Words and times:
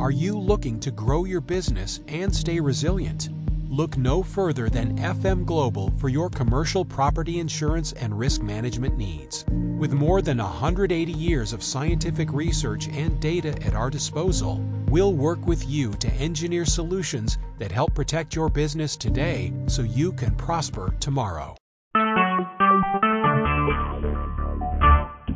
Are 0.00 0.10
you 0.10 0.38
looking 0.38 0.80
to 0.80 0.90
grow 0.90 1.26
your 1.26 1.42
business 1.42 2.00
and 2.08 2.34
stay 2.34 2.58
resilient? 2.58 3.28
Look 3.68 3.98
no 3.98 4.22
further 4.22 4.70
than 4.70 4.96
FM 4.96 5.44
Global 5.44 5.90
for 5.98 6.08
your 6.08 6.30
commercial 6.30 6.86
property 6.86 7.38
insurance 7.38 7.92
and 7.92 8.18
risk 8.18 8.40
management 8.40 8.96
needs. 8.96 9.44
With 9.78 9.92
more 9.92 10.22
than 10.22 10.38
180 10.38 11.12
years 11.12 11.52
of 11.52 11.62
scientific 11.62 12.32
research 12.32 12.88
and 12.88 13.20
data 13.20 13.50
at 13.62 13.74
our 13.74 13.90
disposal, 13.90 14.64
we'll 14.88 15.12
work 15.12 15.46
with 15.46 15.68
you 15.68 15.92
to 15.92 16.08
engineer 16.12 16.64
solutions 16.64 17.36
that 17.58 17.70
help 17.70 17.94
protect 17.94 18.34
your 18.34 18.48
business 18.48 18.96
today 18.96 19.52
so 19.66 19.82
you 19.82 20.12
can 20.12 20.34
prosper 20.34 20.94
tomorrow. 20.98 21.54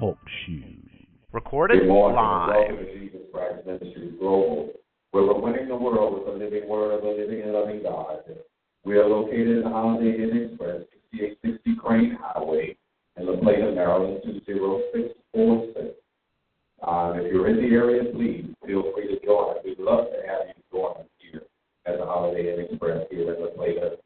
Talk 0.00 0.16
shoes. 0.46 0.80
Recorded 1.32 1.86
live. 1.86 3.04
Ministries 3.66 4.14
Global, 4.18 4.70
where 5.10 5.24
we're 5.24 5.40
winning 5.40 5.68
the 5.68 5.76
world 5.76 6.14
with 6.14 6.26
the 6.26 6.44
living 6.44 6.68
word 6.68 6.93
of 6.93 7.02
the 7.02 7.08
living 7.08 7.43
and 7.43 7.52
loving 7.52 7.82
God. 7.82 8.18
We 8.84 8.96
are 8.96 9.08
located 9.08 9.58
in 9.58 9.62
Holiday 9.62 10.22
Inn 10.22 10.48
Express, 10.50 10.82
6860 11.12 11.76
Crane 11.80 12.18
Highway, 12.20 12.76
in 13.16 13.26
La 13.26 13.36
Plata, 13.40 13.72
Maryland, 13.72 14.20
20646. 14.25 15.96
Um, 16.86 17.16
if 17.16 17.32
you're 17.32 17.48
in 17.48 17.56
the 17.56 17.75
area, 17.75 18.12
please 18.12 18.44
feel 18.66 18.92
free 18.92 19.08
to 19.08 19.25
join 19.25 19.56
us. 19.56 19.62
We'd 19.64 19.78
love 19.78 20.06
to 20.06 20.28
have 20.28 20.48
you 20.48 20.62
join 20.70 20.96
us 20.98 21.06
here 21.18 21.42
at 21.86 21.98
the 21.98 22.04
Holiday 22.04 22.53
Inn 22.53 22.67
Express 22.68 23.06
here 23.11 23.32
in 23.32 23.40
La 23.40 23.50
Plata, 23.50 23.96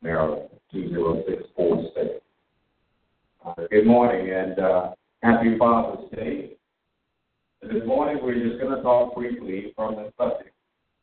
Maryland, 0.00 0.48
20646. 0.72 2.24
Uh, 3.44 3.54
good 3.70 3.86
morning 3.86 4.32
and 4.32 4.58
uh, 4.58 4.90
happy 5.22 5.58
Father's 5.58 6.08
Day. 6.12 6.56
This 7.62 7.86
morning 7.86 8.18
we're 8.20 8.34
just 8.34 8.60
going 8.60 8.74
to 8.74 8.82
talk 8.82 9.14
briefly 9.14 9.72
from 9.76 9.94
the 9.94 10.12
subject, 10.18 10.52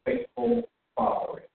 faithful 0.05 0.63
fathering. 0.93 1.45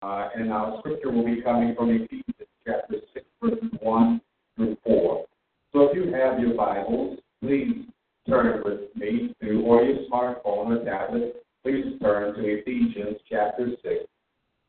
Uh, 0.00 0.28
and 0.34 0.50
our 0.50 0.78
scripture 0.78 1.10
will 1.10 1.24
be 1.24 1.42
coming 1.42 1.74
from 1.76 1.90
Ephesians 1.90 2.48
chapter 2.66 2.94
6, 3.12 3.26
verses 3.42 3.70
1 3.82 4.20
through 4.56 4.76
4. 4.84 5.26
So 5.74 5.82
if 5.82 5.94
you 5.94 6.10
have 6.14 6.40
your 6.40 6.54
Bibles, 6.54 7.18
please 7.42 7.84
turn 8.26 8.62
with 8.64 8.80
me 8.96 9.34
to, 9.42 9.60
or 9.60 9.82
your 9.82 9.98
smartphone 10.10 10.80
or 10.80 10.84
tablet, 10.86 11.44
please 11.62 12.00
turn 12.00 12.36
to 12.36 12.40
Ephesians 12.40 13.18
chapter 13.28 13.68
6. 13.82 13.94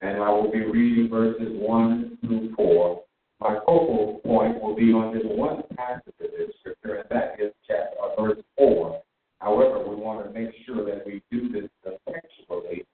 And 0.02 0.22
I 0.22 0.30
will 0.30 0.52
be 0.52 0.66
reading 0.66 1.10
verses 1.10 1.48
1 1.54 2.18
through 2.20 2.54
4. 2.54 3.02
My 3.40 3.56
focal 3.66 4.20
point 4.26 4.62
will 4.62 4.76
be 4.76 4.92
on 4.92 5.14
this 5.14 5.23
one 5.26 5.64
passage 5.78 6.14
of 6.20 6.32
this 6.32 6.52
scripture, 6.59 6.95
and 6.95 7.09
that 7.09 7.40
is 7.40 7.54
chapter, 7.66 7.95
uh, 8.02 8.22
verse 8.22 8.44
4. 8.58 9.02
However, 9.40 9.88
we 9.88 9.95
want 9.95 10.26
to 10.26 10.38
make 10.38 10.54
sure 10.66 10.84
that 10.84 11.06
we 11.06 11.23
do 11.32 11.50
this 11.50 11.70
effectually 11.86 12.86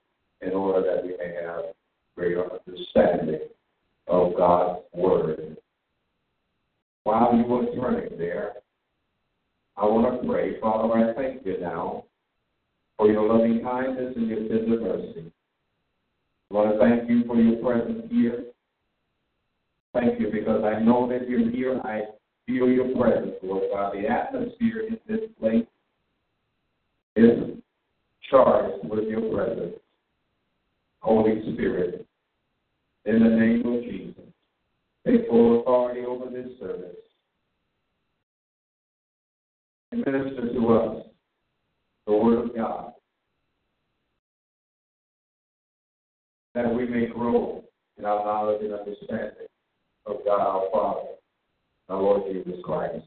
in 0.41 0.51
order 0.51 0.85
that 0.85 1.03
we 1.03 1.17
may 1.17 1.33
have 1.43 1.73
greater 2.15 2.45
understanding 2.45 3.47
of 4.07 4.37
God's 4.37 4.81
Word. 4.93 5.57
While 7.03 7.35
you 7.35 7.53
are 7.55 7.75
turning 7.75 8.17
there, 8.17 8.53
I 9.77 9.85
want 9.85 10.21
to 10.21 10.27
pray. 10.27 10.59
Father, 10.59 10.93
I 10.93 11.13
thank 11.15 11.45
you 11.45 11.59
now 11.59 12.05
for 12.97 13.11
your 13.11 13.27
loving 13.27 13.63
kindness 13.63 14.13
and 14.15 14.27
your 14.27 14.39
tender 14.47 14.79
mercy. 14.79 15.31
I 16.49 16.53
want 16.53 16.73
to 16.73 16.79
thank 16.79 17.09
you 17.09 17.23
for 17.25 17.35
your 17.35 17.57
presence 17.63 18.05
here. 18.11 18.45
Thank 19.95 20.19
you 20.19 20.29
because 20.29 20.61
I 20.65 20.81
know 20.81 21.07
that 21.07 21.29
you're 21.29 21.49
here. 21.49 21.79
I 21.85 22.01
feel 22.45 22.67
your 22.67 22.93
presence, 22.97 23.35
Lord 23.41 23.63
God. 23.73 23.93
The 23.93 24.07
atmosphere 24.09 24.81
in 24.89 24.99
this 25.07 25.29
place 25.39 25.65
is 27.15 27.55
charged 28.29 28.89
with 28.89 29.07
your 29.07 29.21
presence. 29.33 29.75
Holy 30.99 31.53
Spirit, 31.53 32.05
in 33.05 33.23
the 33.23 33.29
name 33.29 33.65
of 33.65 33.83
Jesus, 33.83 34.23
take 35.07 35.29
full 35.29 35.61
authority 35.61 36.01
over 36.01 36.29
this 36.29 36.49
service. 36.59 36.95
And 39.93 40.03
minister 40.05 40.51
to 40.51 40.73
us 40.73 41.05
the 42.05 42.13
Word 42.13 42.49
of 42.49 42.55
God, 42.55 42.91
that 46.53 46.73
we 46.73 46.85
may 46.85 47.05
grow 47.05 47.63
in 47.97 48.03
our 48.03 48.25
knowledge 48.25 48.61
and 48.61 48.73
understanding 48.73 49.47
of 50.05 50.17
God 50.25 50.39
our 50.39 50.69
Father, 50.71 51.07
our 51.89 52.01
Lord 52.01 52.23
Jesus 52.31 52.59
Christ. 52.63 53.05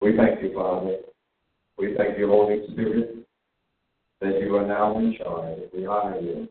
We 0.00 0.16
thank 0.16 0.42
you, 0.42 0.54
Father. 0.54 0.96
We 1.78 1.94
thank 1.96 2.18
you, 2.18 2.28
Holy 2.28 2.66
Spirit, 2.72 3.26
that 4.20 4.40
you 4.40 4.56
are 4.56 4.66
now 4.66 4.98
in 4.98 5.16
charge. 5.16 5.58
We 5.74 5.86
honor 5.86 6.20
you. 6.20 6.48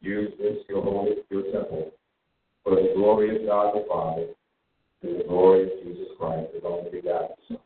Use 0.00 0.32
this, 0.38 0.58
your 0.68 0.82
holy, 0.82 1.16
your 1.28 1.42
temple, 1.52 1.90
for 2.62 2.76
the 2.76 2.92
glory 2.94 3.36
of 3.36 3.46
God 3.46 3.74
the 3.74 3.84
Father, 3.88 4.26
and 5.02 5.20
the 5.20 5.24
glory 5.24 5.64
of 5.64 5.70
Jesus 5.84 6.08
Christ, 6.18 6.54
his 6.54 6.62
only 6.64 6.90
begotten 6.90 7.36
Son. 7.48 7.58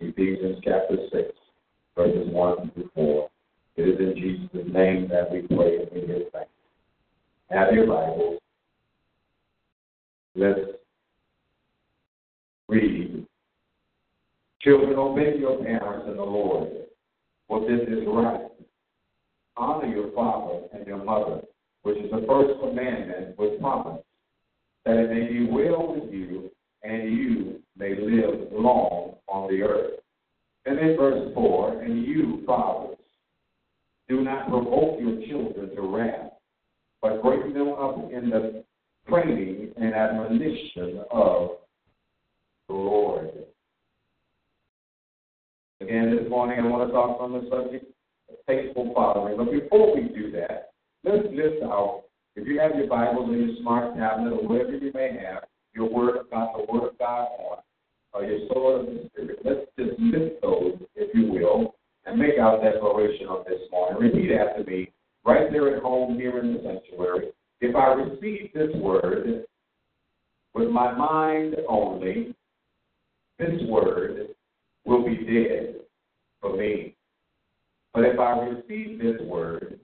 Ephesians 0.00 0.58
chapter 0.64 0.96
6, 1.12 1.28
verses 1.96 2.28
1 2.30 2.70
through 2.74 2.90
4. 2.94 3.30
It 3.76 3.82
is 3.82 3.98
in 4.00 4.14
Jesus' 4.16 4.72
name 4.72 5.08
that 5.08 5.30
we 5.30 5.42
pray 5.42 5.78
and 5.78 5.88
we 5.92 6.00
give 6.00 6.32
thanks. 6.32 6.50
Have 7.50 7.72
your 7.72 7.86
Bibles. 7.86 8.40
Let's 10.38 10.60
read. 12.68 13.26
Children, 14.60 14.96
obey 14.96 15.36
your 15.36 15.64
parents 15.64 16.06
in 16.08 16.16
the 16.16 16.22
Lord, 16.22 16.68
for 17.48 17.62
this 17.62 17.80
is 17.88 18.04
right. 18.06 18.46
Honor 19.56 19.88
your 19.88 20.12
father 20.12 20.60
and 20.72 20.86
your 20.86 21.02
mother, 21.04 21.40
which 21.82 21.98
is 21.98 22.08
the 22.12 22.24
first 22.28 22.60
commandment 22.60 23.36
with 23.36 23.58
promise, 23.60 24.00
that 24.84 24.96
it 24.96 25.10
may 25.10 25.26
be 25.26 25.50
well 25.50 25.96
with 25.96 26.12
you 26.12 26.52
and 26.84 27.18
you 27.18 27.60
may 27.76 27.96
live 27.96 28.52
long 28.52 29.16
on 29.26 29.50
the 29.50 29.62
earth. 29.62 29.98
And 30.66 30.78
then 30.78 30.96
verse 30.96 31.34
4 31.34 31.82
And 31.82 32.06
you, 32.06 32.44
fathers, 32.46 32.96
do 34.08 34.20
not 34.20 34.48
provoke 34.48 35.00
your 35.00 35.20
children 35.26 35.74
to 35.74 35.82
wrath, 35.82 36.30
but 37.02 37.24
bring 37.24 37.52
them 37.52 37.70
up 37.70 38.12
in 38.12 38.30
the 38.30 38.64
training 39.08 39.72
and 39.76 39.94
admonition 39.94 41.02
of 41.10 41.50
the 42.68 42.74
Lord. 42.74 43.30
Again, 45.80 46.14
this 46.16 46.28
morning 46.28 46.58
I 46.58 46.66
want 46.66 46.88
to 46.88 46.92
talk 46.92 47.20
on 47.20 47.32
the 47.32 47.48
subject 47.50 47.86
of 48.28 48.36
faithful 48.46 48.92
fathering. 48.94 49.36
But 49.36 49.50
before 49.50 49.94
we 49.94 50.08
do 50.08 50.30
that, 50.32 50.70
let's 51.04 51.24
list 51.32 51.62
out, 51.62 52.04
if 52.36 52.46
you 52.46 52.60
have 52.60 52.76
your 52.76 52.86
Bibles 52.86 53.30
or 53.30 53.36
your 53.36 53.56
smart 53.60 53.96
tablet 53.96 54.32
or 54.32 54.46
whatever 54.46 54.76
you 54.76 54.92
may 54.94 55.12
have, 55.12 55.44
your 55.74 55.88
Word 55.88 56.16
of 56.16 56.30
God, 56.30 56.48
the 56.56 56.72
Word 56.72 56.88
of 56.88 56.98
God 56.98 57.28
on, 57.38 57.58
or 58.12 58.24
your 58.24 58.48
sword 58.52 58.80
of 58.80 58.86
the 58.86 59.08
Spirit, 59.10 59.38
let's 59.44 59.60
just 59.78 59.98
list 60.00 60.34
those, 60.42 60.78
if 60.96 61.14
you 61.14 61.30
will, 61.32 61.74
and 62.04 62.18
make 62.18 62.38
our 62.40 62.62
declaration 62.62 63.26
of 63.28 63.44
this 63.46 63.60
morning. 63.70 64.00
Repeat 64.00 64.32
after 64.32 64.64
me, 64.64 64.92
right 65.24 65.50
there 65.52 65.76
at 65.76 65.82
home, 65.82 66.16
here 66.16 66.38
in 66.38 66.54
the 66.54 66.60
sanctuary. 66.62 67.28
If 67.60 67.74
I 67.74 67.92
receive 67.94 68.52
this 68.54 68.74
word 68.76 69.44
with 70.54 70.68
my 70.68 70.92
mind 70.92 71.56
only, 71.68 72.34
this 73.38 73.60
word 73.68 74.28
will 74.84 75.04
be 75.04 75.16
dead 75.16 75.76
for 76.40 76.56
me. 76.56 76.94
But 77.92 78.04
if 78.04 78.18
I 78.18 78.38
receive 78.38 79.00
this 79.00 79.20
word 79.22 79.78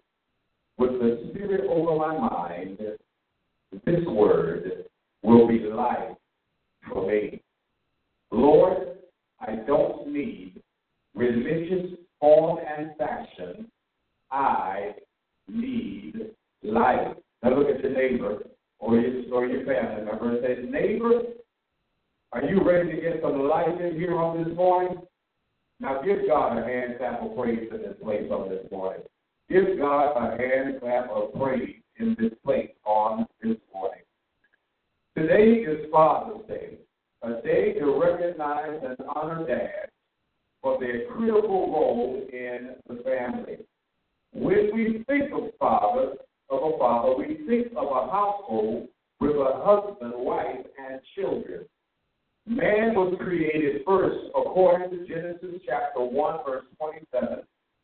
with 0.78 0.92
the 0.92 1.30
Spirit 1.30 1.68
over 1.68 1.96
my 1.96 2.18
mind, 2.18 2.78
this 3.84 4.04
word 4.06 4.84
will 5.22 5.48
be 5.48 5.58
life 5.60 6.16
for 6.88 7.06
me. 7.06 7.42
Lord, 8.30 8.98
I 9.40 9.56
don't 9.66 10.12
need 10.12 10.62
religious 11.14 11.98
form 12.20 12.58
and 12.58 12.96
fashion. 12.96 13.70
I 14.30 14.92
need 15.48 16.30
life. 16.62 17.16
Now 17.44 17.58
look 17.58 17.68
at 17.68 17.82
your 17.82 17.92
neighbor 17.92 18.38
or 18.78 18.98
your, 18.98 19.34
or 19.34 19.46
your 19.46 19.66
family 19.66 20.04
member 20.04 20.30
and 20.30 20.38
say, 20.42 20.70
Neighbor, 20.70 21.20
are 22.32 22.42
you 22.42 22.62
ready 22.64 22.96
to 22.96 23.00
get 23.00 23.20
some 23.22 23.46
life 23.46 23.78
in 23.80 23.96
here 23.96 24.16
on 24.16 24.42
this 24.42 24.56
morning? 24.56 25.02
Now 25.78 26.00
give 26.00 26.20
God 26.26 26.56
a 26.56 26.64
hand 26.64 26.94
clap 26.98 27.22
of 27.22 27.36
praise 27.36 27.68
in 27.70 27.82
this 27.82 27.96
place 28.02 28.30
on 28.30 28.48
this 28.48 28.64
morning. 28.70 29.02
Give 29.50 29.78
God 29.78 30.16
a 30.16 30.38
hand 30.38 30.80
clap 30.80 31.10
of 31.10 31.34
praise 31.34 31.76
in 31.98 32.16
this 32.18 32.32
place 32.42 32.70
on 32.86 33.26
this 33.42 33.58
morning. 33.74 34.00
Today 35.14 35.70
is 35.70 35.86
Father's 35.92 36.46
Day, 36.48 36.78
a 37.22 37.42
day 37.42 37.74
to 37.74 38.00
recognize 38.00 38.80
and 38.82 38.96
honor 39.14 39.46
dads 39.46 39.92
for 40.62 40.80
their 40.80 41.06
critical 41.12 41.70
role 41.70 42.26
in 42.32 42.76
the 42.88 43.02
family. 43.02 43.58
When 44.32 44.70
we 44.74 45.04
think 45.06 45.30
of 45.32 45.50
father, 45.58 46.14
of 46.50 46.74
a 46.74 46.78
father, 46.78 47.16
we 47.16 47.38
think 47.46 47.68
of 47.76 47.86
a 47.86 48.10
household 48.10 48.88
with 49.20 49.36
a 49.36 49.62
husband, 49.64 50.12
wife, 50.16 50.66
and 50.78 51.00
children. 51.14 51.64
Man 52.46 52.94
was 52.94 53.16
created 53.18 53.82
first 53.86 54.26
according 54.36 54.90
to 54.90 55.06
Genesis 55.06 55.62
chapter 55.66 56.00
1, 56.00 56.38
verse 56.46 56.64
27, 56.78 57.38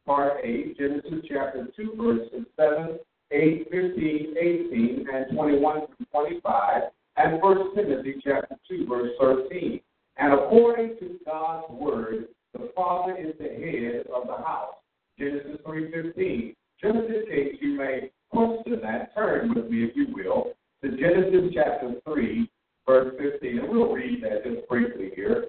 part 0.05 0.45
8, 0.45 0.79
Genesis 0.79 1.25
chapter 1.27 1.69
2, 1.77 1.95
verses 1.97 2.47
7, 2.57 2.99
8, 3.31 3.69
15, 3.71 4.35
18, 4.39 5.07
and 5.13 5.37
21 5.37 5.87
through 5.87 6.07
25, 6.13 6.83
and 7.17 7.41
1 7.41 7.75
Timothy 7.75 8.21
chapter 8.23 8.57
2, 8.69 8.87
verse 8.87 9.11
13. 9.19 9.81
And 10.19 10.35
according 10.35 10.97
to 11.01 11.19
God's 11.25 11.73
word, 11.73 12.29
the 12.53 12.71
father 12.77 13.17
is 13.17 13.35
the 13.39 13.45
head 13.45 14.07
of 14.15 14.27
the 14.27 14.45
house. 14.45 14.75
Genesis 15.19 15.57
3.15. 15.67 16.55
Just 16.83 16.97
in 16.97 17.25
case 17.29 17.57
you 17.61 17.79
may 17.79 18.11
question 18.31 18.81
that, 18.83 19.15
turn 19.15 19.55
with 19.55 19.71
me, 19.71 19.85
if 19.85 19.97
you 19.97 20.07
will, 20.13 20.53
to 20.83 20.91
Genesis 20.97 21.53
chapter 21.55 21.95
3, 22.05 22.51
verse 22.87 23.15
15. 23.19 23.59
And 23.59 23.69
we'll 23.69 23.93
read 23.93 24.23
that 24.23 24.45
just 24.45 24.69
briefly 24.69 25.11
here. 25.15 25.47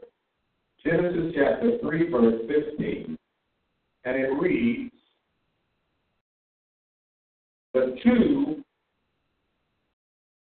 Genesis 0.83 1.33
chapter 1.35 1.77
3, 1.81 2.09
verse 2.09 2.41
15. 2.47 3.17
And 4.03 4.15
it 4.15 4.29
reads, 4.39 4.93
The 7.73 7.95
two 8.03 8.63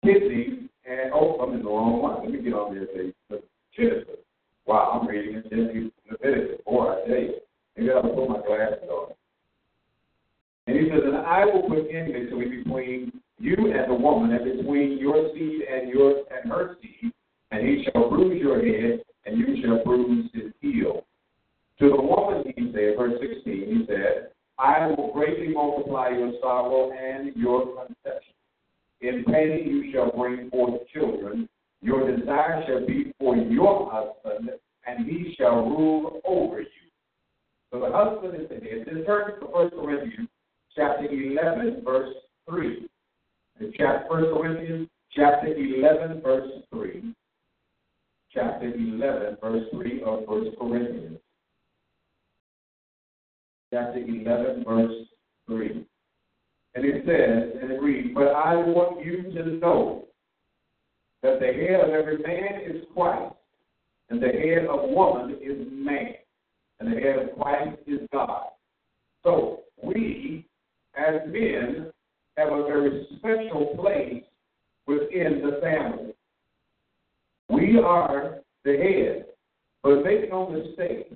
kidneys, 0.03 0.69
and 0.89 1.13
oh, 1.13 1.39
I'm 1.41 1.55
in 1.55 1.63
the 1.63 1.69
wrong 1.69 2.01
one. 2.01 2.23
Let 2.23 2.33
me 2.33 2.43
get 2.43 2.55
on 2.55 2.75
there. 2.75 2.87
The 3.29 3.43
Genesis. 3.77 4.17
Wow, 4.65 5.01
I'm 5.01 5.09
reading 5.09 5.35
in 5.35 5.43
Genesis 5.51 5.93
Leviticus. 6.11 6.61
Boy, 6.65 6.93
I 6.93 7.07
tell 7.07 7.19
you, 7.19 7.35
maybe 7.77 7.91
I'll 7.91 8.03
put 8.03 8.29
my 8.29 8.41
glasses 8.47 8.89
on. 8.91 9.13
And 10.69 10.77
he 10.77 10.91
says, 10.91 11.01
And 11.03 11.17
I 11.17 11.47
will 11.47 11.63
put 11.63 11.89
enmity 11.91 12.27
between 12.27 13.23
you 13.39 13.57
and 13.57 13.91
the 13.91 13.95
woman, 13.95 14.33
and 14.33 14.45
between 14.45 14.99
your 14.99 15.31
seed 15.33 15.63
and 15.63 15.89
your 15.89 16.25
and 16.31 16.53
her 16.53 16.77
seed, 16.83 17.11
and 17.51 17.67
he 17.67 17.85
shall 17.85 18.11
bruise 18.11 18.39
your 18.39 18.61
head, 18.61 19.01
and 19.25 19.39
you 19.39 19.63
shall 19.63 19.83
bruise 19.83 20.29
his 20.35 20.53
heel. 20.61 21.07
To 21.81 21.89
the 21.89 22.03
woman 22.03 22.53
he 22.55 22.71
said, 22.75 22.99
verse 22.99 23.15
16, 23.19 23.45
he 23.45 23.87
said, 23.89 24.33
I 24.59 24.89
will 24.89 25.11
greatly 25.15 25.49
multiply 25.49 26.11
your 26.11 26.33
sorrow 26.43 26.93
and 26.93 27.35
your 27.35 27.65
conception. 27.75 28.35
In 29.01 29.25
pain 29.25 29.67
you 29.67 29.91
shall 29.91 30.13
bring 30.15 30.51
forth 30.51 30.83
children. 30.93 31.49
Your 31.81 32.15
desire 32.15 32.63
shall 32.67 32.87
be 32.87 33.15
for 33.19 33.37
your 33.37 33.91
husband, 33.91 34.51
and 34.87 35.07
he 35.07 35.35
shall 35.39 35.65
rule 35.65 36.21
over 36.27 36.61
you. 36.61 36.67
So 37.73 37.81
the 37.81 37.91
husband 37.91 38.35
is 38.43 38.49
the 38.51 38.57
head. 38.57 38.85
Then 38.85 39.05
turn 39.07 39.41
to 39.41 39.47
1 39.47 39.71
Corinthians 39.71 40.29
chapter 40.79 41.07
11, 41.11 41.83
verse 41.85 42.15
3. 42.49 42.89
chapter 43.77 44.07
1 44.09 44.25
Corinthians 44.33 44.89
chapter 45.13 45.49
11, 45.49 46.23
verse 46.23 46.49
3. 46.73 47.15
Chapter 48.33 48.73
11, 48.73 49.39
verse 49.43 49.65
3 49.73 50.03
of 50.03 50.21
1 50.29 50.53
Corinthians. 50.57 51.19
Chapter 53.73 53.99
11, 53.99 54.65
verse 54.65 54.95
3. 55.49 55.85
And 56.77 56.85
it 56.85 57.05
says, 57.05 57.61
and 57.61 57.73
it 57.73 57.83
reads, 57.83 58.15
But 58.15 58.29
I 58.29 58.55
want 58.55 59.05
you 59.05 59.23
to 59.33 59.57
know 59.57 60.05
that 61.25 61.41
the 61.41 61.47
head 61.47 61.81
of 61.81 61.91
every 61.91 62.19
man 62.19 62.61
is 62.65 62.85
Christ, 62.95 63.35
and 64.11 64.23
the 64.23 64.29
head 64.29 64.67
of 64.71 64.91
woman 64.91 65.39
is 65.43 65.67
man, 65.73 66.15
and 66.79 66.93
the 66.93 67.01
head 67.01 67.19
of 67.19 67.37
Christ 67.37 67.79
is 67.89 67.99
God. 68.13 68.45
So 69.25 69.63
we, 69.83 70.47
as 70.99 71.21
men, 71.27 71.91
have 72.37 72.53
a 72.53 72.63
very 72.65 73.07
special 73.17 73.77
place 73.81 74.25
within 74.87 75.43
the 75.43 75.61
family. 75.63 76.15
We 77.49 77.79
are 77.79 78.39
the 78.65 78.77
head, 78.77 79.27
but 79.83 80.05
make 80.05 80.31
no 80.31 80.49
mistake, 80.49 81.13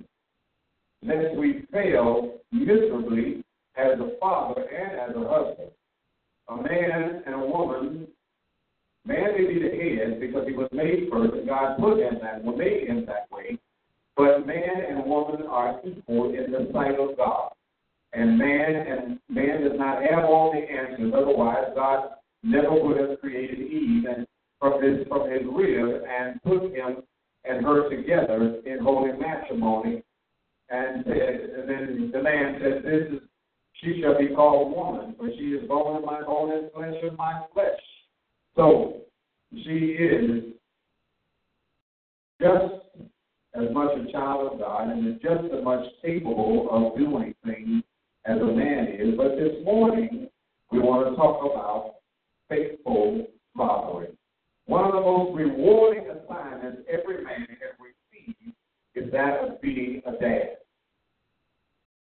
lest 1.03 1.35
we 1.35 1.65
fail 1.71 2.39
miserably 2.51 3.43
as 3.75 3.99
a 3.99 4.11
father 4.19 4.61
and 4.61 4.99
as 4.99 5.15
a 5.15 5.27
husband. 5.27 5.71
A 6.49 6.55
man 6.55 7.23
and 7.25 7.35
a 7.35 7.39
woman 7.39 8.07
Man 9.05 9.33
may 9.35 9.45
be 9.45 9.59
the 9.59 9.69
head 9.69 10.19
because 10.21 10.47
he 10.47 10.53
was 10.53 10.69
made 10.71 11.09
first, 11.11 11.33
and 11.33 11.47
God 11.47 11.77
put 11.77 11.99
him 11.99 12.19
that 12.21 12.43
way, 12.43 12.55
made 12.55 12.87
him 12.87 13.05
that 13.05 13.27
way. 13.31 13.59
But 14.15 14.47
man 14.47 14.63
and 14.87 15.05
woman 15.05 15.43
are 15.47 15.81
equal 15.83 16.33
in 16.33 16.51
the 16.51 16.69
sight 16.71 16.97
of 16.97 17.17
God. 17.17 17.51
And 18.13 18.37
man 18.37 18.75
and 18.75 19.19
man 19.27 19.61
does 19.61 19.77
not 19.77 20.03
have 20.03 20.25
all 20.25 20.51
the 20.51 20.59
answers. 20.59 21.13
Otherwise, 21.15 21.65
God 21.75 22.09
never 22.43 22.71
would 22.71 22.97
have 22.97 23.19
created 23.19 23.59
Eve 23.59 24.05
and 24.05 24.27
from 24.59 24.81
his 24.81 25.07
from 25.07 25.29
his 25.29 25.41
rib 25.51 26.03
and 26.07 26.41
put 26.43 26.71
him 26.71 27.03
and 27.43 27.65
her 27.65 27.89
together 27.89 28.61
in 28.65 28.79
holy 28.79 29.11
matrimony. 29.17 30.03
And 30.69 31.03
said, 31.05 31.49
and 31.57 31.69
then 31.69 32.11
the 32.13 32.21
man 32.21 32.59
said, 32.61 32.83
"This 32.83 33.13
is 33.13 33.21
she 33.73 34.01
shall 34.01 34.17
be 34.17 34.33
called 34.33 34.75
woman, 34.75 35.15
for 35.17 35.29
she 35.29 35.53
is 35.53 35.67
bone 35.67 35.97
of 35.97 36.05
my 36.05 36.21
bone 36.21 36.51
and 36.51 36.71
flesh 36.71 37.03
of 37.03 37.17
my 37.17 37.43
flesh." 37.53 37.81
So 38.55 39.01
she 39.51 39.97
is 39.99 40.53
just 42.39 42.75
as 43.55 43.71
much 43.71 43.97
a 43.97 44.11
child 44.11 44.53
of 44.53 44.59
God 44.59 44.89
and 44.89 45.07
is 45.07 45.21
just 45.21 45.43
as 45.53 45.63
much 45.63 45.85
capable 46.01 46.69
of 46.71 46.97
doing 46.97 47.35
things 47.45 47.82
as 48.25 48.39
a 48.39 48.45
man 48.45 48.87
is. 48.99 49.15
But 49.17 49.35
this 49.35 49.63
morning, 49.63 50.27
we 50.71 50.79
want 50.79 51.09
to 51.09 51.15
talk 51.15 51.39
about 51.43 51.95
faithful 52.49 53.27
fathering. 53.55 54.17
One 54.65 54.85
of 54.85 54.93
the 54.93 55.01
most 55.01 55.35
rewarding 55.35 56.05
assignments 56.09 56.81
every 56.87 57.23
man 57.23 57.47
has 57.49 57.75
received 57.79 58.55
is 58.95 59.11
that 59.11 59.39
of 59.39 59.61
being 59.61 60.01
a 60.05 60.11
dad. 60.13 60.57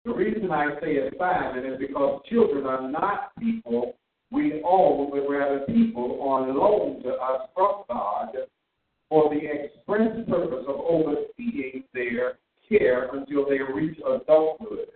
The 0.06 0.13
reason 0.13 0.51
I 0.51 0.79
say 0.81 0.97
assignment 0.97 1.65
is 1.65 1.79
because 1.79 2.21
children 2.29 2.65
are 2.65 2.89
not 2.89 3.31
people 3.39 3.94
we 4.31 4.62
own, 4.65 5.12
but 5.12 5.29
rather 5.29 5.59
people 5.68 6.21
on 6.21 6.57
loan 6.57 7.03
to 7.03 7.09
us 7.09 7.50
from 7.53 7.83
God 7.88 8.29
for 9.09 9.29
the 9.29 9.41
express 9.41 10.25
purpose 10.27 10.65
of 10.68 10.75
overseeing 10.75 11.83
their 11.94 12.38
care 12.69 13.09
until 13.13 13.45
they 13.47 13.59
reach 13.73 13.97
adulthood. 14.00 14.88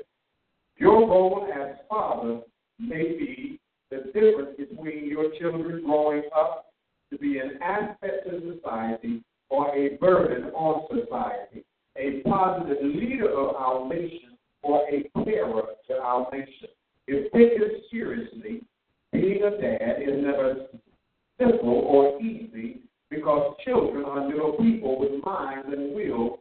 Your 0.78 1.08
role 1.08 1.48
as 1.54 1.78
father 1.90 2.42
may 2.80 3.04
be 3.04 3.60
the 3.92 3.98
difference 4.14 4.58
between 4.58 5.08
your 5.08 5.32
children 5.40 5.86
growing 5.86 6.24
up 6.36 6.74
to 7.12 7.18
be 7.18 7.38
an 7.38 7.60
asset 7.62 8.26
to 8.26 8.56
society 8.56 9.24
or 9.50 9.74
a 9.74 9.96
burden 9.98 10.50
on 10.54 10.88
society, 10.90 11.64
a 11.98 12.22
positive 12.28 12.84
leader 12.84 13.30
of 13.30 13.56
our 13.56 13.88
nation 13.88 14.38
or 14.64 14.84
a 14.90 15.04
terror 15.24 15.64
to 15.88 15.94
our 15.94 16.28
nation. 16.32 16.70
If 17.08 17.32
taken 17.32 17.82
seriously, 17.92 18.64
being 19.14 19.44
a 19.44 19.52
dad 19.52 20.02
is 20.02 20.24
never 20.24 20.56
simple 21.40 21.70
or 21.70 22.22
easy 22.22 22.82
because 23.10 23.56
children 23.64 24.04
are 24.06 24.28
little 24.28 24.54
people 24.54 25.00
with 25.00 25.24
minds 25.24 25.68
and 25.72 25.96
wills 25.96 26.40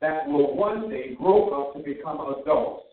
that 0.00 0.26
will 0.26 0.56
one 0.56 0.88
day 0.88 1.14
grow 1.16 1.48
up 1.48 1.74
to 1.74 1.82
become 1.82 2.20
adults. 2.20 2.83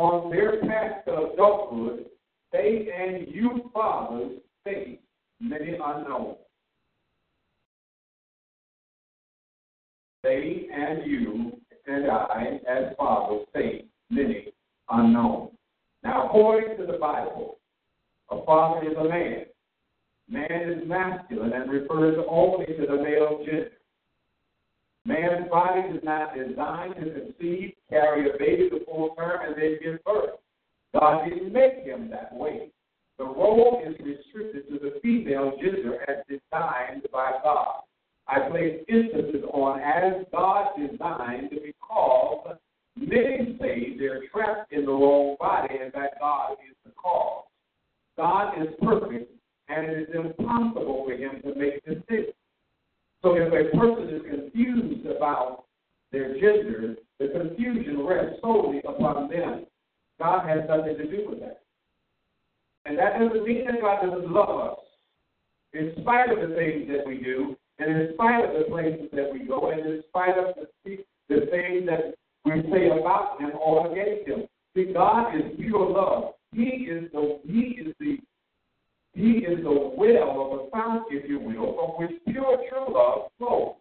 On 0.00 0.30
their 0.30 0.58
path 0.62 1.04
to 1.04 1.32
adulthood, 1.34 2.06
they 2.52 2.88
and 2.90 3.28
you 3.28 3.70
fathers 3.70 4.38
face 4.64 4.98
many 5.40 5.74
unknowns. 5.74 6.38
They 10.22 10.68
and 10.72 11.06
you 11.06 11.52
and 11.86 12.10
I, 12.10 12.60
as 12.66 12.96
fathers, 12.96 13.46
face 13.52 13.84
many 14.08 14.54
unknowns. 14.88 15.50
Now, 16.02 16.28
according 16.28 16.78
to 16.78 16.90
the 16.90 16.96
Bible, 16.98 17.58
a 18.30 18.42
father 18.46 18.90
is 18.90 18.96
a 18.96 19.04
man. 19.04 19.44
Man 20.30 20.70
is 20.70 20.88
masculine 20.88 21.52
and 21.52 21.70
refers 21.70 22.16
only 22.26 22.64
to 22.64 22.86
the 22.86 23.02
male 23.02 23.42
gender. 23.44 23.72
Man's 25.04 25.50
body 25.50 25.80
is 25.94 26.02
not 26.02 26.34
designed 26.34 26.94
to 26.94 27.10
conceive, 27.10 27.74
carry 27.90 28.30
a 28.30 28.38
baby 28.38 28.70
to 28.70 28.84
full 28.86 29.14
term, 29.18 29.40
and 29.46 29.56
then 29.56 29.78
give 29.82 30.02
birth. 30.04 30.38
God 30.98 31.28
didn't 31.28 31.52
make 31.52 31.84
him 31.84 32.10
that 32.10 32.32
way. 32.32 32.70
The 33.18 33.24
role 33.24 33.82
is 33.86 33.94
restricted 33.98 34.68
to 34.68 34.78
the 34.78 34.98
female 35.02 35.52
gender 35.60 35.98
as 36.08 36.24
designed 36.26 37.06
by 37.12 37.32
God. 37.42 37.82
I 38.26 38.48
place 38.48 38.80
emphasis 38.88 39.42
on 39.52 39.80
as 39.80 40.24
God 40.32 40.68
designed 40.78 41.50
because 41.50 42.56
many 42.96 43.58
say 43.60 43.96
they're 43.98 44.22
trapped 44.32 44.72
in 44.72 44.86
the 44.86 44.92
wrong 44.92 45.36
body 45.38 45.74
and 45.82 45.92
that 45.92 46.18
God 46.18 46.52
is 46.68 46.76
the 46.84 46.92
cause. 46.92 47.44
God 48.16 48.54
is 48.60 48.68
perfect, 48.82 49.30
and 49.68 49.86
it 49.86 50.08
is 50.08 50.14
impossible 50.14 51.04
for 51.06 51.12
him 51.12 51.42
to 51.42 51.54
make 51.58 51.84
decisions. 51.84 52.34
So 53.22 53.34
if 53.34 53.52
a 53.52 53.76
person 53.76 54.08
is 54.08 54.22
confused 54.22 55.06
about 55.06 55.64
their 56.12 56.34
gender, 56.34 56.96
the 57.18 57.28
confusion 57.28 58.04
rests 58.04 58.40
solely 58.42 58.80
upon 58.86 59.28
them. 59.28 59.66
God 60.18 60.48
has 60.48 60.68
nothing 60.68 60.96
to 60.96 61.06
do 61.06 61.26
with 61.30 61.40
that. 61.40 61.62
And 62.84 62.98
that 62.98 63.18
doesn't 63.18 63.44
mean 63.44 63.64
that 63.66 63.80
God 63.80 64.02
doesn't 64.04 64.30
love 64.30 64.72
us. 64.72 64.78
In 65.72 65.92
spite 66.00 66.30
of 66.30 66.48
the 66.48 66.54
things 66.56 66.88
that 66.88 67.06
we 67.06 67.18
do, 67.18 67.56
And 67.78 67.90
in 67.90 68.14
spite 68.14 68.44
of 68.44 68.58
the 68.58 68.64
places 68.68 69.08
that 69.12 69.32
we 69.32 69.40
go, 69.40 69.70
and 69.70 69.80
in 69.80 70.02
spite 70.08 70.36
of 70.36 70.54
the, 70.54 70.98
the 71.28 71.46
things 71.46 71.86
that 71.86 72.14
we 72.44 72.62
say 72.70 72.90
about 72.90 73.40
him 73.40 73.52
or 73.58 73.90
against 73.90 74.28
him, 74.28 74.46
see, 74.74 74.92
God 74.92 75.34
is 75.34 75.56
pure 75.56 75.88
love. 75.88 76.34
He 76.52 76.88
is 76.90 77.10
the 77.12 77.40
He 77.46 77.80
is 77.80 77.94
the 77.98 78.18
He 79.14 79.30
is 79.46 79.62
the 79.62 79.92
well 79.96 80.40
of 80.42 80.60
a 80.60 80.70
fountain, 80.70 81.04
if 81.10 81.28
you 81.28 81.38
will, 81.38 81.74
from 81.74 81.90
which 81.98 82.20
pure 82.26 82.58
true 82.68 82.94
love 82.94 83.30
flows. 83.38 83.76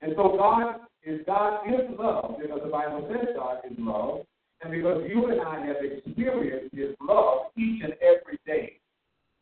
And 0.00 0.12
so 0.16 0.36
God 0.38 0.85
is 1.06 1.20
God 1.24 1.60
is 1.68 1.88
love, 1.98 2.36
because 2.40 2.60
the 2.64 2.70
Bible 2.70 3.08
says 3.08 3.28
God 3.36 3.58
is 3.64 3.76
love, 3.78 4.26
and 4.62 4.72
because 4.72 5.04
you 5.08 5.26
and 5.30 5.40
I 5.40 5.64
have 5.66 5.76
experienced 5.80 6.74
His 6.74 6.94
love 7.00 7.46
each 7.56 7.82
and 7.82 7.94
every 8.02 8.38
day. 8.44 8.80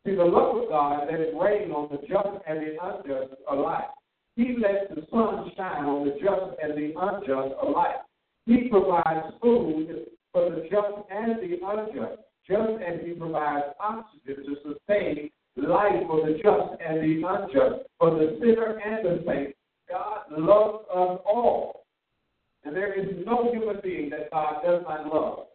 See, 0.05 0.15
the 0.15 0.23
love 0.23 0.57
of 0.57 0.69
God 0.69 1.07
let 1.09 1.19
it 1.19 1.33
rain 1.35 1.71
on 1.71 1.89
the 1.89 1.97
just 2.07 2.29
and 2.47 2.59
the 2.59 2.77
unjust 2.81 3.41
alike. 3.51 3.89
He 4.35 4.55
lets 4.61 4.93
the 4.93 5.07
sun 5.09 5.51
shine 5.57 5.85
on 5.85 6.05
the 6.05 6.11
just 6.11 6.61
and 6.61 6.77
the 6.77 6.93
unjust 6.95 7.55
alike. 7.63 8.05
He 8.45 8.69
provides 8.69 9.33
food 9.41 10.05
for 10.31 10.49
the 10.51 10.67
just 10.69 11.09
and 11.09 11.37
the 11.41 11.57
unjust, 11.65 12.21
just 12.47 12.81
as 12.85 12.99
He 13.03 13.13
provides 13.13 13.65
oxygen 13.79 14.45
to 14.45 14.55
sustain 14.61 15.31
life 15.57 16.03
for 16.05 16.27
the 16.27 16.33
just 16.33 16.81
and 16.85 16.97
the 16.99 17.27
unjust, 17.27 17.87
for 17.97 18.11
the 18.11 18.37
sinner 18.39 18.79
and 18.85 19.05
the 19.05 19.23
saint. 19.25 19.54
God 19.89 20.19
loves 20.31 20.85
us 20.89 21.19
all. 21.25 21.85
And 22.63 22.75
there 22.75 22.93
is 22.99 23.25
no 23.25 23.51
human 23.51 23.77
being 23.83 24.09
that 24.09 24.31
God 24.31 24.61
does 24.65 24.81
not 24.87 25.13
love. 25.13 25.45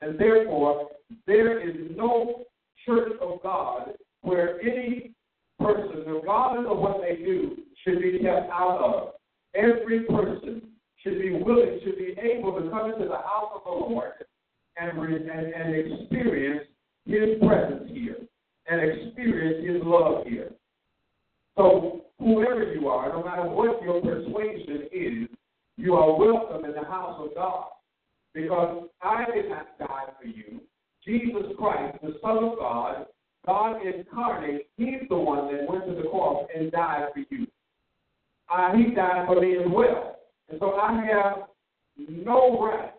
And 0.00 0.18
therefore, 0.18 0.90
there 1.26 1.66
is 1.66 1.74
no 1.96 2.44
church 2.86 3.12
of 3.20 3.42
God 3.42 3.94
where 4.22 4.60
any 4.60 5.12
person, 5.58 6.04
regardless 6.06 6.66
of 6.70 6.78
what 6.78 7.00
they 7.00 7.16
do, 7.16 7.56
should 7.82 8.00
be 8.00 8.18
kept 8.18 8.50
out 8.50 8.78
of. 8.80 9.14
Every 9.54 10.00
person 10.04 10.62
should 10.98 11.20
be 11.20 11.30
willing, 11.30 11.80
should 11.84 11.98
be 11.98 12.14
able 12.20 12.60
to 12.60 12.70
come 12.70 12.90
into 12.92 13.06
the 13.06 13.16
house 13.16 13.52
of 13.54 13.62
the 13.64 13.70
Lord 13.70 14.12
and, 14.76 14.98
and, 14.98 15.30
and 15.30 15.74
experience 15.74 16.66
His 17.06 17.38
presence 17.46 17.90
here 17.92 18.16
and 18.66 18.80
experience 18.80 19.66
His 19.66 19.82
love 19.84 20.26
here. 20.26 20.50
So, 21.56 22.02
whoever 22.18 22.72
you 22.72 22.88
are, 22.88 23.08
no 23.10 23.24
matter 23.24 23.48
what 23.48 23.82
your 23.82 24.00
persuasion 24.00 24.88
is, 24.92 25.28
you 25.76 25.94
are 25.94 26.18
welcome 26.18 26.64
in 26.64 26.72
the 26.72 26.84
house 26.84 27.20
of 27.20 27.34
God. 27.34 27.66
Because 28.32 28.88
I 29.00 29.24
did 29.32 29.48
not 29.48 29.78
die 29.78 30.12
for 30.20 30.26
you. 30.26 30.60
Jesus 31.04 31.52
Christ, 31.56 31.98
the 32.02 32.16
Son 32.22 32.42
of 32.42 32.58
God, 32.58 33.06
God 33.46 33.76
incarnate, 33.86 34.68
He's 34.76 35.06
the 35.08 35.16
one 35.16 35.52
that 35.52 35.68
went 35.68 35.86
to 35.86 35.94
the 35.94 36.08
cross 36.08 36.46
and 36.54 36.72
died 36.72 37.08
for 37.12 37.22
you. 37.30 37.46
Uh, 38.52 38.76
he 38.76 38.94
died 38.94 39.26
for 39.26 39.40
me 39.40 39.56
as 39.56 39.66
well. 39.66 40.16
And 40.50 40.58
so 40.60 40.74
I 40.74 41.04
have 41.06 41.48
no 41.96 42.62
right 42.62 42.92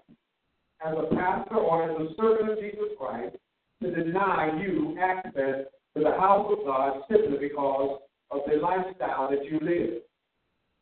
as 0.85 0.93
a 0.93 1.15
pastor 1.15 1.55
or 1.55 1.83
as 1.83 1.91
a 1.91 2.15
servant 2.15 2.51
of 2.51 2.59
Jesus 2.59 2.89
Christ 2.97 3.35
to 3.81 3.91
deny 3.91 4.59
you 4.61 4.97
access 4.99 5.65
to 5.95 6.03
the 6.03 6.11
house 6.11 6.47
of 6.51 6.65
God 6.65 7.01
simply 7.09 7.49
because 7.49 7.99
of 8.31 8.41
the 8.47 8.57
lifestyle 8.57 9.29
that 9.29 9.45
you 9.45 9.59
live. 9.61 10.01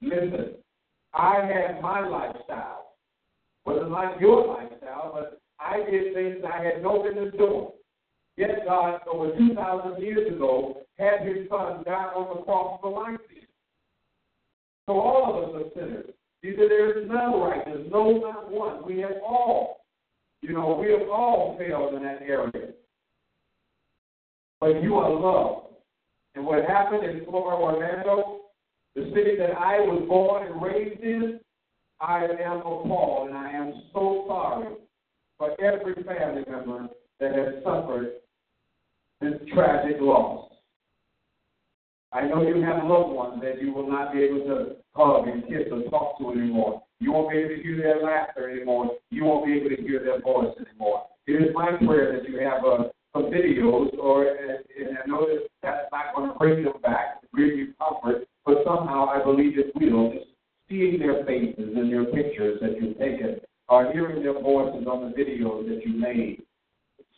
Listen, 0.01 0.55
I 1.13 1.45
had 1.45 1.81
my 1.81 2.07
lifestyle. 2.07 2.95
Wasn't 3.65 3.91
like 3.91 4.19
your 4.19 4.47
lifestyle, 4.47 5.11
but 5.13 5.39
I 5.59 5.77
did 5.89 6.13
things 6.13 6.43
I 6.43 6.63
had 6.63 6.83
no 6.83 7.03
business 7.03 7.33
doing. 7.37 7.69
Yet 8.35 8.65
God, 8.65 8.99
over 9.11 9.37
2,000 9.37 10.01
years 10.01 10.33
ago, 10.33 10.81
had 10.97 11.25
his 11.25 11.47
son 11.49 11.83
die 11.85 12.11
on 12.15 12.35
the 12.35 12.43
cross 12.43 12.79
for 12.81 13.17
sins. 13.29 13.47
So 14.87 14.99
all 14.99 15.43
of 15.43 15.55
us 15.55 15.61
are 15.61 15.79
sinners. 15.79 16.09
He 16.41 16.49
said 16.49 16.69
there 16.69 16.99
is 16.99 17.07
none 17.07 17.39
righteous, 17.39 17.87
no, 17.89 18.17
not 18.17 18.51
one. 18.51 18.85
We 18.85 18.99
have 18.99 19.13
all, 19.25 19.85
you 20.41 20.51
know, 20.51 20.75
we 20.75 20.91
have 20.91 21.07
all 21.09 21.55
failed 21.57 21.93
in 21.93 22.03
that 22.03 22.21
area. 22.21 22.73
But 24.59 24.83
you 24.83 24.95
are 24.95 25.09
loved. 25.09 25.72
And 26.35 26.45
what 26.45 26.65
happened 26.65 27.03
in 27.03 27.25
Florida, 27.25 27.61
Orlando, 27.61 28.41
the 28.95 29.11
city 29.15 29.35
that 29.37 29.57
I 29.57 29.79
was 29.79 30.05
born 30.07 30.47
and 30.47 30.61
raised 30.61 31.01
in, 31.01 31.39
I 31.99 32.25
am 32.25 32.59
appalled 32.59 33.29
and 33.29 33.37
I 33.37 33.51
am 33.51 33.73
so 33.93 34.25
sorry 34.27 34.73
for 35.37 35.51
every 35.61 35.95
family 36.03 36.43
member 36.49 36.87
that 37.19 37.35
has 37.35 37.63
suffered 37.63 38.13
this 39.21 39.33
tragic 39.53 39.97
loss. 39.99 40.51
I 42.11 42.27
know 42.27 42.43
you 42.43 42.61
have 42.61 42.83
loved 42.83 43.13
ones 43.13 43.41
that 43.41 43.61
you 43.61 43.73
will 43.73 43.89
not 43.89 44.13
be 44.13 44.21
able 44.21 44.45
to 44.45 44.75
hug 44.93 45.27
and 45.27 45.43
kiss 45.47 45.71
or 45.71 45.81
talk 45.89 46.19
to 46.19 46.31
anymore. 46.31 46.83
You 46.99 47.11
won't 47.11 47.31
be 47.31 47.37
able 47.37 47.55
to 47.55 47.63
hear 47.63 47.77
their 47.77 48.01
laughter 48.03 48.49
anymore. 48.49 48.91
You 49.09 49.25
won't 49.25 49.45
be 49.45 49.53
able 49.53 49.69
to 49.75 49.81
hear 49.81 50.03
their 50.03 50.21
voice 50.21 50.53
anymore. 50.57 51.05
It 51.25 51.33
is 51.33 51.55
my 51.55 51.71
prayer 51.85 52.19
that 52.19 52.29
you 52.29 52.39
have 52.39 52.63
a, 52.63 52.91
some 53.13 53.25
videos, 53.25 53.97
or 53.97 54.25
and 54.25 54.97
I 54.97 55.07
know 55.07 55.27
that 55.27 55.47
that's 55.61 55.91
not 55.91 56.15
going 56.15 56.31
to 56.31 56.37
bring 56.37 56.63
them 56.63 56.81
back, 56.81 57.21
bring 57.31 57.57
you 57.57 57.73
comfort, 57.79 58.27
but 58.45 58.57
somehow 58.65 59.07
I 59.07 59.23
believe 59.23 59.57
it 59.57 59.71
will. 59.75 60.11
Just 60.11 60.25
seeing 60.69 60.99
their 60.99 61.23
faces 61.25 61.75
and 61.75 61.91
their 61.91 62.05
pictures 62.05 62.59
that 62.61 62.81
you've 62.81 62.97
taken, 62.97 63.39
or 63.69 63.91
hearing 63.91 64.23
their 64.23 64.39
voices 64.39 64.87
on 64.87 65.11
the 65.11 65.15
videos 65.15 65.67
that 65.69 65.85
you 65.85 65.93
made. 65.93 66.41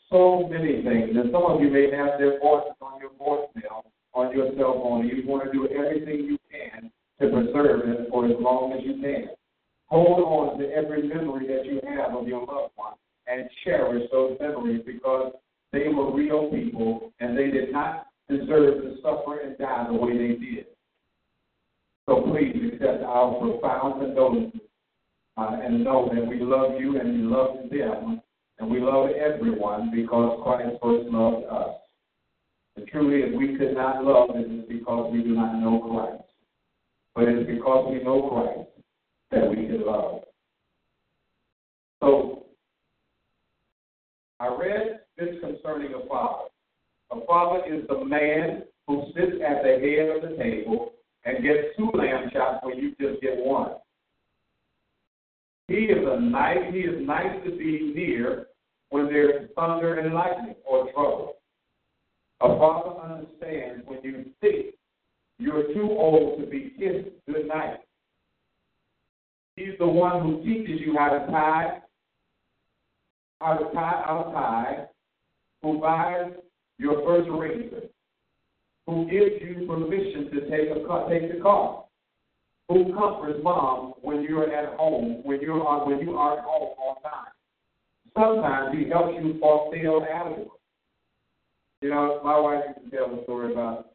So 0.09 0.47
many 0.49 0.83
things, 0.83 1.15
and 1.15 1.31
some 1.31 1.43
of 1.43 1.61
you 1.61 1.69
may 1.69 1.89
have 1.95 2.19
their 2.19 2.39
voices 2.39 2.75
on 2.81 2.99
your 2.99 3.11
voicemail 3.11 3.83
on 4.15 4.35
your 4.35 4.47
cell 4.57 4.81
phone. 4.81 5.07
You 5.07 5.23
want 5.27 5.43
to 5.45 5.51
do 5.51 5.67
everything 5.67 6.25
you 6.25 6.37
can 6.49 6.89
to 7.19 7.29
preserve 7.29 7.81
it 7.87 8.09
for 8.09 8.25
as 8.25 8.35
long 8.39 8.73
as 8.73 8.79
you 8.83 9.01
can. 9.01 9.29
Hold 9.87 10.19
on 10.19 10.59
to 10.59 10.71
every 10.71 11.07
memory 11.07 11.47
that 11.47 11.65
you 11.65 11.79
have 11.87 12.15
of 12.15 12.27
your 12.27 12.39
loved 12.39 12.71
one 12.75 12.93
and 13.27 13.49
cherish 13.63 14.03
those 14.11 14.37
memories 14.39 14.81
because 14.85 15.33
they 15.75 15.89
were 15.89 16.15
real 16.15 16.49
people 16.49 17.11
and 17.19 17.37
they 17.37 17.51
did 17.51 17.71
not 17.71 18.07
deserve 18.29 18.81
to 18.81 18.95
suffer 19.01 19.39
and 19.39 19.57
die 19.57 19.85
the 19.87 19.93
way 19.93 20.17
they 20.17 20.35
did. 20.35 20.65
So 22.07 22.21
please 22.21 22.55
accept 22.73 23.03
our 23.03 23.33
profound 23.39 24.01
condolences 24.01 24.61
uh, 25.37 25.57
and 25.61 25.83
know 25.83 26.09
that 26.13 26.25
we 26.25 26.39
love 26.39 26.79
you 26.79 26.99
and 26.99 27.13
we 27.13 27.35
love 27.35 27.57
them 27.69 28.21
and 28.59 28.69
we 28.69 28.79
love 28.79 29.09
everyone 29.09 29.91
because 29.93 30.39
Christ 30.43 30.77
first 30.81 31.09
loved 31.09 31.45
us. 31.51 31.75
And 32.77 32.87
truly, 32.87 33.21
if 33.21 33.37
we 33.37 33.57
could 33.57 33.73
not 33.73 34.03
love, 34.03 34.29
it 34.35 34.51
is 34.51 34.65
because 34.67 35.11
we 35.11 35.23
do 35.23 35.35
not 35.35 35.59
know 35.59 35.79
Christ. 35.79 36.23
But 37.13 37.27
it's 37.27 37.49
because 37.49 37.91
we 37.91 38.03
know 38.03 38.29
Christ 38.29 38.69
that 39.31 39.49
we 39.49 39.67
can 39.67 39.85
love. 39.85 40.21
So, 42.01 42.43
I 44.39 44.47
read 44.47 44.99
this 45.17 45.35
concerning 45.41 45.93
a 45.93 46.07
father. 46.07 46.49
A 47.11 47.25
father 47.25 47.61
is 47.71 47.87
the 47.87 48.03
man 48.03 48.63
who 48.87 49.05
sits 49.15 49.41
at 49.45 49.63
the 49.63 49.79
head 49.79 50.15
of 50.15 50.29
the 50.29 50.37
table 50.37 50.93
and 51.23 51.43
gets 51.43 51.75
two 51.77 51.89
lamb 51.93 52.29
chops 52.31 52.63
when 52.63 52.77
you 52.77 52.89
just 52.99 53.21
get 53.21 53.37
one. 53.37 53.71
He 55.67 55.75
is 55.75 56.05
a 56.05 56.19
nice, 56.19 56.71
he 56.71 56.79
is 56.79 57.05
nice 57.05 57.43
to 57.43 57.51
be 57.51 57.93
near 57.95 58.47
when 58.89 59.05
there's 59.05 59.49
thunder 59.55 59.99
and 59.99 60.13
lightning 60.13 60.55
or 60.63 60.91
trouble. 60.91 61.33
A 62.41 62.47
father 62.47 63.01
understands 63.01 63.83
when 63.87 63.99
you 64.03 64.25
think 64.41 64.75
you're 65.39 65.73
too 65.73 65.89
old 65.89 66.39
to 66.39 66.47
be 66.47 66.73
kissed 66.77 67.09
good 67.27 67.47
night. 67.47 67.77
He's 69.55 69.77
the 69.79 69.87
one 69.87 70.21
who 70.21 70.43
teaches 70.43 70.81
you 70.81 70.95
how 70.97 71.09
to 71.09 71.31
tie, 71.31 71.79
how 73.39 73.53
to 73.55 73.73
tie 73.73 74.03
our 74.05 74.31
tie, 74.33 74.85
who 75.65 75.79
buys 75.79 76.31
your 76.77 77.03
first 77.03 77.27
razor, 77.31 77.87
who 78.85 79.05
gives 79.09 79.41
you 79.41 79.65
permission 79.65 80.29
to 80.31 80.41
take 80.41 80.69
a 80.69 81.09
take 81.09 81.33
the 81.33 81.41
car, 81.41 81.85
who 82.69 82.93
comforts 82.93 83.39
mom 83.41 83.95
when 84.03 84.21
you're 84.21 84.53
at 84.53 84.75
home, 84.75 85.21
when 85.23 85.41
you 85.41 85.53
are 85.53 85.87
when 85.87 85.99
you 85.99 86.15
are 86.17 86.39
home 86.41 86.75
on 86.77 87.01
time. 87.01 87.33
Sometimes 88.13 88.77
he 88.77 88.87
helps 88.87 89.17
you 89.19 89.39
fulfill 89.39 90.05
animals. 90.05 90.51
You 91.81 91.89
know, 91.89 92.21
my 92.23 92.39
wife 92.39 92.63
used 92.67 92.91
to 92.91 92.97
tell 92.97 93.19
a 93.19 93.23
story 93.23 93.51
about. 93.51 93.87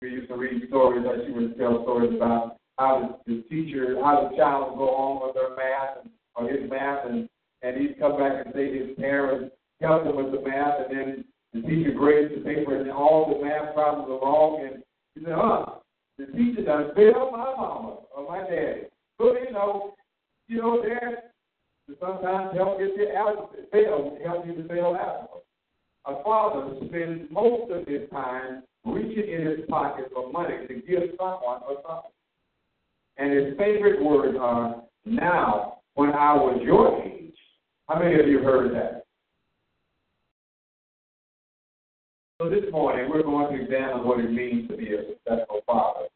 We 0.00 0.10
used 0.10 0.28
to 0.28 0.36
read 0.36 0.62
stories 0.68 1.04
that 1.04 1.26
she 1.26 1.32
would 1.32 1.58
tell 1.58 1.82
stories 1.82 2.16
about 2.16 2.56
how 2.78 3.20
the, 3.26 3.44
teacher, 3.50 3.96
how 4.02 4.28
the 4.30 4.36
child 4.36 4.70
would 4.70 4.78
go 4.78 4.88
on 4.88 5.26
with 5.26 5.34
their 5.34 5.54
math 5.56 6.06
or 6.34 6.48
his 6.48 6.70
math, 6.70 7.06
and 7.06 7.28
and 7.62 7.76
he'd 7.76 7.98
come 7.98 8.18
back 8.18 8.46
and 8.46 8.54
say 8.54 8.78
his 8.78 8.96
parents 8.96 9.55
him 9.80 10.16
with 10.16 10.32
the 10.32 10.48
math, 10.48 10.88
and 10.88 10.98
then 10.98 11.24
the 11.52 11.62
teacher 11.62 11.92
grades 11.92 12.34
the 12.34 12.40
paper, 12.42 12.76
and 12.76 12.90
all 12.90 13.34
the 13.34 13.44
math 13.44 13.74
problems 13.74 14.08
are 14.10 14.20
wrong, 14.20 14.60
and 14.64 14.82
he 15.14 15.24
said, 15.24 15.34
"Huh, 15.34 15.80
the 16.18 16.26
teacher 16.26 16.64
done 16.64 16.94
failed 16.94 17.32
my 17.32 17.54
mama 17.56 17.98
or 18.14 18.28
my 18.28 18.40
daddy." 18.48 18.86
So 19.18 19.36
you 19.38 19.52
know, 19.52 19.94
you 20.48 20.58
know, 20.58 20.82
there 20.82 21.32
sometimes 22.00 22.56
help 22.56 22.78
get 22.78 22.96
you 22.96 23.12
out 23.16 23.54
fail, 23.72 24.18
help 24.24 24.46
you 24.46 24.54
to 24.54 24.68
fail 24.68 24.96
out 24.98 25.36
a 26.06 26.22
father 26.22 26.74
spends 26.86 27.22
most 27.30 27.70
of 27.70 27.86
his 27.86 28.08
time 28.10 28.62
reaching 28.84 29.28
in 29.32 29.46
his 29.46 29.60
pocket 29.68 30.06
for 30.14 30.30
money 30.30 30.66
to 30.68 30.74
give 30.74 31.10
someone 31.18 31.60
or 31.68 31.82
something. 31.86 32.12
And 33.18 33.32
his 33.32 33.58
favorite 33.58 34.02
words 34.02 34.36
are, 34.40 34.82
now, 35.04 35.78
when 35.94 36.10
I 36.10 36.34
was 36.34 36.60
your 36.62 37.02
age. 37.02 37.34
How 37.88 37.98
many 37.98 38.20
of 38.20 38.28
you 38.28 38.38
heard 38.38 38.74
that? 38.74 38.95
So 42.46 42.50
this 42.50 42.70
morning, 42.70 43.10
we're 43.10 43.24
going 43.24 43.52
to 43.56 43.64
examine 43.64 44.06
what 44.06 44.20
it 44.20 44.30
means 44.30 44.68
to 44.68 44.76
be 44.76 44.94
a 44.94 45.02
successful 45.02 45.62
father. 45.66 46.06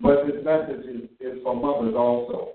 But 0.00 0.24
this 0.24 0.42
message 0.42 0.86
is, 0.86 1.10
is 1.20 1.42
for 1.42 1.54
mothers 1.54 1.94
also. 1.94 2.52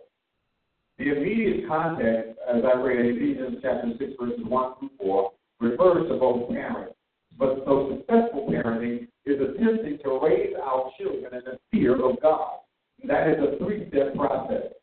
The 0.97 1.15
immediate 1.15 1.67
context, 1.67 2.39
as 2.49 2.63
I 2.65 2.75
read 2.81 3.05
Ephesians 3.05 3.59
chapter 3.61 3.91
6, 3.99 4.13
verses 4.19 4.39
1 4.47 4.73
through 4.79 4.89
4, 4.97 5.31
refers 5.59 6.09
to 6.09 6.15
both 6.17 6.49
parents. 6.49 6.95
But 7.37 7.61
so 7.65 8.01
successful 8.01 8.49
parenting 8.49 9.05
is 9.27 9.37
attempting 9.37 9.99
to 10.03 10.19
raise 10.19 10.55
our 10.59 10.89
children 10.97 11.35
in 11.35 11.41
the 11.45 11.59
fear 11.71 11.93
of 11.93 12.19
God. 12.19 12.61
That 13.05 13.27
is 13.27 13.37
a 13.37 13.63
three 13.63 13.89
step 13.89 14.15
process. 14.15 14.73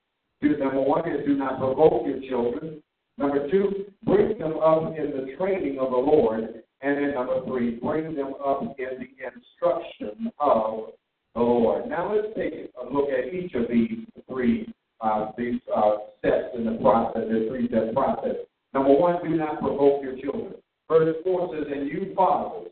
Number 0.40 0.82
one 0.82 1.08
is 1.10 1.26
do 1.26 1.34
not 1.34 1.58
provoke 1.58 2.06
your 2.06 2.20
children. 2.30 2.80
Number 3.18 3.50
two, 3.50 3.87
bring 4.04 4.38
them 4.38 4.56
up 4.58 4.94
in 4.96 5.10
the 5.10 5.34
training 5.37 5.80
of 5.80 5.90
the 5.90 5.96
Lord. 5.96 6.62
And 6.82 6.96
then 6.96 7.14
number 7.14 7.44
three, 7.44 7.76
bring 7.76 8.14
them 8.14 8.34
up 8.44 8.62
in 8.62 8.75
the 8.78 9.08
instruction 9.26 10.32
of 10.40 10.90
the 11.34 11.40
Lord. 11.40 11.88
Now 11.88 12.14
let's 12.14 12.28
take 12.37 12.70
a 12.80 12.92
look 12.92 13.08
at 13.10 13.34
each 13.34 13.54
of 13.54 13.68
these 13.68 14.06
three 14.28 14.72
uh, 15.00 15.32
these 15.37 15.60
uh, 15.75 15.92
steps 16.18 16.54
in 16.54 16.64
the 16.64 16.78
process, 16.82 17.22
the 17.28 17.46
three-step 17.49 17.94
process. 17.94 18.37
Number 18.75 18.92
one, 18.92 19.16
do 19.25 19.37
not 19.37 19.60
provoke 19.60 20.02
your 20.02 20.16
children. 20.20 20.54
Verse 20.88 21.16
4 21.25 21.54
says, 21.54 21.66
And 21.72 21.88
you 21.88 22.12
fathers, 22.14 22.68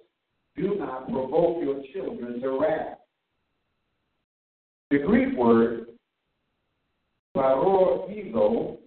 do 0.56 0.74
not 0.78 1.10
provoke 1.10 1.62
your 1.62 1.82
children 1.94 2.40
to 2.40 2.58
wrath. 2.60 2.98
The 4.90 4.98
Greek 4.98 5.36
word, 5.36 5.86
parorgizo, 7.36 8.78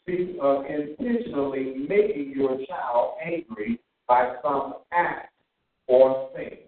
speaks 0.00 0.32
of 0.40 0.64
intentionally 0.66 1.86
making 1.88 2.32
your 2.34 2.58
child 2.66 3.14
angry 3.24 3.80
by 4.08 4.34
some 4.42 4.74
act 4.92 5.32
or 5.86 6.30
thing. 6.34 6.58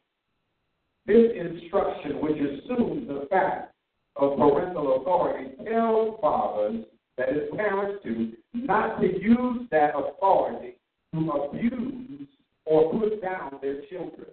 This 1.07 1.33
instruction, 1.35 2.21
which 2.21 2.37
assumes 2.37 3.09
the 3.09 3.27
fact 3.31 3.73
of 4.17 4.37
parental 4.37 5.01
authority, 5.01 5.51
tells 5.65 6.21
fathers, 6.21 6.85
that 7.17 7.31
is 7.31 7.49
parents 7.57 8.03
do, 8.05 8.33
not 8.55 9.01
to 9.01 9.07
use 9.07 9.67
that 9.71 9.93
authority 9.97 10.77
to 11.13 11.31
abuse 11.31 12.29
or 12.65 12.93
put 12.93 13.21
down 13.23 13.59
their 13.61 13.83
children. 13.87 14.29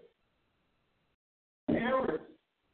Parents 1.67 2.23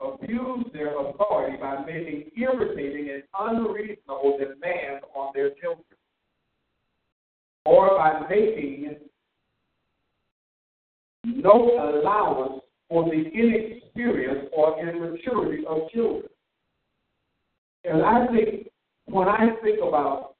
abuse 0.02 0.66
their 0.74 1.00
authority 1.00 1.58
by 1.58 1.84
making 1.86 2.32
irritating 2.38 3.10
and 3.10 3.24
unreasonable 3.40 4.38
demands 4.38 5.04
on 5.16 5.32
their 5.34 5.52
children, 5.62 5.86
or 7.66 7.90
by 7.98 8.28
making 8.30 8.96
no 11.24 12.02
allowance 12.02 12.62
for 12.90 13.06
the 13.06 13.12
inexperience 13.12 14.50
or 14.56 14.80
immaturity 14.80 15.64
of 15.68 15.90
children. 15.92 16.30
And 17.86 18.02
I 18.02 18.28
think 18.28 18.68
when 19.06 19.28
I 19.28 19.56
think 19.64 19.80
about 19.80 20.36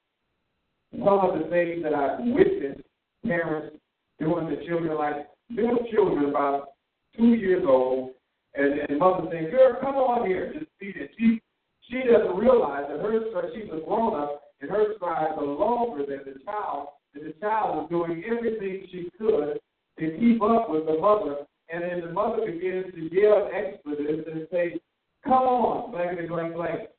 some 0.92 1.20
of 1.20 1.40
the 1.40 1.50
things 1.50 1.84
that 1.84 1.94
I've 1.94 2.20
witnessed 2.20 2.82
parents 3.26 3.78
doing 4.20 4.48
to 4.48 4.66
children, 4.68 4.98
like 4.98 5.28
little 5.50 5.86
children 5.92 6.30
about 6.30 6.70
two 7.18 7.34
years 7.34 7.64
old, 7.68 8.12
and, 8.56 8.80
and 8.88 9.00
mother 9.00 9.28
saying, 9.32 9.50
"Girl, 9.50 9.78
come 9.82 9.96
on 9.96 10.28
here, 10.28 10.54
just 10.54 10.68
feed 10.80 10.96
it." 10.96 11.12
She 11.18 11.42
she 11.90 12.04
doesn't 12.10 12.38
realize 12.38 12.86
that 12.90 13.00
her 13.00 13.20
she's 13.54 13.70
a 13.72 13.84
grown 13.84 14.20
up, 14.20 14.44
and 14.62 14.70
her 14.70 14.96
strides 14.96 15.34
are 15.38 15.44
longer 15.44 16.06
than 16.06 16.20
the 16.26 16.40
child. 16.46 16.90
And 17.16 17.26
the 17.26 17.34
child 17.42 17.84
is 17.84 17.90
doing 17.90 18.24
everything 18.26 18.88
she 18.92 19.10
could 19.18 19.60
to 20.00 20.18
keep 20.20 20.42
up 20.42 20.70
with 20.70 20.86
the 20.86 20.98
mother, 20.98 21.46
and 21.70 21.84
then 21.84 22.02
the 22.02 22.12
mother 22.12 22.46
begins 22.46 22.94
to 22.94 23.14
yell 23.14 23.50
expletives 23.54 24.28
and 24.28 24.48
say, 24.52 24.80
"Come 25.24 25.44
on, 25.44 25.92
blank, 25.92 26.28
blank, 26.28 26.54
blank." 26.54 26.90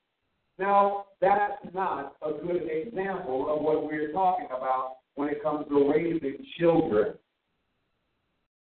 Now, 0.58 1.06
that's 1.20 1.62
not 1.72 2.16
a 2.22 2.32
good 2.32 2.68
example 2.70 3.52
of 3.52 3.62
what 3.62 3.84
we're 3.84 4.12
talking 4.12 4.46
about 4.46 4.98
when 5.14 5.28
it 5.28 5.42
comes 5.42 5.66
to 5.68 5.90
raising 5.90 6.44
children. 6.58 7.18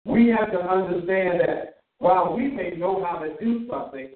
We 0.06 0.28
have 0.30 0.52
to 0.52 0.60
understand 0.60 1.40
that 1.42 1.82
while 2.00 2.36
we 2.36 2.48
may 2.48 2.72
know 2.72 3.04
how 3.04 3.20
to 3.20 3.36
do 3.40 3.68
something 3.70 4.10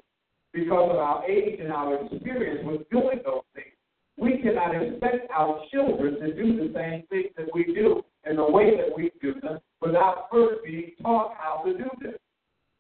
because 0.54 0.92
of 0.92 0.98
our 0.98 1.26
age 1.26 1.60
and 1.60 1.72
our 1.72 1.96
experience 2.06 2.66
with 2.66 2.90
doing 2.90 3.22
those 3.26 3.44
things, 3.56 3.76
we 4.18 4.38
cannot 4.40 4.76
expect 4.76 5.30
our 5.32 5.62
children 5.72 6.20
to 6.20 6.34
do 6.34 6.68
the 6.68 6.74
same 6.74 7.04
things 7.08 7.34
that 7.38 7.54
we 7.54 7.66
do 7.66 8.04
in 8.30 8.38
the 8.38 8.50
way 8.50 8.78
that 8.78 8.96
we 8.96 9.12
do 9.22 9.34
them 9.42 9.60
without 9.82 10.28
first 10.32 10.64
being 10.66 10.92
taught 11.02 11.36
how 11.38 11.64
to 11.66 11.74
do 11.74 11.90
them. 12.02 12.14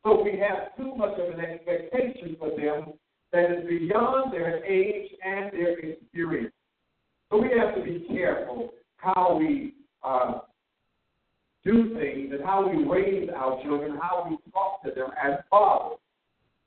So 0.04 0.22
we 0.24 0.40
have 0.40 0.76
too 0.78 0.96
much 0.96 1.18
of 1.20 1.38
an 1.38 1.40
expectation 1.40 2.36
for 2.40 2.50
them 2.50 2.94
that 3.32 3.52
is 3.52 3.68
beyond 3.68 4.34
their 4.34 4.64
age 4.64 5.12
and 5.26 5.52
their 5.52 5.80
experience. 5.80 6.54
So 7.32 7.42
we 7.42 7.50
have 7.58 7.76
to 7.76 7.82
be 7.82 8.06
careful 8.10 8.74
how 8.98 9.38
we 9.40 9.74
uh, 10.04 10.40
do 11.64 11.96
things 11.96 12.32
and 12.34 12.44
how 12.44 12.70
we 12.70 12.84
raise 12.84 13.30
our 13.36 13.62
children, 13.64 13.98
how 14.02 14.28
we 14.30 14.38
talk 14.52 14.84
to 14.84 14.92
them 14.92 15.10
as 15.22 15.40
fathers. 15.50 15.98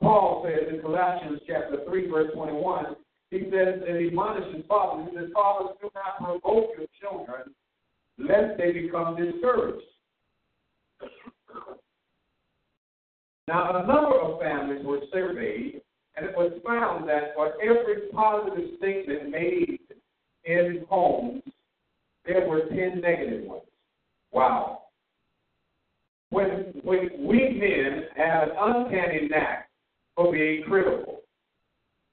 Paul 0.03 0.47
says 0.47 0.73
in 0.73 0.81
Colossians 0.81 1.41
chapter 1.47 1.79
3, 1.89 2.11
verse 2.11 2.31
21, 2.35 2.97
he 3.31 3.41
says, 3.51 3.83
and 3.87 3.99
he 3.99 4.09
admonishes 4.09 4.65
fathers, 4.69 5.09
he 5.11 5.17
says, 5.17 5.31
Fathers, 5.35 5.77
do 5.81 5.91
not 5.95 6.19
provoke 6.19 6.71
your 6.77 6.87
children, 7.01 7.55
lest 8.19 8.59
they 8.59 8.73
become 8.73 9.17
discouraged. 9.17 9.85
Now, 13.49 13.77
a 13.77 13.87
number 13.87 14.21
of 14.21 14.41
families 14.41 14.85
were 14.85 15.01
surveyed 15.13 15.83
and 16.17 16.27
it 16.27 16.35
was 16.37 16.53
found 16.67 17.09
that 17.09 17.35
for 17.35 17.53
every 17.63 18.09
positive 18.13 18.71
statement 18.79 19.31
made 19.31 19.79
in 20.45 20.85
homes, 20.89 21.43
there 22.25 22.49
were 22.49 22.63
10 22.71 23.01
negative 23.01 23.45
ones. 23.45 23.63
Wow. 24.33 24.83
When, 26.31 26.73
when 26.83 27.11
we 27.21 27.39
men 27.39 28.05
have 28.17 28.49
an 28.49 28.55
uncanny 28.59 29.29
knack 29.29 29.69
for 30.15 30.33
being 30.33 30.65
critical, 30.65 31.21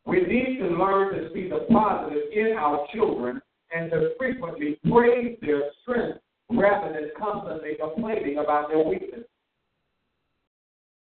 we 0.05 0.21
need 0.21 0.59
to 0.59 0.67
learn 0.67 1.15
to 1.15 1.29
see 1.33 1.47
the 1.47 1.65
positive 1.71 2.23
in 2.33 2.55
our 2.59 2.85
children 2.93 3.41
and 3.75 3.89
to 3.91 4.11
frequently 4.17 4.79
praise 4.89 5.37
their 5.41 5.61
strength 5.81 6.19
rather 6.49 6.93
than 6.93 7.09
constantly 7.17 7.71
complaining 7.79 8.37
about 8.37 8.69
their 8.69 8.83
weakness. 8.83 9.25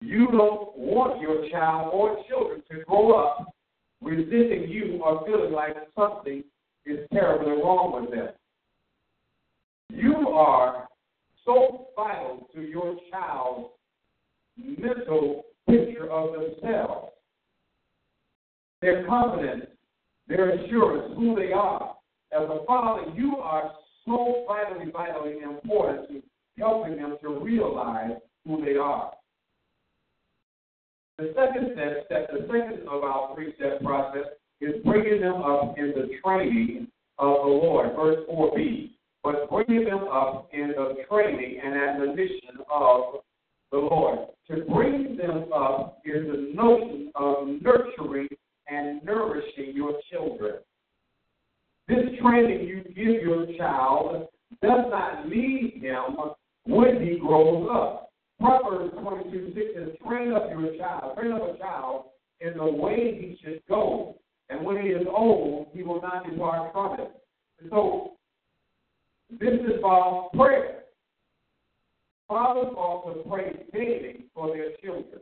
You 0.01 0.27
don't 0.27 0.77
want 0.77 1.19
your 1.21 1.49
child 1.49 1.91
or 1.93 2.17
children 2.29 2.61
to 2.71 2.83
grow 2.85 3.13
up 3.13 3.53
resenting 4.01 4.69
you 4.69 5.01
or 5.03 5.25
feeling 5.25 5.51
like 5.51 5.75
something 5.97 6.43
is 6.85 6.99
terribly 7.11 7.53
wrong 7.53 8.01
with 8.01 8.11
them. 8.11 8.29
You 9.89 10.29
are 10.29 10.87
so 11.43 11.87
vital 11.95 12.47
to 12.53 12.61
your 12.61 12.97
child's 13.11 13.69
mental 14.57 15.43
picture 15.67 16.09
of 16.11 16.33
themselves, 16.33 17.11
their 18.81 19.05
confidence, 19.07 19.65
their 20.27 20.51
assurance, 20.51 21.13
who 21.17 21.35
they 21.35 21.51
are. 21.51 21.95
As 22.35 22.49
a 22.49 22.65
father, 22.65 23.11
you 23.15 23.37
are 23.37 23.71
so 24.05 24.43
vitally, 24.45 24.91
vitally 24.91 25.39
important 25.41 26.09
to 26.09 26.21
helping 26.57 26.97
them 26.97 27.17
to 27.21 27.39
realize 27.39 28.11
who 28.45 28.63
they 28.63 28.75
are. 28.75 29.13
The 31.17 31.33
second 31.33 31.69
step, 31.73 32.05
step, 32.05 32.29
the 32.31 32.45
second 32.47 32.87
of 32.89 33.03
our 33.03 33.33
three-step 33.33 33.81
process 33.81 34.25
is 34.59 34.83
bringing 34.83 35.21
them 35.21 35.35
up 35.43 35.77
in 35.77 35.93
the 35.95 36.09
training 36.21 36.87
of 37.19 37.37
the 37.37 37.51
Lord. 37.51 37.95
Verse 37.95 38.25
4b. 38.29 38.91
But 39.23 39.49
bringing 39.49 39.85
them 39.85 40.03
up 40.11 40.49
in 40.51 40.73
the 40.75 40.95
training 41.09 41.61
and 41.63 41.73
admonition 41.73 42.57
of 42.69 43.21
the 43.71 43.77
Lord. 43.77 44.27
To 44.49 44.61
bring 44.69 45.15
them 45.15 45.45
up 45.53 46.01
is 46.03 46.27
the 46.27 46.51
notion 46.53 47.11
of 47.15 47.47
nurturing 47.61 48.27
and 48.67 49.01
nourishing 49.05 49.73
your 49.73 49.93
children. 50.11 50.55
This 51.87 52.05
training 52.21 52.67
you 52.67 52.83
give 52.83 53.21
your 53.21 53.45
child 53.57 54.27
does 54.61 54.85
not 54.89 55.27
leave 55.27 55.81
him 55.81 56.17
when 56.65 57.01
he 57.01 57.19
grows 57.19 57.69
up. 57.71 58.09
Proverbs 58.39 58.93
22 59.01 59.53
6 59.55 59.65
says, 59.75 59.89
Train 60.05 60.33
up 60.33 60.49
your 60.49 60.75
child, 60.77 61.17
train 61.17 61.31
up 61.31 61.55
a 61.55 61.57
child 61.57 62.05
in 62.41 62.57
the 62.57 62.65
way 62.65 63.17
he 63.19 63.37
should 63.43 63.61
go. 63.69 64.17
And 64.49 64.63
when 64.63 64.81
he 64.81 64.89
is 64.89 65.05
old, 65.07 65.67
he 65.73 65.83
will 65.83 66.01
not 66.01 66.29
depart 66.29 66.71
from 66.73 66.99
it. 66.99 67.11
And 67.61 67.69
so, 67.69 68.13
this 69.29 69.53
involves 69.73 70.35
prayer. 70.35 70.83
Fathers 72.27 72.73
also 72.75 73.23
pray 73.29 73.65
daily 73.73 74.25
for 74.33 74.47
their 74.47 74.71
children. 74.83 75.21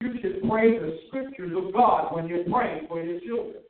You 0.00 0.14
should 0.20 0.48
pray 0.48 0.78
the 0.78 0.98
scriptures 1.08 1.52
of 1.56 1.72
God 1.72 2.14
when 2.14 2.28
you're 2.28 2.44
praying 2.44 2.86
for 2.88 3.02
your 3.02 3.20
children. 3.20 3.62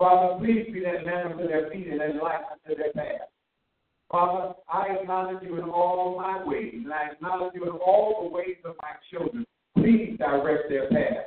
Father, 0.00 0.38
please 0.38 0.66
be 0.72 0.80
that 0.80 1.04
lamp 1.04 1.36
to 1.36 1.46
their 1.46 1.68
feet 1.68 1.86
and 1.88 2.00
that 2.00 2.16
light 2.22 2.40
unto 2.50 2.74
their 2.74 2.90
path. 2.94 3.28
Father, 4.10 4.54
I 4.66 4.96
acknowledge 4.98 5.42
you 5.42 5.58
in 5.62 5.68
all 5.68 6.16
my 6.18 6.42
ways, 6.42 6.72
and 6.72 6.90
I 6.90 7.10
acknowledge 7.12 7.52
you 7.54 7.64
in 7.64 7.76
all 7.84 8.22
the 8.22 8.34
ways 8.34 8.56
of 8.64 8.76
my 8.80 8.92
children. 9.10 9.44
Please 9.76 10.16
direct 10.18 10.70
their 10.70 10.88
path. 10.88 11.26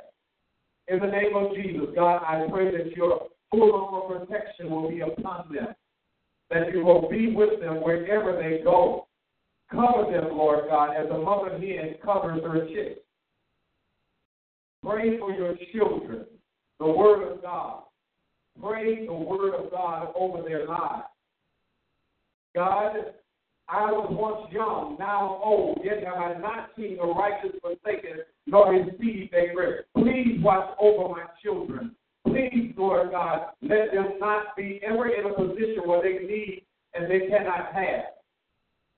In 0.88 1.00
the 1.00 1.06
name 1.06 1.36
of 1.36 1.54
Jesus, 1.54 1.88
God, 1.96 2.24
I 2.28 2.48
pray 2.52 2.76
that 2.76 2.98
your 2.98 3.28
full 3.52 3.74
armor 3.76 4.26
protection 4.26 4.72
will 4.72 4.90
be 4.90 5.02
upon 5.02 5.54
them, 5.54 5.68
that 6.50 6.74
you 6.74 6.84
will 6.84 7.08
be 7.08 7.32
with 7.32 7.60
them 7.60 7.76
wherever 7.76 8.42
they 8.42 8.64
go. 8.64 9.08
Cover 9.70 10.12
them, 10.12 10.36
Lord 10.36 10.66
God, 10.68 10.96
as 10.96 11.10
a 11.12 11.18
mother 11.20 11.60
hen 11.60 11.94
covers 12.04 12.42
her 12.44 12.68
chicks. 12.68 13.02
Pray 14.84 15.20
for 15.20 15.32
your 15.32 15.56
children, 15.72 16.26
the 16.80 16.88
Word 16.88 17.32
of 17.32 17.42
God. 17.44 17.84
Pray 18.62 19.06
the 19.06 19.14
Word 19.14 19.56
of 19.56 19.72
God 19.72 20.14
over 20.16 20.42
their 20.42 20.68
lives. 20.68 21.04
God, 22.56 22.96
I 23.68 23.92
was 23.92 24.08
once 24.12 24.52
young, 24.52 24.98
now 25.00 25.42
old, 25.44 25.80
yet 25.84 26.04
have 26.04 26.18
I 26.18 26.40
not 26.40 26.70
seen 26.78 26.98
the 26.98 27.06
righteous 27.06 27.58
forsaken, 27.62 28.20
nor 28.46 28.74
his 28.74 28.88
seed 29.00 29.32
beg 29.32 29.56
bread. 29.56 29.86
Please 29.98 30.40
watch 30.42 30.76
over 30.80 31.10
my 31.10 31.26
children. 31.42 31.96
Please, 32.28 32.74
Lord 32.78 33.12
God, 33.12 33.48
let 33.62 33.92
them 33.94 34.14
not 34.20 34.56
be 34.56 34.80
ever 34.86 35.08
in 35.10 35.26
a 35.26 35.34
position 35.34 35.84
where 35.86 36.02
they 36.02 36.26
need 36.26 36.66
and 36.94 37.10
they 37.10 37.28
cannot 37.28 37.74
have. 37.74 38.06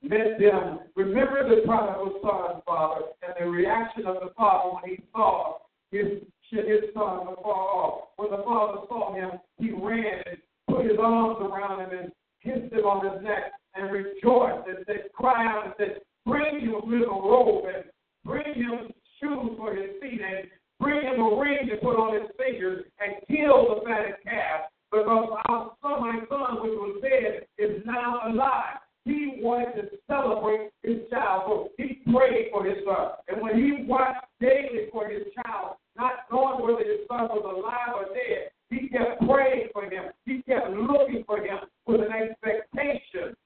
Let 0.02 0.38
them 0.38 0.80
remember 0.94 1.48
the 1.48 1.62
prodigal 1.66 2.20
son, 2.22 2.62
Father, 2.66 3.06
and 3.22 3.34
the 3.38 3.50
reaction 3.50 4.06
of 4.06 4.16
the 4.16 4.32
father 4.36 4.70
when 4.74 4.96
he 4.96 5.02
saw 5.12 5.58
his, 5.90 6.22
his 6.50 6.92
son 6.94 7.26
afar 7.28 7.68
off. 7.74 8.08
When 8.16 8.30
the 8.30 8.42
father 8.44 8.86
saw 8.88 9.14
him, 9.14 9.40
he 9.58 9.70
ran 9.70 10.22
and 10.26 10.38
put 10.68 10.84
his 10.84 10.98
arms 11.00 11.38
around 11.40 11.80
him 11.80 11.98
and 11.98 12.12
kissed 12.42 12.72
him 12.72 12.84
on 12.84 13.04
his 13.04 13.22
neck 13.22 13.52
and 13.74 13.90
rejoiced 13.90 14.68
and 14.68 14.78
said, 14.86 15.10
cry 15.14 15.46
out 15.46 15.66
and 15.66 15.74
said, 15.78 16.00
bring 16.24 16.60
him 16.60 16.74
a 16.74 16.84
little 16.84 17.22
robe 17.22 17.64
and 17.74 17.84
bring 18.24 18.54
him 18.54 18.92
shoes 19.20 19.56
for 19.56 19.74
his 19.74 19.90
feet 20.00 20.20
and 20.20 20.48
bring 20.80 21.02
him 21.02 21.20
a 21.20 21.38
ring 21.38 21.68
to 21.68 21.76
put 21.76 21.96
on 21.96 22.14
his 22.14 22.30
fingers 22.36 22.84
and 23.00 23.14
kill 23.26 23.74
the 23.74 23.80
fatted 23.84 24.16
calf 24.24 24.70
because 24.90 25.28
our 25.48 25.72
son, 25.82 26.00
my 26.00 26.18
son, 26.28 26.62
which 26.62 26.78
was 26.78 27.02
dead, 27.02 27.46
is 27.58 27.82
now 27.84 28.20
alive. 28.26 28.78
He 29.06 29.38
wanted 29.38 29.80
to 29.82 29.88
celebrate 30.10 30.70
his 30.82 31.08
child, 31.10 31.42
so 31.46 31.70
he 31.78 32.02
prayed 32.12 32.50
for 32.50 32.64
his 32.64 32.78
son. 32.84 33.12
And 33.28 33.40
when 33.40 33.54
he 33.54 33.86
watched 33.86 34.26
daily 34.40 34.90
for 34.90 35.08
his 35.08 35.22
child, 35.32 35.76
not 35.96 36.26
knowing 36.30 36.60
whether 36.60 36.82
his 36.82 37.06
son 37.06 37.28
was 37.30 37.46
alive 37.46 37.94
or 37.94 38.12
dead, 38.12 38.50
he 38.68 38.88
kept 38.88 39.22
praying 39.24 39.68
for 39.72 39.84
him. 39.84 40.10
He 40.24 40.42
kept 40.42 40.70
looking 40.70 41.22
for 41.24 41.38
him 41.38 41.58
with 41.86 42.00
an 42.00 42.10
expectation. 42.10 43.36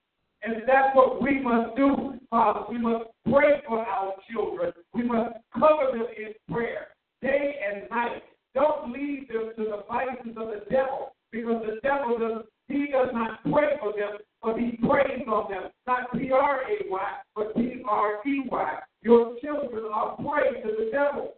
And 0.42 0.62
that's 0.66 0.96
what 0.96 1.20
we 1.20 1.38
must 1.42 1.76
do, 1.76 2.14
Father. 2.30 2.60
We 2.70 2.78
must 2.78 3.10
pray 3.30 3.60
for 3.68 3.80
our 3.80 4.14
children. 4.32 4.72
We 4.94 5.02
must 5.02 5.34
cover 5.52 5.92
them 5.92 6.06
in 6.16 6.32
prayer 6.50 6.88
day 7.20 7.56
and 7.68 7.90
night. 7.90 8.22
Don't 8.54 8.92
leave 8.92 9.28
them 9.28 9.52
to 9.58 9.64
the 9.64 9.84
vices 9.86 10.36
of 10.38 10.48
the 10.48 10.62
devil 10.70 11.12
because 11.30 11.62
the 11.66 11.80
devil 11.86 12.18
does 12.18 12.44
he 12.70 12.86
does 12.86 13.08
not 13.12 13.42
pray 13.42 13.76
for 13.80 13.92
them, 13.92 14.18
but 14.42 14.56
he 14.56 14.78
prays 14.86 15.26
on 15.26 15.50
them. 15.50 15.70
Not 15.86 16.12
P 16.12 16.30
R 16.30 16.62
A 16.62 16.90
Y, 16.90 17.10
but 17.34 17.54
P 17.56 17.82
R 17.86 18.26
E 18.26 18.42
Y. 18.50 18.78
Your 19.02 19.36
children 19.40 19.84
are 19.92 20.16
praying 20.16 20.62
to 20.62 20.68
the 20.68 20.90
devil. 20.92 21.34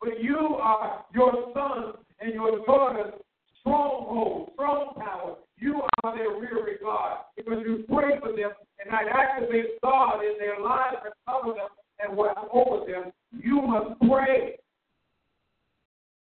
But 0.00 0.22
you 0.22 0.36
are 0.36 1.04
your 1.14 1.32
sons 1.54 1.96
and 2.20 2.34
your 2.34 2.64
daughters' 2.66 3.14
stronghold, 3.60 4.50
strong 4.54 4.94
power. 4.96 5.36
You 5.58 5.80
are 6.04 6.16
their 6.16 6.30
rear 6.38 6.62
regard 6.62 7.20
because 7.36 7.60
you 7.64 7.84
pray 7.88 8.20
for 8.20 8.28
them 8.36 8.50
and 8.84 8.94
I 8.94 9.04
activate 9.10 9.80
God 9.82 10.20
in 10.20 10.34
their 10.38 10.60
lives 10.60 10.98
and 11.04 11.14
cover 11.26 11.54
them 11.54 11.68
and 11.98 12.16
watch 12.16 12.36
over 12.52 12.84
them. 12.84 13.12
You 13.32 13.62
must 13.62 13.98
pray. 14.00 14.58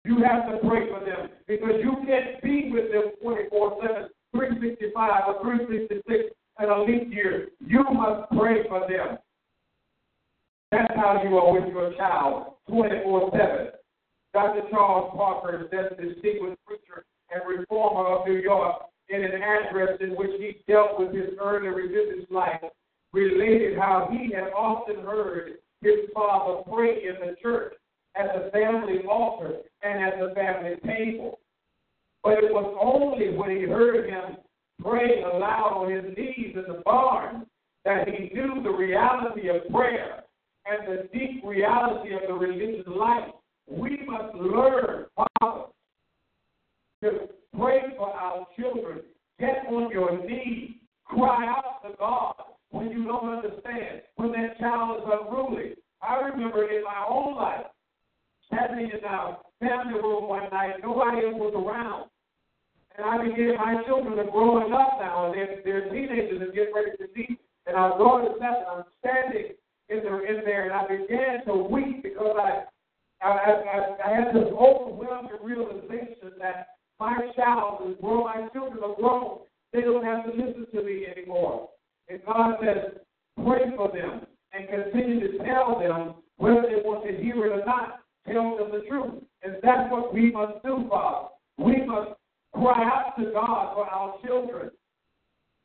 You 0.05 0.23
have 0.23 0.49
to 0.49 0.67
pray 0.67 0.89
for 0.89 1.03
them 1.03 1.29
because 1.47 1.75
you 1.83 1.97
can't 2.07 2.41
be 2.41 2.71
with 2.71 2.91
them 2.91 3.11
24 3.21 3.77
7, 3.81 4.09
365 4.31 4.93
or 5.27 5.41
366 5.41 6.35
in 6.61 6.69
a 6.69 6.83
leap 6.83 7.13
year. 7.13 7.49
You 7.59 7.83
must 7.83 8.29
pray 8.31 8.67
for 8.67 8.81
them. 8.81 9.17
That's 10.71 10.93
how 10.95 11.21
you 11.23 11.37
are 11.37 11.53
with 11.53 11.73
your 11.73 11.93
child 11.95 12.53
24 12.69 13.31
7. 13.31 13.67
Dr. 14.33 14.61
Charles 14.69 15.11
Parkhurst, 15.15 15.71
that's 15.71 15.89
the 15.97 16.13
distinguished 16.13 16.59
preacher 16.65 17.05
and 17.31 17.41
reformer 17.47 18.05
of 18.05 18.27
New 18.27 18.37
York, 18.37 18.83
in 19.09 19.23
an 19.23 19.41
address 19.41 19.97
in 20.01 20.11
which 20.11 20.31
he 20.37 20.61
dealt 20.71 20.99
with 20.99 21.13
his 21.13 21.33
early 21.41 21.69
religious 21.69 22.29
life, 22.29 22.61
related 23.11 23.77
how 23.77 24.07
he 24.11 24.31
had 24.31 24.53
often 24.53 24.97
heard 25.03 25.53
his 25.81 26.09
father 26.13 26.61
pray 26.71 27.03
in 27.03 27.15
the 27.25 27.35
church 27.41 27.73
at 28.15 28.27
the 28.35 28.51
family 28.51 28.99
altar 29.09 29.57
and 29.81 30.03
at 30.03 30.19
the 30.19 30.33
family 30.35 30.75
table. 30.85 31.39
But 32.23 32.43
it 32.43 32.51
was 32.51 32.75
only 32.81 33.37
when 33.37 33.51
he 33.51 33.63
heard 33.63 34.09
him 34.09 34.37
praying 34.83 35.23
aloud 35.23 35.73
on 35.73 35.91
his 35.91 36.17
knees 36.17 36.55
in 36.55 36.63
the 36.67 36.81
barn 36.83 37.45
that 37.85 38.07
he 38.07 38.33
knew 38.33 38.61
the 38.63 38.69
reality 38.69 39.49
of 39.49 39.67
prayer 39.71 40.23
and 40.65 40.87
the 40.87 41.09
deep 41.17 41.43
reality 41.45 42.13
of 42.13 42.21
the 42.27 42.33
religious 42.33 42.85
life. 42.87 43.31
We 43.67 43.99
must 44.05 44.35
learn, 44.35 45.05
Father, 45.15 45.65
to 47.03 47.09
pray 47.57 47.81
for 47.97 48.09
our 48.09 48.45
children. 48.57 48.99
Get 49.39 49.65
on 49.69 49.89
your 49.91 50.25
knees. 50.25 50.71
Cry 51.05 51.47
out 51.47 51.81
to 51.83 51.95
God 51.97 52.35
when 52.69 52.91
you 52.91 53.05
don't 53.05 53.29
understand, 53.29 54.01
when 54.15 54.31
that 54.33 54.59
child 54.59 54.99
is 54.99 55.05
unruly. 55.07 55.73
I 56.01 56.15
remember 56.15 56.69
in 56.69 56.83
my 56.83 57.05
own 57.09 57.35
life, 57.35 57.65
standing 58.51 58.91
in 58.91 59.05
our 59.05 59.39
family 59.59 59.93
room 60.01 60.27
one 60.27 60.49
night, 60.51 60.75
nobody 60.81 61.27
was 61.33 61.53
around. 61.55 62.09
And 62.97 63.05
I 63.05 63.23
began, 63.23 63.55
my 63.55 63.81
children 63.85 64.19
are 64.19 64.31
growing 64.31 64.73
up 64.73 64.99
now, 64.99 65.31
and 65.31 65.35
they're, 65.35 65.61
they're 65.63 65.89
teenagers 65.89 66.41
and 66.41 66.53
getting 66.53 66.73
ready 66.73 66.91
to 66.97 67.07
leave. 67.15 67.37
And 67.65 67.75
our 67.77 67.97
daughter's 67.97 68.35
left, 68.41 68.59
and 68.59 68.67
I'm 68.67 68.83
standing 68.99 69.53
in, 69.89 69.99
the, 70.03 70.13
in 70.25 70.43
there, 70.43 70.65
and 70.65 70.73
I 70.73 70.83
began 70.87 71.45
to 71.45 71.53
weep 71.55 72.03
because 72.03 72.35
I, 72.37 72.65
I, 73.21 73.29
I, 73.29 74.09
I 74.09 74.15
had 74.15 74.35
this 74.35 74.51
overwhelming 74.51 75.39
realization 75.41 76.33
that 76.39 76.79
my 76.99 77.17
child 77.35 77.89
is 77.89 77.95
grown, 78.01 78.25
my 78.25 78.47
children 78.51 78.83
are 78.83 78.95
grown. 78.95 79.39
They 79.71 79.81
don't 79.81 80.03
have 80.03 80.25
to 80.25 80.31
listen 80.31 80.65
to 80.73 80.83
me 80.83 81.05
anymore. 81.05 81.69
And 82.09 82.19
God 82.25 82.55
says, 82.61 82.99
pray 83.45 83.71
for 83.77 83.89
them 83.89 84.25
and 84.51 84.67
continue 84.67 85.31
to 85.31 85.37
tell 85.45 85.79
them 85.79 86.15
whether 86.37 86.63
they 86.63 86.81
want 86.83 87.05
to 87.05 87.23
hear 87.23 87.45
it 87.45 87.61
or 87.61 87.65
not. 87.65 87.99
Tell 88.31 88.57
them 88.57 88.71
the 88.71 88.87
truth. 88.87 89.23
And 89.43 89.55
that's 89.63 89.91
what 89.91 90.13
we 90.13 90.31
must 90.31 90.63
do, 90.63 90.85
Father. 90.89 91.29
We 91.57 91.85
must 91.85 92.11
cry 92.53 92.83
out 92.83 93.13
to 93.17 93.31
God 93.31 93.73
for 93.73 93.85
our 93.85 94.15
children. 94.25 94.71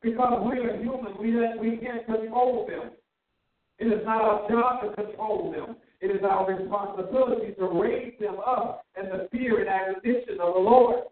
Because 0.03 0.43
we 0.51 0.59
are 0.59 0.77
human, 0.79 1.17
we, 1.19 1.33
we 1.59 1.79
can't 1.79 2.05
control 2.05 2.67
them. 2.69 2.91
It 3.79 3.87
is 3.87 4.05
not 4.05 4.23
our 4.23 4.49
job 4.49 4.83
to 4.83 5.03
control 5.03 5.53
them. 5.53 5.77
It 6.01 6.09
is 6.09 6.23
our 6.23 6.47
responsibility 6.47 7.55
to 7.59 7.67
raise 7.67 8.13
them 8.21 8.37
up 8.47 8.85
in 9.01 9.09
the 9.09 9.29
fear 9.33 9.61
and 9.61 9.69
admonition 9.69 10.39
of 10.41 10.55
the 10.55 10.61
Lord. 10.61 11.05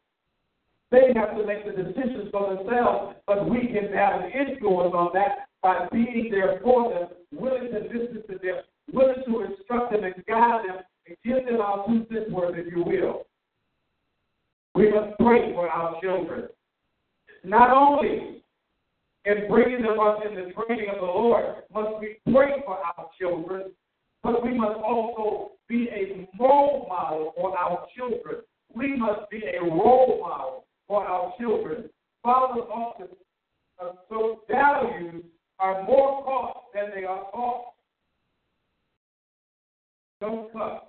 They 0.90 1.12
have 1.16 1.36
to 1.38 1.46
make 1.46 1.64
the 1.64 1.82
decisions 1.82 2.28
for 2.30 2.54
themselves, 2.54 3.16
but 3.26 3.48
we 3.48 3.66
can 3.68 3.90
have 3.94 4.20
an 4.20 4.30
influence 4.30 4.92
on 4.94 5.10
that 5.14 5.48
by 5.62 5.88
being 5.90 6.28
there 6.30 6.60
for 6.62 6.90
them, 6.90 7.08
willing 7.32 7.72
to 7.72 7.78
listen 7.78 8.22
to 8.28 8.38
them, 8.38 8.60
willing 8.92 9.22
to 9.26 9.40
instruct 9.40 9.92
them 9.92 10.04
and 10.04 10.14
guide 10.26 10.68
them, 10.68 10.76
them 11.25 11.61
our 11.61 11.85
cents 11.87 12.31
worth, 12.31 12.57
if 12.57 12.72
you 12.72 12.83
will. 12.85 13.27
We 14.75 14.90
must 14.90 15.18
pray 15.18 15.53
for 15.53 15.68
our 15.68 16.01
children. 16.01 16.48
Not 17.44 17.70
only 17.70 18.42
in 19.25 19.48
bringing 19.48 19.83
them 19.83 20.01
up 20.01 20.20
in 20.25 20.35
the 20.35 20.53
training 20.53 20.88
of 20.90 21.01
the 21.01 21.07
Lord, 21.07 21.44
must 21.72 22.01
we 22.01 22.16
pray 22.33 22.62
for 22.64 22.79
our 22.79 23.09
children, 23.20 23.72
but 24.22 24.42
we 24.42 24.57
must 24.57 24.79
also 24.81 25.53
be 25.68 25.88
a 25.88 26.29
role 26.40 26.87
model 26.88 27.33
for 27.37 27.57
our 27.57 27.87
children. 27.96 28.42
We 28.75 28.96
must 28.96 29.31
be 29.31 29.42
a 29.44 29.62
role 29.62 30.20
model 30.20 30.64
for 30.88 31.07
our 31.07 31.33
children. 31.38 31.90
Fathers 32.22 32.64
often, 32.72 33.09
uh, 33.81 33.92
so 34.09 34.40
values 34.48 35.25
are 35.59 35.85
more 35.85 36.25
taught 36.25 36.64
than 36.75 36.90
they 36.94 37.05
are 37.05 37.31
taught. 37.31 37.72
Don't 40.20 40.53
cuss. 40.53 40.83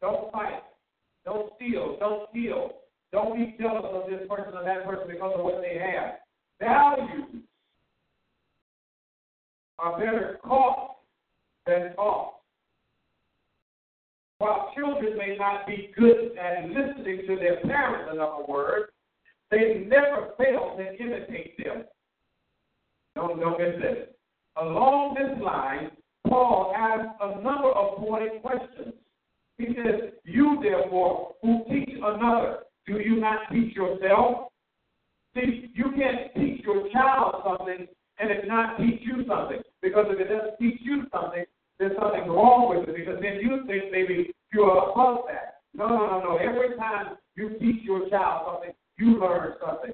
Don't 0.00 0.32
fight. 0.32 0.62
Don't 1.24 1.52
steal. 1.56 1.96
Don't 1.98 2.32
kill. 2.32 2.72
Don't 3.12 3.36
be 3.36 3.56
jealous 3.60 3.84
of 3.84 4.08
this 4.08 4.26
person 4.28 4.54
or 4.54 4.64
that 4.64 4.86
person 4.86 5.08
because 5.08 5.34
of 5.36 5.44
what 5.44 5.60
they 5.60 5.78
have. 5.78 6.14
Values 6.60 7.42
are 9.78 9.98
better 9.98 10.38
caught 10.44 10.96
than 11.66 11.94
taught. 11.94 12.34
while 14.38 14.72
children 14.74 15.18
may 15.18 15.36
not 15.36 15.66
be 15.66 15.90
good 15.96 16.36
at 16.38 16.68
listening 16.68 17.22
to 17.26 17.36
their 17.36 17.60
parents, 17.60 18.10
in 18.12 18.20
other 18.20 18.44
words, 18.48 18.90
they 19.50 19.84
never 19.86 20.30
fail 20.38 20.76
to 20.76 21.02
imitate 21.02 21.56
them. 21.62 21.84
Don't, 23.16 23.40
don't 23.40 23.58
miss 23.58 23.82
this. 23.82 24.08
Along 24.56 25.14
this 25.14 25.42
line, 25.42 25.90
Paul 26.28 26.72
asks 26.76 27.16
a 27.20 27.42
number 27.42 27.70
of 27.72 27.98
pointed 27.98 28.40
questions. 28.42 28.94
He 29.60 29.74
says, 29.74 30.12
You 30.24 30.58
therefore 30.62 31.34
who 31.42 31.64
teach 31.68 31.96
another, 32.02 32.60
do 32.86 32.98
you 32.98 33.20
not 33.20 33.40
teach 33.52 33.76
yourself? 33.76 34.48
See, 35.34 35.70
you 35.74 35.92
can't 35.96 36.34
teach 36.34 36.64
your 36.64 36.88
child 36.90 37.42
something 37.44 37.86
and 38.18 38.30
it 38.30 38.48
not 38.48 38.78
teach 38.78 39.00
you 39.02 39.24
something. 39.28 39.60
Because 39.82 40.06
if 40.08 40.18
it 40.18 40.28
doesn't 40.32 40.58
teach 40.58 40.80
you 40.80 41.04
something, 41.12 41.44
there's 41.78 41.96
something 42.00 42.28
wrong 42.28 42.74
with 42.74 42.88
it 42.88 42.96
because 42.96 43.20
then 43.20 43.38
you 43.40 43.64
think 43.66 43.92
maybe 43.92 44.32
you're 44.52 44.90
above 44.90 45.24
that. 45.28 45.60
No, 45.74 45.88
no, 45.88 46.06
no, 46.06 46.20
no. 46.20 46.36
Every 46.36 46.76
time 46.76 47.16
you 47.36 47.50
teach 47.60 47.84
your 47.84 48.08
child 48.08 48.46
something, 48.46 48.72
you 48.98 49.20
learn 49.20 49.54
something. 49.64 49.92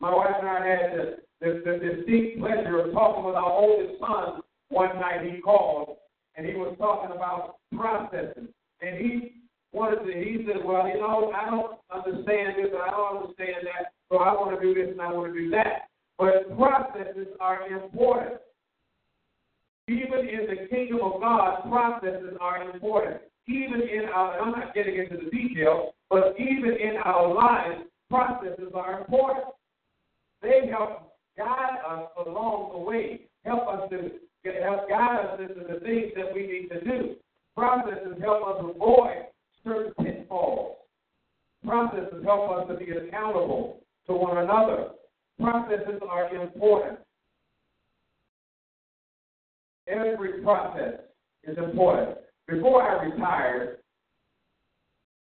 My 0.00 0.14
wife 0.14 0.34
and 0.38 0.48
I 0.48 0.66
had 0.66 0.90
the, 0.92 1.16
the, 1.40 1.62
the 1.64 1.78
distinct 1.78 2.40
pleasure 2.40 2.80
of 2.80 2.92
talking 2.92 3.24
with 3.24 3.34
our 3.34 3.52
oldest 3.52 4.00
son 4.00 4.40
one 4.68 4.96
night. 4.98 5.30
He 5.30 5.40
called 5.40 5.96
and 6.36 6.46
he 6.46 6.54
was 6.54 6.74
talking 6.78 7.14
about 7.14 7.56
processes. 7.74 8.48
And 8.80 8.98
he 8.98 9.42
wanted 9.72 10.04
to, 10.04 10.12
he 10.12 10.44
said, 10.46 10.64
Well, 10.64 10.86
you 10.88 11.00
know, 11.00 11.32
I 11.34 11.50
don't 11.50 11.78
understand 11.90 12.54
this, 12.56 12.72
I 12.72 12.90
don't 12.90 13.22
understand 13.22 13.64
that, 13.64 13.92
so 14.10 14.18
I 14.18 14.32
want 14.32 14.58
to 14.58 14.66
do 14.66 14.74
this 14.74 14.92
and 14.92 15.00
I 15.00 15.12
want 15.12 15.32
to 15.32 15.38
do 15.38 15.50
that. 15.50 15.88
But 16.18 16.56
processes 16.56 17.28
are 17.40 17.66
important. 17.68 18.40
Even 19.88 20.20
in 20.28 20.46
the 20.48 20.66
kingdom 20.68 21.00
of 21.02 21.20
God, 21.20 21.62
processes 21.70 22.36
are 22.40 22.70
important. 22.70 23.20
Even 23.48 23.82
in 23.82 24.06
our, 24.12 24.40
I'm 24.40 24.50
not 24.50 24.74
getting 24.74 24.96
into 24.96 25.24
the 25.24 25.30
details, 25.30 25.92
but 26.10 26.34
even 26.38 26.76
in 26.76 26.96
our 27.04 27.32
lives, 27.32 27.84
processes 28.10 28.72
are 28.74 29.00
important. 29.00 29.46
They 30.42 30.68
help 30.70 31.12
guide 31.36 31.78
us 31.88 32.08
along 32.26 32.72
the 32.72 32.78
way, 32.78 33.20
help 33.44 33.68
us 33.68 33.88
to 33.90 34.10
help 34.62 34.88
guide 34.88 35.26
us 35.26 35.40
into 35.40 35.60
the 35.60 35.80
things 35.80 36.12
that 36.16 36.34
we 36.34 36.46
need 36.46 36.68
to 36.68 36.80
do. 36.84 37.16
Processes 37.56 38.16
help 38.20 38.46
us 38.46 38.56
avoid 38.60 39.26
certain 39.64 39.92
pitfalls. 40.04 40.76
Processes 41.66 42.22
help 42.24 42.50
us 42.50 42.68
to 42.68 42.76
be 42.76 42.90
accountable 42.92 43.80
to 44.06 44.12
one 44.12 44.38
another. 44.38 44.90
Processes 45.40 46.00
are 46.08 46.34
important. 46.34 46.98
Every 49.88 50.42
process 50.42 51.00
is 51.44 51.56
important. 51.58 52.18
Before 52.48 52.82
I 52.82 53.04
retired, 53.06 53.78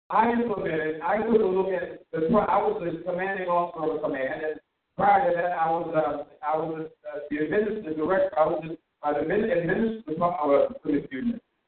I 0.10 0.32
implemented, 0.32 1.01
I 1.01 1.17
took 1.17 1.41
a 1.41 1.45
look 1.45 1.67
at 1.67 2.01
the, 2.12 2.28
I 2.28 2.58
was 2.58 2.82
the 2.84 3.04
commanding 3.10 3.47
officer 3.47 3.91
of 3.91 3.97
a 3.97 3.99
command, 3.99 4.43
and 4.43 4.60
prior 4.95 5.30
to 5.30 5.36
that, 5.36 5.51
I 5.58 5.69
was, 5.71 5.93
uh, 5.95 6.23
I 6.45 6.58
was 6.58 6.88
uh, 7.12 7.19
the 7.30 7.38
administrative 7.38 7.97
director, 7.97 8.38
I 8.38 8.45
was 8.45 8.63
the, 8.63 8.78
the 9.13 9.22
administrative, 9.22 10.22
uh, 10.22 10.26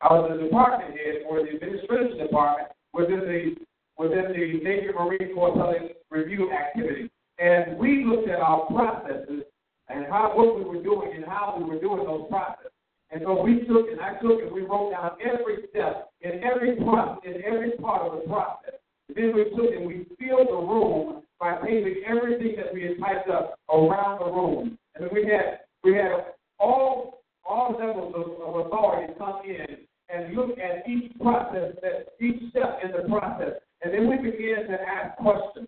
I 0.02 0.14
was 0.14 0.30
the 0.30 0.44
department 0.46 0.94
head 0.94 1.26
for 1.28 1.42
the 1.42 1.50
administration 1.50 2.18
department 2.18 2.70
within 2.94 3.20
the, 3.20 3.56
within 3.98 4.32
the 4.32 4.60
Navy 4.64 4.90
Marine 4.94 5.34
Corps 5.34 5.52
Appellate 5.52 5.98
Review 6.10 6.52
activity. 6.52 7.10
And 7.40 7.78
we 7.78 8.06
looked 8.06 8.30
at 8.30 8.40
our 8.40 8.66
processes 8.68 9.44
and 9.90 10.06
how 10.06 10.34
what 10.36 10.58
we 10.58 10.64
were 10.64 10.84
doing 10.84 11.14
and 11.16 11.26
how 11.26 11.56
we 11.58 11.64
were 11.64 11.80
doing 11.80 12.06
those 12.06 12.28
processes. 12.30 12.72
And 13.10 13.22
so 13.24 13.42
we 13.42 13.62
took 13.62 13.90
and 13.90 14.02
I 14.02 14.20
took 14.22 14.42
and 14.42 14.52
we 14.52 14.62
wrote 14.62 14.92
down 14.92 15.12
every 15.22 15.66
step 15.70 16.10
in 16.22 16.44
every 16.44 16.76
process, 16.76 17.24
in 17.26 17.42
every 17.46 17.72
part 17.72 18.02
of 18.02 18.20
the 18.20 18.28
process. 18.28 18.76
then 19.16 19.34
we 19.34 19.46
took 19.56 19.74
and 19.74 19.88
we 19.88 20.06
filled 20.20 20.50
the 20.50 20.62
room 20.62 21.24
by 21.40 21.56
painting 21.64 22.04
everything 22.06 22.56
that 22.58 22.74
we 22.74 22.84
had 22.84 23.00
typed 23.00 23.30
up 23.30 23.58
around 23.74 24.20
the 24.20 24.26
room. 24.26 24.78
And 24.96 25.06
then 25.06 25.10
we 25.14 25.24
had 25.26 25.62
we 25.84 25.94
had 25.94 26.34
all 26.60 27.17
all 27.48 27.76
levels 27.80 28.14
of, 28.16 28.42
of 28.42 28.68
authority 28.68 29.14
come 29.18 29.42
in 29.46 29.88
and 30.10 30.36
look 30.36 30.58
at 30.60 30.88
each 30.88 31.12
process, 31.20 31.76
that 31.82 32.16
each 32.20 32.50
step 32.52 32.80
in 32.84 32.92
the 32.92 33.08
process. 33.10 33.60
And 33.82 33.94
then 33.94 34.10
we 34.10 34.18
begin 34.18 34.68
to 34.68 34.78
ask 34.82 35.18
questions. 35.18 35.68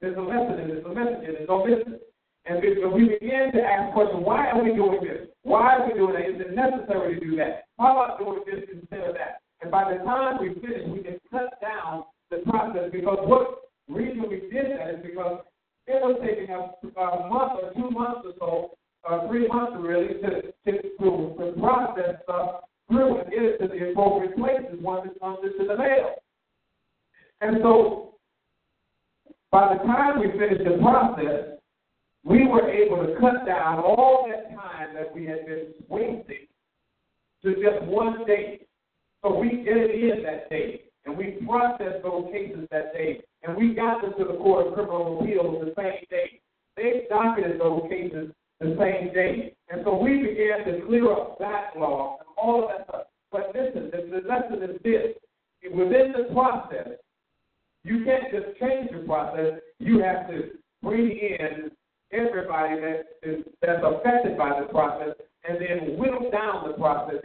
There's 0.00 0.16
a 0.16 0.20
lesson 0.20 0.60
in 0.60 0.68
this, 0.68 0.84
a 0.84 0.94
message 0.94 1.26
this, 1.26 1.46
don't 1.46 1.68
miss 1.68 1.80
it. 1.86 2.02
And 2.46 2.62
we 2.62 3.08
begin 3.20 3.52
to 3.52 3.60
ask 3.62 3.92
questions, 3.92 4.24
why 4.24 4.48
are 4.48 4.62
we 4.62 4.72
doing 4.74 5.00
this? 5.02 5.28
Why 5.42 5.76
are 5.76 5.86
we 5.86 5.94
doing 5.94 6.14
that? 6.14 6.24
Is 6.24 6.40
it 6.40 6.54
necessary 6.54 7.18
to 7.18 7.20
do 7.20 7.36
that? 7.36 7.64
How 7.78 7.92
about 7.92 8.18
doing 8.18 8.40
this 8.46 8.64
instead 8.72 9.08
of 9.08 9.14
that? 9.14 9.42
And 9.60 9.70
by 9.70 9.92
the 9.92 10.02
time 10.04 10.38
we 10.40 10.54
finish, 10.54 10.88
we 10.88 11.02
can 11.02 11.20
cut 11.30 11.60
down 11.60 12.04
the 12.30 12.38
process 12.48 12.88
because 12.92 13.18
what 13.22 13.70
reason 13.88 14.24
we 14.28 14.40
did 14.48 14.72
that 14.72 14.94
is 14.94 15.02
because 15.02 15.44
it 15.86 16.00
was 16.00 16.16
taking 16.24 16.54
us 16.54 16.70
a 16.82 17.28
month 17.28 17.60
or 17.60 17.74
two 17.74 17.90
months 17.90 18.22
or 18.24 18.32
so, 18.38 18.70
uh, 19.08 19.28
three 19.28 19.48
months 19.48 19.72
really, 19.78 20.14
to, 20.14 20.42
to, 20.64 20.82
to, 20.82 21.34
to 21.38 21.54
process 21.60 22.16
stuff 22.24 22.62
through 22.88 23.20
and 23.20 23.30
get 23.30 23.42
it 23.42 23.58
to 23.58 23.68
the 23.68 23.90
appropriate 23.90 24.36
places 24.36 24.78
once 24.80 25.08
it 25.10 25.18
comes 25.20 25.38
into 25.42 25.66
the 25.66 25.76
mail. 25.76 26.14
And 27.40 27.58
so 27.62 28.14
by 29.50 29.74
the 29.74 29.82
time 29.84 30.20
we 30.20 30.30
finished 30.32 30.64
the 30.64 30.78
process, 30.78 31.58
we 32.24 32.46
were 32.46 32.68
able 32.68 32.98
to 33.06 33.18
cut 33.18 33.46
down 33.46 33.78
all 33.78 34.28
that 34.28 34.54
time 34.54 34.94
that 34.94 35.14
we 35.14 35.24
had 35.24 35.46
been 35.46 35.68
wasting 35.88 36.46
to 37.42 37.54
just 37.54 37.82
one 37.86 38.26
day. 38.26 38.60
So 39.22 39.38
we 39.38 39.48
get 39.64 39.76
it 39.76 39.90
in 39.90 40.22
that 40.24 40.50
day, 40.50 40.82
and 41.04 41.16
we 41.16 41.38
processed 41.46 42.02
those 42.02 42.26
cases 42.32 42.66
that 42.70 42.92
day, 42.92 43.20
and 43.42 43.56
we 43.56 43.74
got 43.74 44.02
them 44.02 44.12
to 44.18 44.24
the 44.24 44.38
Court 44.38 44.66
of 44.66 44.74
Criminal 44.74 45.20
Appeals 45.20 45.64
the 45.64 45.72
same 45.76 46.04
day. 46.10 46.40
They 46.76 47.06
docketed 47.08 47.60
those 47.60 47.82
cases 47.90 48.32
the 48.60 48.76
same 48.78 49.12
day. 49.12 49.54
And 49.70 49.82
so 49.84 49.96
we 49.96 50.18
began 50.18 50.64
to 50.66 50.86
clear 50.86 51.12
up 51.12 51.38
backlog 51.38 52.20
and 52.20 52.28
all 52.36 52.64
of 52.64 52.70
that 52.70 52.86
stuff. 52.88 53.02
But 53.32 53.52
listen, 53.54 53.90
the, 53.90 54.20
the 54.20 54.28
lesson 54.28 54.62
is 54.62 54.80
this. 54.82 55.16
Within 55.72 56.12
the 56.16 56.32
process, 56.32 56.98
you 57.84 58.04
can't 58.04 58.32
just 58.32 58.58
change 58.58 58.90
the 58.92 59.06
process. 59.06 59.60
You 59.78 60.02
have 60.02 60.28
to 60.28 60.50
bring 60.82 61.10
in 61.10 61.70
everybody 62.12 62.80
that 62.80 63.04
is 63.22 63.44
that's 63.62 63.82
affected 63.84 64.36
by 64.36 64.60
the 64.60 64.66
process 64.66 65.14
and 65.48 65.58
then 65.60 65.96
whittle 65.98 66.30
down 66.30 66.66
the 66.66 66.74
process. 66.74 67.16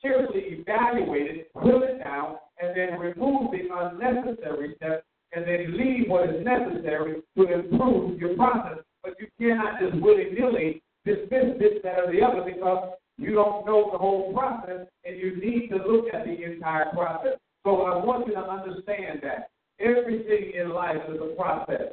Seriously 0.00 0.62
evaluate 0.62 1.26
it, 1.26 1.50
whittle 1.54 1.82
it 1.82 2.02
down, 2.04 2.36
and 2.62 2.76
then 2.76 2.98
remove 2.98 3.50
the 3.50 3.68
unnecessary 3.72 4.74
steps 4.76 5.04
and 5.32 5.44
then 5.44 5.76
leave 5.76 6.08
what 6.08 6.30
is 6.30 6.44
necessary 6.44 7.16
to 7.36 7.52
improve 7.52 8.18
your 8.18 8.34
process. 8.36 8.78
But 9.08 9.16
you 9.20 9.28
cannot 9.40 9.80
just 9.80 10.00
willy 10.02 10.28
nilly 10.38 10.82
dismiss 11.04 11.58
this, 11.58 11.80
that, 11.82 12.00
or 12.00 12.12
the 12.12 12.20
other 12.20 12.42
because 12.44 12.92
you 13.16 13.32
don't 13.32 13.64
know 13.64 13.88
the 13.90 13.98
whole 13.98 14.32
process 14.34 14.86
and 15.04 15.18
you 15.18 15.36
need 15.36 15.68
to 15.68 15.76
look 15.76 16.12
at 16.12 16.24
the 16.26 16.44
entire 16.44 16.92
process. 16.92 17.38
So 17.64 17.82
I 17.82 18.04
want 18.04 18.26
you 18.26 18.34
to 18.34 18.40
understand 18.40 19.20
that. 19.22 19.50
Everything 19.80 20.52
in 20.60 20.70
life 20.70 20.98
is 21.08 21.20
a 21.20 21.34
process. 21.36 21.92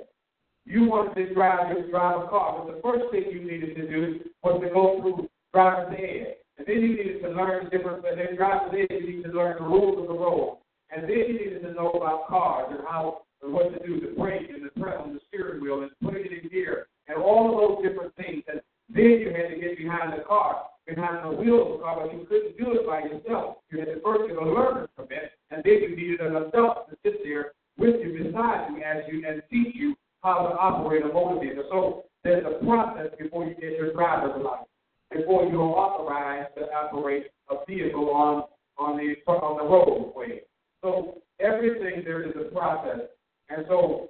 You 0.65 0.85
wanted 0.85 1.13
to 1.15 1.33
drive 1.35 1.75
to 1.75 1.89
drive 1.89 2.23
a 2.23 2.27
car, 2.27 2.65
but 2.65 2.75
the 2.75 2.81
first 2.81 3.11
thing 3.11 3.31
you 3.31 3.43
needed 3.43 3.75
to 3.75 3.87
do 3.87 4.19
was 4.43 4.59
to 4.61 4.69
go 4.73 4.99
through 5.01 5.29
driver's 5.53 5.93
ed. 5.97 6.35
And 6.57 6.65
then 6.65 6.81
you 6.81 6.97
needed 6.97 7.21
to 7.21 7.29
learn 7.29 7.69
different, 7.69 8.03
and 8.05 8.19
then 8.19 8.35
driver's 8.35 8.73
ed, 8.73 8.87
you 8.89 9.17
needed 9.17 9.31
to 9.31 9.37
learn 9.37 9.57
the 9.59 9.65
rules 9.65 10.01
of 10.01 10.07
the 10.07 10.13
road. 10.13 10.57
And 10.89 11.03
then 11.03 11.11
you 11.11 11.33
needed 11.33 11.61
to 11.61 11.73
know 11.73 11.91
about 11.91 12.27
cars 12.27 12.67
and 12.71 12.79
how, 12.87 13.21
and 13.43 13.53
what 13.53 13.71
to 13.71 13.87
do, 13.87 14.01
the 14.01 14.15
brake 14.19 14.49
and 14.49 14.65
the 14.65 14.81
press 14.81 14.97
on 14.99 15.13
the 15.13 15.19
steering 15.27 15.61
wheel 15.61 15.83
and 15.83 15.91
putting 16.01 16.25
it 16.25 16.43
in 16.43 16.49
gear, 16.49 16.87
and 17.07 17.17
all 17.17 17.51
of 17.51 17.55
those 17.57 17.87
different 17.87 18.15
things. 18.15 18.43
And 18.47 18.61
then 18.89 19.19
you 19.21 19.29
had 19.29 19.49
to 19.49 19.59
get 19.59 19.77
behind 19.77 20.13
the 20.13 20.23
car, 20.23 20.65
behind 20.87 21.25
the 21.25 21.35
wheel 21.35 21.61
of 21.61 21.71
the 21.73 21.83
car, 21.83 22.01
but 22.01 22.13
you 22.13 22.25
couldn't 22.25 22.57
do 22.57 22.79
it 22.79 22.85
by 22.85 23.01
yourself. 23.01 23.57
You 23.71 23.79
had 23.79 23.87
to 23.89 24.01
first 24.01 24.27
get 24.27 24.37
a 24.37 24.45
learner's 24.45 24.89
permit, 24.95 25.31
and 25.51 25.63
then 25.63 25.73
you 25.81 25.95
needed 25.95 26.21
an 26.21 26.35
adult 26.35 26.89
to 26.89 26.97
sit 27.03 27.23
there 27.23 27.53
with 27.77 27.95
you 28.01 28.23
beside 28.23 28.69
you 28.71 28.83
as 28.83 29.03
you 29.11 29.25
and 29.27 29.41
teach 29.49 29.75
you 29.75 29.95
how 30.21 30.47
to 30.47 30.55
operate 30.55 31.03
a 31.03 31.07
motor 31.07 31.39
vehicle. 31.39 31.65
So 31.69 32.03
there's 32.23 32.45
a 32.45 32.63
process 32.65 33.11
before 33.19 33.45
you 33.45 33.55
get 33.55 33.77
your 33.77 33.93
driver's 33.93 34.41
license, 34.41 34.69
before 35.11 35.45
you're 35.45 35.61
authorized 35.61 36.55
to 36.55 36.63
operate 36.71 37.27
a 37.49 37.55
vehicle 37.67 38.09
on 38.11 38.43
on 38.77 38.97
the 38.97 39.15
on 39.31 39.57
the 39.57 39.63
roadway. 39.63 40.41
So 40.81 41.21
everything 41.39 42.03
there 42.03 42.23
is 42.23 42.33
a 42.35 42.53
process, 42.53 43.07
and 43.49 43.65
so 43.67 44.09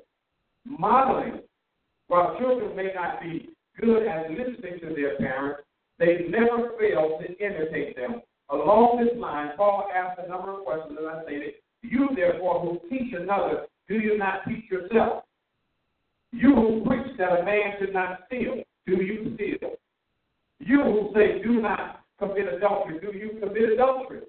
modeling. 0.65 1.41
While 2.07 2.37
children 2.37 2.75
may 2.75 2.91
not 2.93 3.19
be 3.19 3.49
good 3.81 4.05
at 4.05 4.29
listening 4.29 4.79
to 4.81 4.93
their 4.95 5.17
parents, 5.17 5.63
they 5.97 6.27
never 6.29 6.71
fail 6.79 7.19
to 7.19 7.45
imitate 7.45 7.95
them. 7.95 8.21
Along 8.51 9.03
this 9.03 9.19
line, 9.19 9.51
Paul 9.57 9.87
asked 9.93 10.19
a 10.23 10.29
number 10.29 10.53
of 10.53 10.65
questions, 10.65 10.99
as 11.01 11.05
I 11.05 11.23
stated. 11.23 11.53
You, 11.81 12.09
therefore, 12.15 12.61
who 12.61 12.89
teach 12.89 13.13
another, 13.13 13.65
do 13.87 13.95
you 13.95 14.17
not 14.17 14.41
teach 14.47 14.69
yourself? 14.69 15.23
You 16.31 16.53
who 16.53 16.83
preach 16.85 17.17
that 17.17 17.39
a 17.39 17.43
man 17.43 17.73
should 17.79 17.93
not 17.93 18.19
steal, 18.27 18.63
do 18.85 19.01
you 19.01 19.33
steal? 19.35 19.71
You 20.59 20.83
who 20.83 21.11
say 21.15 21.41
do 21.41 21.61
not 21.61 22.01
commit 22.19 22.53
adultery, 22.53 22.99
do 22.99 23.17
you 23.17 23.39
commit 23.39 23.73
adultery? 23.73 24.21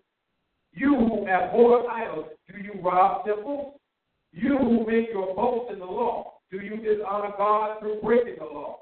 You 0.72 0.94
who 0.96 1.26
abhor 1.28 1.90
idols, 1.90 2.26
do 2.48 2.58
you 2.62 2.80
rob 2.82 3.26
temples? 3.26 3.74
You 4.32 4.58
who 4.58 4.86
make 4.86 5.08
your 5.10 5.34
boast 5.34 5.72
in 5.72 5.78
the 5.78 5.84
law, 5.84 6.34
do 6.50 6.58
you 6.58 6.76
dishonor 6.76 7.32
God 7.36 7.80
through 7.80 8.00
breaking 8.02 8.36
the 8.38 8.44
law? 8.44 8.80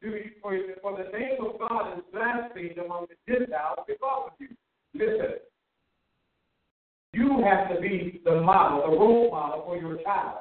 Do 0.00 0.10
you, 0.10 0.30
for, 0.40 0.56
for 0.80 0.96
the 0.96 1.10
name 1.16 1.38
of 1.40 1.58
God 1.58 1.98
is 1.98 2.04
blasphemed 2.12 2.78
among 2.78 3.06
the 3.08 3.32
Gentiles 3.32 3.78
because 3.86 4.30
of 4.30 4.32
you. 4.38 4.48
Listen, 4.94 5.38
you 7.12 7.42
have 7.44 7.74
to 7.74 7.80
be 7.80 8.20
the 8.24 8.40
model, 8.40 8.90
the 8.90 8.96
role 8.96 9.30
model 9.30 9.64
for 9.66 9.76
your 9.76 9.96
child. 10.02 10.40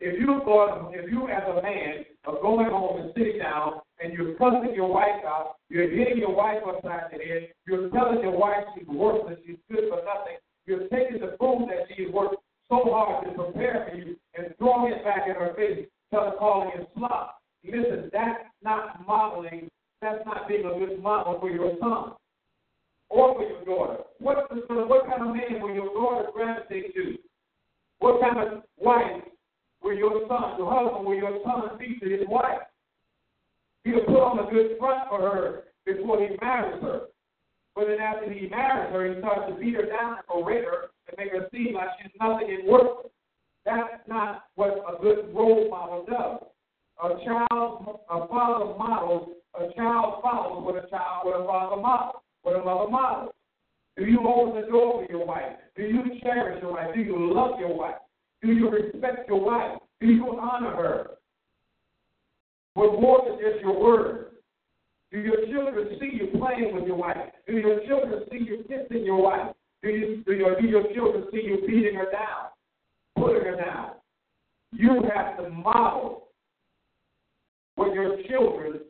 If 0.00 0.18
you 0.18 0.40
thought, 0.44 0.90
if 0.92 1.10
you 1.10 1.28
as 1.28 1.42
a 1.48 1.62
man 1.62 2.04
are 2.24 2.40
going 2.40 2.66
home 2.66 3.00
and 3.00 3.12
sitting 3.16 3.38
down 3.38 3.80
and 4.02 4.12
you're 4.12 4.34
cussing 4.34 4.74
your 4.74 4.92
wife 4.92 5.13
out, 5.24 5.56
you're 5.68 5.90
hitting 5.90 6.18
your 6.18 6.34
wife 6.34 6.62
upside 6.66 7.10
the 7.10 7.24
head, 7.24 7.48
you're 7.66 7.88
telling 7.90 8.20
your 8.20 8.36
wife 8.36 8.64
she's 8.76 8.86
worthless, 8.86 9.38
she's 9.46 9.56
good 9.70 9.84
for 9.88 10.00
nothing, 10.04 10.38
you're 10.66 10.88
taking 10.88 11.20
the 11.20 11.36
food 11.38 11.68
that 11.68 11.86
she 11.88 12.04
has 12.04 12.12
worked 12.12 12.36
so 12.68 12.80
hard 12.86 13.26
to 13.26 13.32
prepare 13.32 13.88
for 13.90 13.96
you 13.96 14.16
and 14.36 14.54
throwing 14.58 14.92
it 14.92 15.04
back 15.04 15.28
in 15.28 15.34
her 15.34 15.52
face, 15.56 15.86
telling 16.12 16.32
calling 16.38 16.70
it 16.74 16.88
slop. 16.96 17.38
Listen, 17.64 18.10
that's 18.12 18.44
not 18.62 19.06
modeling, 19.06 19.68
that's 20.00 20.24
not 20.26 20.48
being 20.48 20.64
a 20.64 20.78
good 20.78 21.02
model 21.02 21.38
for 21.40 21.50
your 21.50 21.76
son 21.80 22.12
or 23.10 23.34
for 23.34 23.42
your 23.42 23.64
daughter. 23.64 24.02
What, 24.18 24.48
what 24.50 25.06
kind 25.06 25.22
of 25.22 25.34
man 25.34 25.62
will 25.62 25.74
your 25.74 25.92
daughter 25.94 26.28
gravitate 26.32 26.94
to? 26.94 27.16
What 27.98 28.20
kind 28.20 28.38
of 28.38 28.62
wife 28.78 29.22
will 29.82 29.96
your 29.96 30.26
son, 30.28 30.58
your 30.58 30.72
husband, 30.72 31.06
will 31.06 31.14
your 31.14 31.38
son 31.44 31.78
be 31.78 31.98
to 32.00 32.10
his 32.10 32.26
wife? 32.28 32.60
Put 34.14 34.22
on 34.22 34.46
a 34.46 34.48
good 34.48 34.78
front 34.78 35.08
for 35.10 35.18
her 35.22 35.64
before 35.84 36.20
he 36.20 36.36
marries 36.40 36.80
her. 36.82 37.10
But 37.74 37.86
then 37.88 37.98
after 37.98 38.30
he 38.32 38.46
marries 38.46 38.92
her, 38.92 39.12
he 39.12 39.18
starts 39.18 39.50
to 39.50 39.58
beat 39.58 39.74
her 39.74 39.86
down 39.86 40.18
and 40.18 40.44
berate 40.44 40.62
her 40.62 40.94
and 41.08 41.18
make 41.18 41.32
her 41.32 41.48
seem 41.50 41.74
like 41.74 41.88
she's 41.98 42.12
nothing 42.20 42.46
in 42.48 42.70
worth. 42.70 43.10
That's 43.64 44.06
not 44.06 44.44
what 44.54 44.84
a 44.86 45.02
good 45.02 45.34
role 45.34 45.68
model 45.68 46.06
does. 46.06 46.46
A 47.02 47.24
child, 47.26 47.98
a 48.08 48.28
father 48.28 48.78
models, 48.78 49.30
a 49.58 49.74
child 49.74 50.22
follows 50.22 50.64
what 50.64 50.76
a 50.76 50.88
child, 50.88 51.26
what 51.26 51.40
a 51.40 51.44
father 51.44 51.82
models, 51.82 52.22
what 52.42 52.54
a 52.54 52.64
mother 52.64 52.88
models. 52.88 53.34
Do 53.96 54.04
you 54.04 54.20
open 54.20 54.62
the 54.62 54.68
door 54.68 55.04
for 55.04 55.10
your 55.12 55.26
wife? 55.26 55.58
Do 55.74 55.82
you 55.82 56.20
cherish 56.22 56.62
your 56.62 56.74
wife? 56.74 56.94
Do 56.94 57.00
you 57.00 57.34
love 57.34 57.58
your 57.58 57.76
wife? 57.76 57.96
Do 58.42 58.52
you 58.52 58.70
respect 58.70 59.28
your 59.28 59.44
wife? 59.44 59.80
Do 60.00 60.06
you 60.06 60.38
honor 60.38 60.70
her? 60.70 61.06
But 62.74 63.00
more 63.00 63.22
than 63.24 63.38
just 63.38 63.62
your 63.62 63.80
words. 63.80 64.30
Do 65.12 65.20
your 65.20 65.46
children 65.46 65.96
see 66.00 66.10
you 66.12 66.38
playing 66.38 66.74
with 66.74 66.86
your 66.86 66.96
wife? 66.96 67.16
Do 67.46 67.56
your 67.56 67.80
children 67.86 68.24
see 68.30 68.38
you 68.38 68.64
kissing 68.68 69.04
your 69.04 69.22
wife? 69.22 69.54
Do, 69.82 69.90
you, 69.90 70.24
do, 70.26 70.32
your, 70.32 70.60
do 70.60 70.66
your 70.66 70.92
children 70.92 71.24
see 71.30 71.42
you 71.44 71.60
beating 71.66 71.94
her 71.94 72.10
down, 72.10 72.50
putting 73.16 73.44
her 73.44 73.56
down? 73.56 73.92
You 74.72 75.02
have 75.14 75.36
to 75.38 75.50
model 75.50 76.28
what 77.76 77.94
your 77.94 78.16
children 78.28 78.80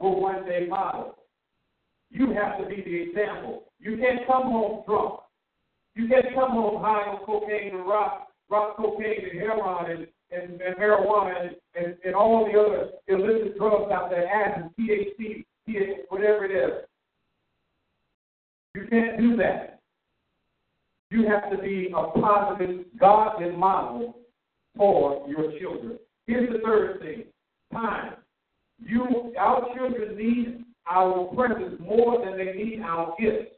will 0.00 0.20
one 0.20 0.44
day 0.44 0.66
model. 0.68 1.16
You 2.10 2.32
have 2.32 2.58
to 2.58 2.66
be 2.68 2.82
the 2.82 3.10
example. 3.10 3.64
You 3.78 3.96
can't 3.96 4.26
come 4.26 4.44
home 4.44 4.82
drunk. 4.86 5.20
You 5.94 6.08
can't 6.08 6.34
come 6.34 6.50
home 6.50 6.82
high 6.82 7.08
on 7.10 7.24
cocaine 7.24 7.74
and 7.74 7.86
rock 7.86 8.28
rock 8.50 8.76
cocaine 8.76 9.30
and 9.30 9.40
heroin 9.40 9.90
and, 9.90 10.06
and, 10.34 10.60
and 10.60 10.76
marijuana 10.76 11.50
and, 11.74 11.96
and, 12.04 12.14
all 12.14 12.44
the 12.44 12.58
other 12.58 12.90
illicit 13.08 13.56
drugs 13.58 13.90
out 13.92 14.10
there, 14.10 14.26
acid, 14.26 14.70
THC, 14.78 15.44
THC, 15.68 15.92
whatever 16.08 16.44
it 16.44 16.50
is. 16.50 16.84
You 18.74 18.86
can't 18.90 19.18
do 19.18 19.36
that. 19.36 19.80
You 21.10 21.26
have 21.28 21.50
to 21.50 21.58
be 21.58 21.92
a 21.94 22.20
positive, 22.20 22.86
godly 22.98 23.50
model 23.52 24.16
for 24.76 25.28
your 25.28 25.52
children. 25.60 25.98
Here's 26.26 26.50
the 26.50 26.58
third 26.64 27.00
thing 27.00 27.24
time. 27.72 28.14
You, 28.78 29.32
our 29.38 29.66
children 29.76 30.16
need 30.16 30.64
our 30.88 31.24
presence 31.34 31.80
more 31.80 32.24
than 32.24 32.36
they 32.36 32.52
need 32.52 32.80
our 32.82 33.14
gifts. 33.18 33.52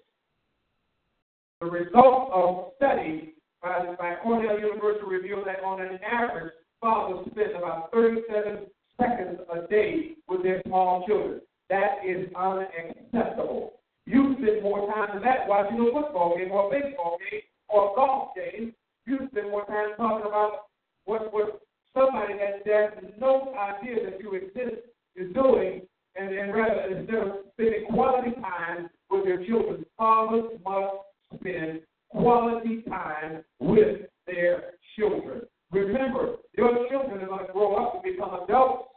The 1.60 1.66
result 1.66 2.30
of 2.32 2.72
study 2.76 3.34
by, 3.62 3.94
by 3.98 4.14
Cornell 4.22 4.58
University 4.58 5.06
revealed 5.08 5.46
that 5.46 5.64
on 5.64 5.80
an 5.80 5.98
average, 6.04 6.52
fathers 6.80 7.26
spend 7.30 7.56
about 7.56 7.90
37 7.92 8.66
seconds 9.00 9.40
a 9.52 9.66
day 9.68 10.16
with 10.28 10.42
their 10.42 10.62
small 10.66 11.04
children. 11.06 11.40
That 11.68 11.98
is 12.06 12.28
unacceptable. 12.34 13.80
You 14.06 14.36
spend 14.38 14.62
more 14.62 14.86
time 14.92 15.08
than 15.14 15.22
that 15.22 15.48
watching 15.48 15.80
a 15.80 15.92
football 15.92 16.36
game 16.36 16.52
or 16.52 16.68
a 16.68 16.70
baseball 16.70 17.18
game 17.18 17.40
or 17.68 17.92
a 17.92 17.94
golf 17.96 18.28
game. 18.36 18.72
You 19.04 19.28
spend 19.30 19.50
more 19.50 19.66
time 19.66 19.96
talking 19.96 20.26
about 20.26 20.66
what, 21.04 21.32
what 21.32 21.60
somebody 21.94 22.34
that 22.34 22.66
has 22.66 23.12
no 23.18 23.54
idea 23.54 24.10
that 24.10 24.20
you 24.20 24.34
exist 24.34 24.82
is 25.16 25.32
doing, 25.34 25.82
and, 26.14 26.32
and 26.32 26.54
rather 26.54 26.96
instead 26.96 27.16
of 27.16 27.32
spending 27.52 27.86
quality 27.92 28.32
time 28.40 28.90
with 29.10 29.24
their 29.24 29.44
children, 29.46 29.84
fathers 29.96 30.50
must 30.64 31.40
spend 31.40 31.80
quality 32.10 32.82
time 32.88 33.42
with 33.58 34.02
their 34.26 34.74
children. 34.96 35.42
Remember, 35.72 36.36
your 36.56 36.88
children 36.88 37.22
are 37.22 37.26
going 37.26 37.46
to 37.46 37.52
grow 37.52 37.74
up 37.76 37.94
and 37.94 38.02
become 38.14 38.40
adults. 38.44 38.88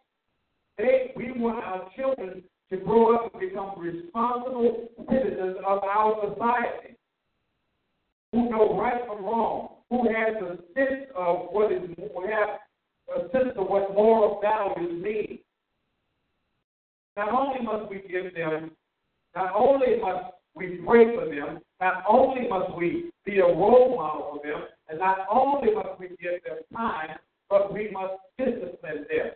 They, 0.77 1.11
we 1.15 1.31
want 1.31 1.63
our 1.63 1.89
children 1.95 2.43
to 2.71 2.77
grow 2.77 3.15
up 3.15 3.33
and 3.33 3.41
become 3.41 3.73
responsible 3.77 4.89
citizens 5.09 5.57
of 5.65 5.83
our 5.83 6.33
society 6.33 6.95
who 8.31 8.49
know 8.49 8.79
right 8.79 9.01
from 9.07 9.25
wrong, 9.25 9.69
who 9.89 10.07
has 10.07 10.35
a 10.41 10.57
sense 10.75 11.09
of 11.15 11.47
what 11.51 11.71
is, 11.71 11.81
who 11.97 12.27
have 12.27 12.59
a 13.17 13.29
sense 13.31 13.53
of 13.57 13.67
what 13.67 13.93
moral 13.93 14.39
values 14.41 15.03
mean. 15.03 15.39
Not 17.17 17.29
only 17.29 17.65
must 17.65 17.89
we 17.89 18.03
give 18.07 18.35
them, 18.35 18.71
not 19.35 19.53
only 19.55 19.99
must 19.99 20.35
we 20.55 20.79
pray 20.85 21.15
for 21.15 21.25
them, 21.25 21.59
not 21.81 22.03
only 22.07 22.47
must 22.47 22.75
we 22.77 23.11
be 23.25 23.39
a 23.39 23.45
role 23.45 23.95
model 23.95 24.39
for 24.41 24.47
them, 24.47 24.63
and 24.89 24.99
not 24.99 25.19
only 25.31 25.73
must 25.73 25.99
we 25.99 26.09
give 26.09 26.43
them 26.45 26.57
time, 26.73 27.17
but 27.49 27.73
we 27.73 27.89
must 27.91 28.13
discipline 28.37 29.05
them. 29.09 29.31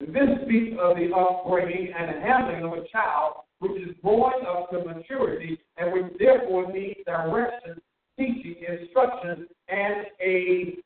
This 0.00 0.28
speaks 0.44 0.76
of 0.80 0.96
the 0.96 1.12
upbringing 1.14 1.92
and 1.96 2.22
handling 2.22 2.64
of 2.64 2.72
a 2.72 2.88
child 2.88 3.44
which 3.60 3.80
is 3.80 3.94
growing 4.02 4.44
up 4.48 4.70
to 4.70 4.84
maturity 4.84 5.58
and 5.76 5.92
which 5.92 6.12
therefore 6.18 6.72
needs 6.72 6.98
direction, 7.06 7.80
teaching, 8.18 8.56
instruction, 8.68 9.46
and 9.68 10.06
a 10.20 10.76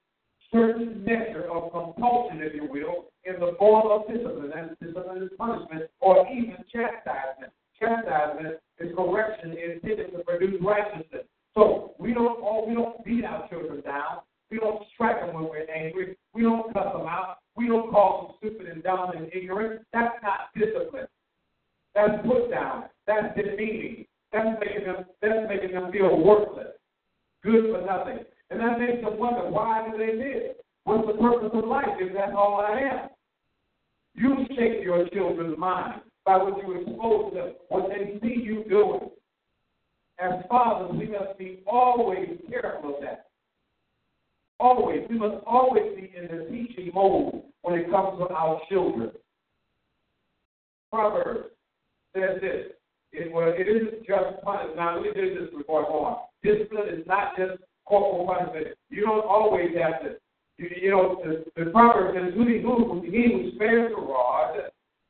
certain 0.52 1.02
measure 1.02 1.50
of 1.50 1.72
compulsion, 1.72 2.42
if 2.42 2.54
you 2.54 2.68
will, 2.70 3.06
in 3.24 3.40
the 3.40 3.56
form 3.58 3.90
of 3.90 4.06
discipline. 4.06 4.52
And 4.54 4.76
discipline 4.80 5.22
is 5.22 5.30
punishment 5.38 5.84
or 6.00 6.26
even 6.28 6.56
chastisement. 6.70 7.52
Chastisement 7.80 8.56
is 8.78 8.94
correction 8.94 9.52
intended 9.52 10.12
to 10.12 10.18
produce 10.24 10.60
righteousness. 10.62 11.24
So 11.56 11.94
we 11.98 12.12
don't 12.12 12.40
all 12.40 12.66
we 12.68 12.74
don't 12.74 13.04
beat 13.04 13.24
our 13.24 13.48
children 13.48 13.80
down. 13.80 14.18
We 14.50 14.58
don't 14.58 14.82
strike 14.94 15.20
them 15.20 15.34
when 15.34 15.44
we're 15.44 15.68
angry. 15.68 16.16
We 16.34 16.42
don't 16.42 16.72
cuss 16.72 16.92
them 16.92 17.06
out. 17.06 17.38
We 17.56 17.66
don't 17.66 17.90
call 17.90 18.36
them 18.40 18.50
stupid 18.52 18.70
and 18.72 18.82
dumb 18.82 19.10
and 19.16 19.28
ignorant. 19.34 19.82
That's 19.92 20.14
not 20.22 20.54
discipline. 20.54 21.06
That's 21.94 22.22
put 22.24 22.50
down. 22.50 22.84
That's 23.06 23.34
demeaning. 23.34 24.06
That's 24.32 24.60
making 24.60 24.86
them 24.86 25.04
that's 25.22 25.48
making 25.48 25.72
them 25.72 25.90
feel 25.90 26.22
worthless, 26.22 26.76
good 27.42 27.72
for 27.72 27.80
nothing. 27.86 28.24
And 28.50 28.60
that 28.60 28.78
makes 28.78 29.02
them 29.02 29.18
wonder 29.18 29.50
why 29.50 29.88
do 29.90 29.96
they 29.96 30.14
live? 30.14 30.56
What's 30.84 31.06
the 31.06 31.14
purpose 31.14 31.50
of 31.52 31.64
life 31.66 31.96
if 31.98 32.14
that's 32.14 32.32
all 32.36 32.60
I 32.60 32.80
am? 32.80 33.08
You 34.14 34.46
shape 34.50 34.84
your 34.84 35.08
children's 35.08 35.58
mind 35.58 36.02
by 36.24 36.36
what 36.36 36.58
you 36.62 36.80
expose 36.80 37.34
them, 37.34 37.54
what 37.68 37.88
they 37.88 38.18
see 38.20 38.42
you 38.42 38.64
doing. 38.68 39.10
As 40.18 40.32
fathers, 40.48 40.92
we 40.98 41.06
must 41.08 41.38
be 41.38 41.60
always 41.66 42.38
careful 42.48 42.96
of 42.96 43.02
that. 43.02 43.26
Always. 44.58 45.00
We 45.10 45.18
must 45.18 45.44
always 45.46 45.94
be 45.94 46.12
in 46.16 46.24
the 46.24 46.46
teaching 46.50 46.90
mode 46.94 47.42
when 47.62 47.78
it 47.80 47.90
comes 47.90 48.18
to 48.18 48.28
our 48.34 48.60
children. 48.70 49.10
Proverbs 50.90 51.50
says 52.14 52.40
this. 52.40 52.66
It, 53.12 53.32
well, 53.32 53.52
it 53.54 53.68
isn't 53.68 54.06
just 54.06 54.42
punishment. 54.42 54.76
Now, 54.76 54.96
let 54.96 55.02
me 55.02 55.10
do 55.14 55.34
this 55.34 55.54
before 55.56 55.84
I 55.84 55.88
go 55.88 56.04
on. 56.04 56.18
Discipline 56.42 56.88
is 56.88 57.06
not 57.06 57.36
just 57.36 57.62
corporal 57.84 58.26
punishment. 58.26 58.76
You 58.88 59.02
don't 59.04 59.26
always 59.26 59.70
have 59.80 60.02
to. 60.02 60.16
You, 60.58 60.70
you 60.80 60.90
know, 60.90 61.20
the, 61.22 61.44
the 61.62 61.70
proverb 61.70 62.14
says, 62.14 62.32
"Who 62.34 62.44
who 62.44 63.02
he 63.04 63.24
who 63.30 63.52
spares 63.56 63.92
the 63.94 64.00
rod 64.00 64.56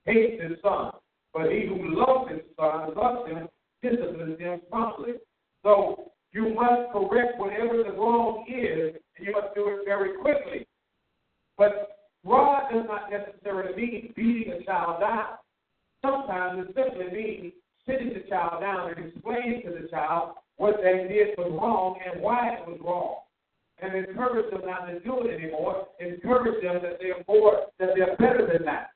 hates 0.05 0.43
his 0.43 0.59
son, 0.61 0.91
but 1.33 1.53
he 1.53 1.67
who 1.67 1.95
loves 1.95 2.31
his 2.31 2.41
son 2.59 2.95
loves 2.95 3.29
him 3.31 3.49
disciplines 3.91 4.39
him 4.39 4.61
promptly. 4.71 5.15
So 5.63 6.13
you 6.33 6.55
must 6.55 6.93
correct 6.93 7.39
whatever 7.39 7.83
the 7.83 7.93
wrong 7.93 8.45
is, 8.49 8.95
and 9.17 9.27
you 9.27 9.33
must 9.33 9.55
do 9.55 9.69
it 9.69 9.85
very 9.85 10.17
quickly. 10.19 10.67
But 11.57 11.99
rod 12.25 12.71
does 12.73 12.85
not 12.87 13.11
necessarily 13.11 13.77
mean 13.77 14.13
beating 14.15 14.53
a 14.53 14.65
child 14.65 15.01
down. 15.01 15.39
Sometimes 16.05 16.69
it 16.69 16.75
simply 16.77 17.17
means 17.17 17.53
sitting 17.87 18.13
the 18.13 18.29
child 18.29 18.61
down 18.61 18.91
and 18.91 19.13
explaining 19.13 19.63
to 19.65 19.83
the 19.83 19.89
child 19.89 20.35
what 20.57 20.77
they 20.83 21.07
did 21.09 21.37
was 21.39 21.53
wrong 21.53 21.99
and 22.05 22.21
why 22.21 22.55
it 22.55 22.67
was 22.67 22.79
wrong. 22.83 23.17
And 23.81 23.95
encourage 23.95 24.51
them 24.51 24.63
not 24.65 24.87
to 24.87 25.01
do 25.01 25.21
it 25.21 25.39
anymore. 25.39 25.89
Encourage 26.01 26.63
them 26.63 26.81
that 26.83 26.99
they're 26.99 27.23
more, 27.29 27.67
that 27.79 27.91
they're 27.95 28.17
better 28.17 28.49
than 28.51 28.65
that. 28.65 28.91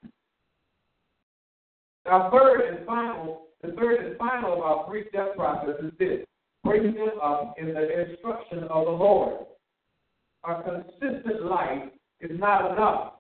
Now, 2.06 2.30
third 2.30 2.62
and 2.62 2.86
final, 2.86 3.42
the 3.62 3.72
third 3.72 4.04
and 4.04 4.16
final 4.16 4.54
of 4.54 4.60
our 4.60 4.86
three-step 4.88 5.36
process 5.36 5.76
is 5.82 5.92
this: 5.98 6.26
bring 6.64 6.94
them 6.94 7.10
up 7.22 7.54
in 7.58 7.74
the 7.74 8.10
instruction 8.10 8.64
of 8.64 8.86
the 8.86 8.92
Lord. 8.92 9.46
A 10.44 10.62
consistent 10.62 11.44
life 11.44 11.90
is 12.20 12.30
not 12.38 12.72
enough. 12.72 13.14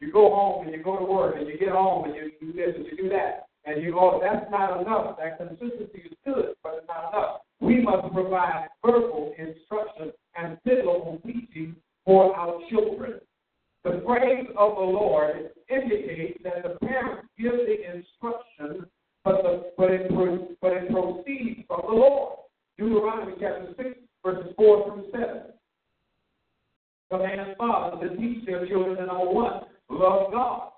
You 0.00 0.12
go 0.12 0.34
home 0.34 0.66
and 0.66 0.74
you 0.74 0.82
go 0.82 0.98
to 0.98 1.04
work 1.04 1.36
and 1.38 1.46
you 1.46 1.58
get 1.58 1.70
home 1.70 2.04
and 2.04 2.14
you 2.14 2.32
do 2.40 2.52
this 2.52 2.74
and 2.76 2.84
you 2.86 2.96
do 2.96 3.08
that 3.10 3.46
and 3.66 3.82
you 3.82 3.92
go, 3.92 4.20
that's 4.22 4.50
not 4.50 4.80
enough. 4.80 5.16
That 5.18 5.38
consistency 5.38 6.02
is 6.06 6.12
good, 6.24 6.54
but 6.62 6.74
it's 6.78 6.88
not 6.88 7.12
enough. 7.12 7.40
We 7.60 7.82
must 7.82 8.12
provide 8.12 8.68
verbal 8.84 9.34
instruction 9.36 10.12
and 10.36 10.58
biblical 10.64 11.20
teaching 11.24 11.74
for 12.04 12.36
our 12.36 12.58
children. 12.70 13.20
The 13.84 14.02
praise 14.06 14.46
of 14.56 14.76
the 14.76 14.82
Lord 14.82 15.50
indicates 15.68 16.38
that 16.44 16.62
the 16.62 16.86
parents 16.86 17.28
give 17.38 17.52
the 17.52 17.96
instruction, 17.96 18.86
but, 19.26 19.42
the, 19.42 19.72
but, 19.76 19.90
it, 19.90 20.08
but 20.60 20.72
it 20.72 20.88
proceeds 20.88 21.66
from 21.66 21.80
the 21.88 21.94
Lord. 21.94 22.38
Deuteronomy 22.78 23.32
chapter 23.40 23.74
6, 23.76 23.88
verses 24.24 24.52
4 24.56 24.84
through 24.84 25.06
7. 25.10 25.28
Command 27.10 27.56
fathers 27.58 28.08
to 28.08 28.16
teach 28.16 28.46
their 28.46 28.66
children 28.68 29.02
in 29.02 29.10
all 29.10 29.34
one, 29.34 29.62
love 29.90 30.30
God. 30.30 30.70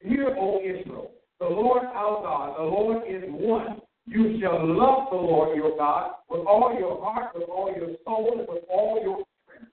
Hear, 0.00 0.36
O 0.38 0.60
Israel, 0.60 1.12
the 1.40 1.46
Lord 1.46 1.84
our 1.84 2.22
God, 2.22 2.58
the 2.58 2.64
Lord 2.64 3.04
is 3.08 3.22
one. 3.26 3.80
You 4.06 4.38
shall 4.38 4.66
love 4.66 5.08
the 5.10 5.16
Lord 5.16 5.56
your 5.56 5.74
God 5.78 6.12
with 6.28 6.46
all 6.46 6.76
your 6.78 7.02
heart, 7.02 7.30
with 7.34 7.48
all 7.48 7.72
your 7.74 7.96
soul, 8.04 8.36
and 8.38 8.46
with 8.46 8.64
all 8.70 9.00
your 9.02 9.24
strength. 9.44 9.72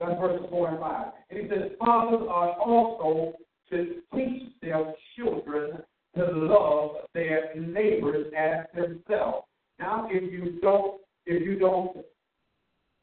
That's 0.00 0.20
verses 0.20 0.46
4 0.50 0.68
and 0.68 0.80
5. 0.80 1.06
And 1.30 1.40
he 1.40 1.48
says, 1.48 1.70
Fathers 1.78 2.26
are 2.28 2.54
also 2.54 3.34
to 3.70 3.94
teach 4.14 4.52
their 4.60 4.94
children 5.16 5.82
to 6.16 6.24
love 6.24 6.96
their 7.14 7.54
neighbors 7.54 8.32
as 8.36 8.66
themselves. 8.74 9.46
Now, 9.78 10.08
if 10.10 10.32
you 10.32 10.58
don't, 10.60 11.00
if 11.26 11.42
you 11.42 11.58
don't, 11.58 11.96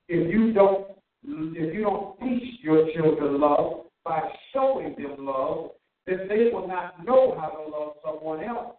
if 0.08 0.32
you 0.32 0.54
don't, 0.54 0.88
if 1.24 1.74
you 1.74 1.82
don't 1.82 2.20
teach 2.20 2.60
your 2.62 2.88
children 2.94 3.42
love 3.42 3.86
by 4.04 4.22
showing 4.54 4.96
them 4.96 5.26
love, 5.26 5.72
then 6.06 6.28
they 6.28 6.50
will 6.54 6.68
not 6.68 7.06
know 7.06 7.38
how 7.40 7.50
to 7.50 7.70
love 7.70 7.94
someone 8.04 8.44
else. 8.44 8.76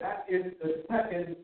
That 0.00 0.26
is 0.28 0.52
the 0.62 0.82
second 0.90 1.36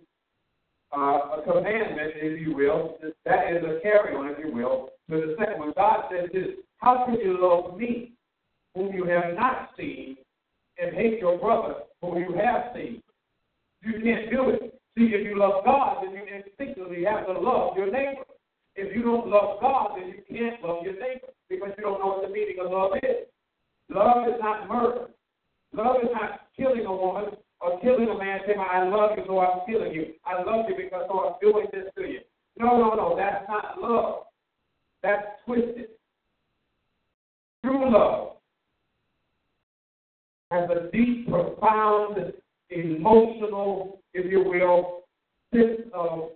uh, 0.93 1.41
commandment, 1.45 2.13
if 2.17 2.41
you 2.41 2.55
will. 2.55 2.99
That 3.25 3.53
is 3.53 3.63
a 3.65 3.81
carry 3.83 4.15
on, 4.15 4.31
if 4.31 4.39
you 4.45 4.53
will, 4.53 4.91
to 5.09 5.17
the 5.17 5.37
second 5.39 5.61
one. 5.61 5.73
God 5.77 6.05
says 6.11 6.29
this 6.33 6.49
How 6.79 7.07
can 7.07 7.15
you 7.15 7.39
love 7.41 7.79
me, 7.79 8.13
whom 8.75 8.93
you 8.93 9.05
have 9.05 9.35
not 9.35 9.71
seen, 9.77 10.17
and 10.81 10.95
hate 10.95 11.19
your 11.21 11.39
brother, 11.39 11.75
whom 12.01 12.19
you 12.19 12.35
have 12.35 12.73
seen? 12.75 13.03
You 13.83 13.93
can't 14.03 14.31
do 14.31 14.51
it. 14.51 14.81
See, 14.97 15.13
if 15.15 15.25
you 15.25 15.39
love 15.39 15.65
God, 15.65 16.03
then 16.03 16.13
you 16.15 16.23
instinctively 16.23 17.05
have 17.05 17.27
to 17.27 17.33
love 17.33 17.77
your 17.77 17.87
neighbor. 17.87 18.25
If 18.77 18.95
you 18.95 19.03
don't 19.03 19.29
love 19.29 19.61
God, 19.61 19.97
then 19.97 20.09
you 20.09 20.23
can't 20.29 20.63
love 20.63 20.85
your 20.85 20.95
neighbor 20.95 21.29
because 21.49 21.71
you 21.77 21.85
don't 21.85 22.01
know 22.01 22.19
what 22.19 22.23
the 22.27 22.33
meaning 22.33 22.57
of 22.65 22.71
love 22.71 22.93
is. 23.03 23.27
Love 23.89 24.29
is 24.29 24.41
not 24.41 24.69
murder. 24.69 25.07
Love 25.73 25.97
is 26.03 26.09
not 26.13 26.49
killing 26.57 26.87
a 26.87 26.93
woman 26.93 27.37
or 27.61 27.81
killing 27.81 28.09
a 28.09 28.19
man 28.19 28.41
saying, 28.47 28.59
I 28.59 28.89
love 28.89 29.11
you, 29.17 29.25
so 29.27 29.39
I'm 29.41 29.67
killing 29.69 29.93
you. 29.93 30.15
I 30.25 30.43
love 30.43 30.67
you 30.69 30.77
because 30.77 31.05
so 31.09 31.21
I'm 31.21 31.35
doing 31.41 31.67
this 31.73 31.93
to 31.97 32.03
you. 32.03 32.21
No, 32.59 32.77
no, 32.79 32.95
no. 32.95 33.17
That's 33.17 33.45
not 33.49 33.81
love. 33.81 34.25
That's 35.03 35.27
twisted. 35.45 35.89
True 37.65 37.93
love 37.93 38.40
has 40.51 40.69
a 40.71 40.91
deep, 40.91 41.29
profound, 41.29 42.33
emotional, 42.71 44.01
if 44.15 44.31
you 44.31 44.43
will, 44.43 45.03
sense 45.55 45.89
of, 45.95 46.31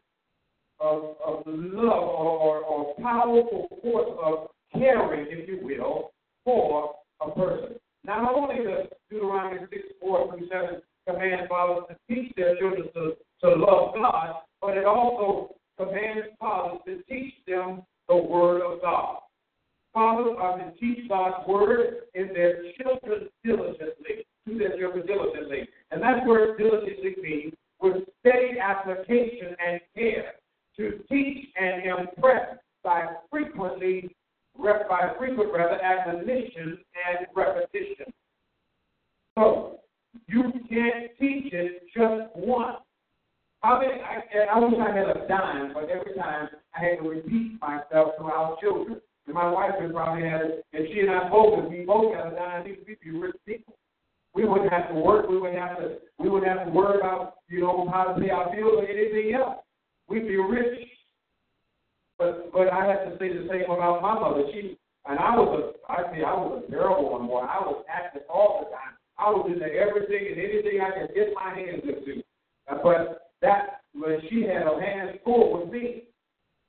of, 0.80 1.16
of 1.24 1.42
love 1.46 2.02
or, 2.02 2.58
or, 2.60 2.94
powerful 3.00 3.68
force 3.82 4.18
of 4.22 4.48
caring, 4.72 5.26
if 5.28 5.48
you 5.48 5.60
will, 5.62 6.10
for 6.44 6.94
a 7.20 7.30
person. 7.30 7.76
Not 8.04 8.34
only 8.34 8.56
does 8.64 8.86
Deuteronomy 9.10 9.66
6, 9.70 9.82
4 10.00 10.36
through 10.36 10.48
7 10.48 10.82
command 11.08 11.48
fathers 11.48 11.84
to 11.88 12.14
teach 12.14 12.32
their 12.36 12.56
children 12.56 12.88
to, 12.94 13.12
to 13.42 13.48
love 13.48 13.94
God, 13.94 14.36
but 14.60 14.76
it 14.76 14.84
also 14.84 15.54
commands 15.78 16.28
fathers 16.38 16.80
to 16.86 17.02
teach 17.04 17.34
them 17.46 17.82
the 18.08 18.16
Word 18.16 18.62
of 18.62 18.80
God. 18.80 19.18
Fathers 19.94 20.36
are 20.38 20.58
to 20.58 20.72
teach 20.80 21.08
God's 21.08 21.46
Word 21.48 21.94
in 22.14 22.28
their 22.34 22.62
children 22.72 23.28
diligently, 23.44 24.26
to 24.46 24.58
their 24.58 24.76
children 24.76 25.06
diligently. 25.06 25.68
And 25.92 26.02
that 26.02 26.26
word 26.26 26.58
diligently 26.58 27.14
means 27.22 27.54
with 27.80 28.02
steady 28.20 28.58
application 28.58 29.54
and 29.64 29.80
care 29.94 30.32
to 30.76 30.98
teach 31.08 31.46
and 31.56 31.86
impress 31.86 32.58
by 32.82 33.06
frequently 33.30 34.10
by 34.56 35.12
frequent 35.18 35.52
rather 35.52 35.80
admonition 35.80 36.78
and 37.08 37.26
repetition. 37.34 38.12
So 39.36 39.80
you 40.26 40.52
can't 40.68 41.10
teach 41.18 41.52
it 41.52 41.82
just 41.94 42.34
once. 42.36 42.78
I 43.62 43.80
mean, 43.80 43.90
I, 43.90 44.54
I 44.54 44.58
wish 44.58 44.74
I 44.78 44.96
had 44.96 45.08
a 45.08 45.26
dime, 45.26 45.72
but 45.72 45.88
every 45.88 46.14
time 46.14 46.48
I 46.76 46.84
had 46.84 46.98
to 47.02 47.08
repeat 47.08 47.60
myself 47.60 48.16
to 48.18 48.24
our 48.24 48.56
children. 48.60 49.00
And 49.26 49.34
my 49.34 49.50
wife 49.50 49.72
would 49.80 49.92
probably 49.92 50.28
had 50.28 50.42
it, 50.42 50.66
and 50.72 50.86
she 50.92 51.00
and 51.00 51.10
I 51.10 51.28
both, 51.30 51.64
if 51.64 51.70
we 51.70 51.84
both 51.84 52.14
had 52.14 52.32
a 52.32 52.36
dime, 52.36 52.64
we'd 52.64 53.00
be 53.00 53.10
rich 53.10 53.36
people. 53.46 53.74
We 54.34 54.44
wouldn't 54.44 54.72
have 54.72 54.88
to 54.88 54.94
work. 54.94 55.28
We 55.28 55.38
wouldn't 55.38 55.58
have 55.58 55.78
to. 55.78 55.96
We 56.18 56.28
wouldn't 56.28 56.50
have 56.50 56.66
to 56.66 56.72
worry 56.72 56.98
about 56.98 57.36
you 57.48 57.60
know 57.60 57.88
how 57.90 58.12
to 58.12 58.20
pay 58.20 58.30
our 58.30 58.54
bills 58.54 58.82
or 58.82 58.86
anything 58.86 59.34
else. 59.34 59.58
We'd 60.08 60.28
be 60.28 60.36
rich 60.36 60.88
but 62.18 62.52
but 62.52 62.72
I 62.72 62.86
have 62.86 63.10
to 63.10 63.18
say 63.18 63.28
the 63.28 63.46
same 63.50 63.70
about 63.70 64.02
my 64.02 64.14
mother. 64.14 64.44
She 64.52 64.78
and 65.06 65.18
I 65.18 65.36
was 65.36 65.74
a 65.74 65.92
I 65.92 65.96
say 66.12 66.22
I 66.22 66.34
was 66.34 66.62
a 66.66 66.70
terrible 66.70 67.10
one 67.10 67.26
boy. 67.26 67.40
I 67.40 67.60
was 67.60 67.84
active 67.88 68.22
all 68.28 68.64
the 68.64 68.70
time. 68.70 68.94
I 69.18 69.30
was 69.30 69.50
into 69.50 69.66
everything 69.66 70.32
and 70.32 70.38
anything 70.38 70.80
I 70.80 70.90
could 70.90 71.14
get 71.14 71.34
my 71.34 71.54
hands 71.54 71.82
into. 71.82 72.22
Uh, 72.70 72.78
but 72.82 73.30
that 73.42 73.80
when 73.94 74.20
she 74.28 74.42
had 74.42 74.62
her 74.62 74.80
hands 74.80 75.18
full 75.24 75.60
with 75.60 75.72
me. 75.72 76.04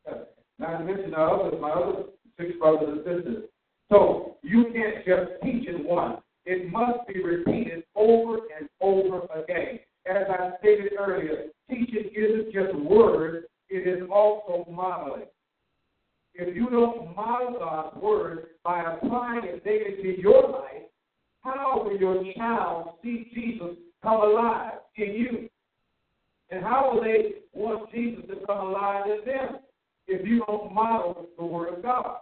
Uh, 0.10 0.26
not 0.58 0.78
to 0.78 0.86
mention 0.86 1.12
my 1.12 1.24
other 1.24 1.58
my 1.58 1.72
other 1.72 2.04
six 2.38 2.52
brothers 2.60 2.90
and 2.90 2.98
sisters. 3.00 3.44
So 3.92 4.38
you 4.42 4.66
can't 4.74 5.06
just 5.06 5.42
teach 5.44 5.68
in 5.68 5.86
one. 5.86 6.18
It 6.46 6.72
must 6.72 7.08
be 7.08 7.24
repeated 7.24 7.84
over 7.96 8.38
and 8.58 8.70
over 8.82 9.22
again. 9.36 9.80
As 10.08 10.24
I 10.30 10.52
stated 10.60 10.94
earlier, 11.00 11.46
teaching 11.70 12.10
isn't 12.16 12.54
just 12.54 12.76
words, 12.76 13.46
it 13.70 13.88
is 13.88 14.08
also 14.12 14.70
modeling 14.70 15.26
if 16.38 16.56
you 16.56 16.70
don't 16.70 17.16
model 17.16 17.60
God's 17.60 17.96
word 18.02 18.48
by 18.64 18.84
applying 18.94 19.46
it 19.46 19.64
daily 19.64 20.04
to 20.04 20.22
your 20.22 20.50
life, 20.50 20.84
how 21.42 21.82
will 21.84 21.98
your 21.98 22.24
child 22.36 22.96
see 23.02 23.32
Jesus 23.34 23.78
come 24.04 24.22
alive 24.22 24.74
in 24.98 25.14
you? 25.14 25.50
And 26.50 26.64
how 26.64 26.92
will 26.94 27.04
they 27.04 27.36
want 27.54 27.92
Jesus 27.92 28.26
to 28.28 28.46
come 28.46 28.68
alive 28.68 29.06
in 29.06 29.26
them 29.26 29.60
if 30.08 30.28
you 30.28 30.44
don't 30.46 30.74
model 30.74 31.28
the 31.38 31.46
word 31.46 31.78
of 31.78 31.84
God? 31.84 32.18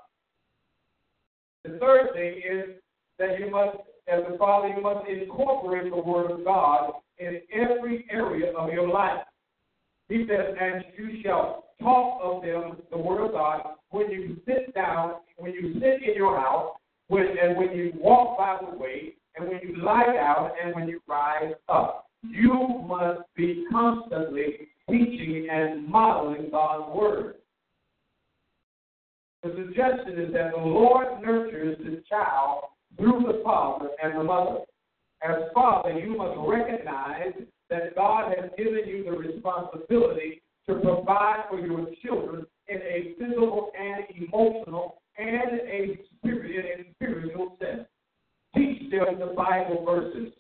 The 1.64 1.78
third 1.80 2.14
thing 2.14 2.38
is 2.38 2.76
that 3.20 3.40
you 3.40 3.50
must, 3.50 3.78
as 4.08 4.22
a 4.34 4.38
father, 4.38 4.68
you 4.68 4.82
must 4.82 5.08
incorporate 5.08 5.90
the 5.92 6.02
word 6.02 6.32
of 6.32 6.44
God 6.44 6.92
in 7.20 7.40
every 7.54 8.06
area 8.10 8.52
of 8.54 8.72
your 8.74 8.88
life. 8.88 9.24
He 10.10 10.26
says, 10.28 10.56
and 10.60 10.84
you 10.98 11.22
shall 11.24 11.66
talk 11.82 12.20
of 12.22 12.42
them, 12.44 12.78
the 12.92 12.98
word 12.98 13.26
of 13.26 13.32
God, 13.32 13.76
when 13.90 14.12
you 14.12 14.38
sit 14.46 14.74
down, 14.76 15.16
when 15.38 15.54
you 15.54 15.74
sit 15.76 16.08
in 16.08 16.16
your 16.16 16.40
house, 16.40 16.76
when, 17.08 17.28
and 17.42 17.58
when 17.58 17.72
you 17.72 17.94
walk 17.96 18.38
by 18.38 18.58
the 18.70 18.78
way, 18.78 19.14
and 19.36 19.48
when 19.48 19.60
you 19.64 19.82
lie 19.84 20.14
down, 20.14 20.52
and 20.64 20.76
when 20.76 20.88
you 20.88 21.02
rise 21.08 21.54
up. 21.70 22.08
You 22.22 22.84
must 22.88 23.22
be 23.36 23.66
constantly 23.72 24.70
teaching 24.90 25.48
and 25.52 25.88
modeling 25.88 26.50
God's 26.52 26.96
word. 26.96 27.36
The 29.44 29.54
suggestion 29.58 30.20
is 30.20 30.34
that 30.34 30.52
the 30.56 30.62
Lord 30.62 31.22
nurtures 31.22 31.78
the 31.80 32.02
child 32.10 32.64
through 32.98 33.24
the 33.28 33.42
father 33.44 33.90
and 34.02 34.18
the 34.18 34.24
mother. 34.24 34.60
As 35.22 35.52
father, 35.54 35.92
you 35.92 36.18
must 36.18 36.38
recognize 36.48 37.34
that 37.70 37.96
God 37.96 38.34
has 38.38 38.50
given 38.58 38.88
you 38.88 39.04
the 39.04 39.12
responsibility 39.12 40.42
to 40.68 40.76
provide 40.76 41.44
for 41.50 41.60
your 41.60 41.88
children 42.02 42.46
in 42.70 42.78
a 42.78 43.16
physical 43.20 43.72
and 43.78 44.06
emotional 44.16 45.02
and 45.18 45.60
a 45.60 46.00
spiritual 46.16 46.64
and 46.78 46.86
spiritual 46.96 47.58
sense. 47.60 47.88
Teach 48.56 48.92
them 48.92 49.20
the 49.20 49.34
Bible 49.36 49.84
verses. 49.86 50.32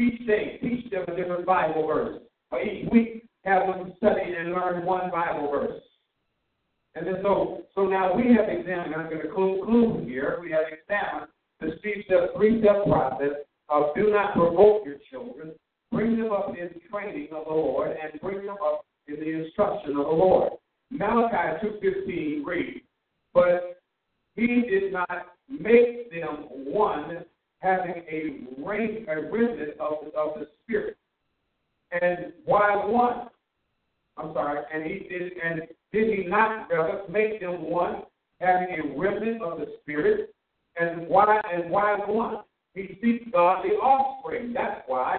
Each 0.00 0.26
day, 0.26 0.58
teach 0.60 0.90
them 0.90 1.04
a 1.06 1.14
different 1.14 1.46
Bible 1.46 1.86
verse. 1.86 2.20
or 2.50 2.62
each 2.62 2.90
week 2.90 3.28
have 3.44 3.66
them 3.66 3.92
study 3.98 4.34
and 4.36 4.52
learn 4.52 4.84
one 4.84 5.10
Bible 5.10 5.50
verse. 5.50 5.82
And 6.94 7.06
then 7.06 7.16
so 7.22 7.62
so 7.74 7.86
now 7.86 8.14
we 8.14 8.34
have 8.34 8.48
examined, 8.48 8.94
I'm 8.94 9.08
going 9.08 9.22
to 9.22 9.28
conclude 9.28 10.08
here, 10.08 10.38
we 10.40 10.50
have 10.50 10.64
examined 10.66 11.30
the 11.60 11.78
three-step, 11.80 12.34
three-step 12.36 12.84
process 12.84 13.44
of 13.68 13.94
do 13.94 14.10
not 14.10 14.34
provoke 14.34 14.84
your 14.84 14.96
children, 15.10 15.52
bring 15.92 16.18
them 16.18 16.32
up 16.32 16.50
in 16.50 16.70
training 16.90 17.28
of 17.32 17.44
the 17.46 17.52
Lord, 17.52 17.96
and 18.02 18.20
bring 18.20 18.44
them 18.44 18.56
up 18.64 18.84
in 19.06 19.16
the 19.16 19.44
instruction 19.44 19.90
of 19.90 20.06
the 20.06 20.12
Lord. 20.12 20.52
Malachi 20.90 21.64
2.15 21.66 22.44
reads, 22.44 22.84
But 23.32 23.80
he 24.34 24.46
did 24.46 24.92
not 24.92 25.26
make 25.48 26.10
them 26.10 26.46
one, 26.50 27.24
having 27.60 28.02
a, 28.10 28.40
ring, 28.58 29.06
a 29.08 29.30
remnant 29.30 29.78
of, 29.78 30.08
of 30.16 30.40
the 30.40 30.48
Spirit. 30.64 30.96
And 31.92 32.32
why 32.44 32.74
one? 32.86 33.28
I'm 34.16 34.32
sorry, 34.34 34.60
and 34.72 34.84
he 34.84 35.08
did, 35.08 35.32
and 35.42 35.62
did 35.92 36.18
he 36.18 36.24
not 36.26 36.68
rather 36.70 37.02
make 37.08 37.40
them 37.40 37.62
one, 37.70 38.02
having 38.40 38.68
a 38.78 38.98
remnant 38.98 39.42
of 39.42 39.58
the 39.58 39.66
Spirit? 39.82 40.34
And 40.78 41.08
why? 41.08 41.40
And 41.52 41.70
why 41.70 41.96
one? 42.06 42.38
He 42.74 42.98
seeks 43.02 43.24
the 43.32 43.38
offspring. 43.38 44.52
That's 44.52 44.82
why. 44.86 45.18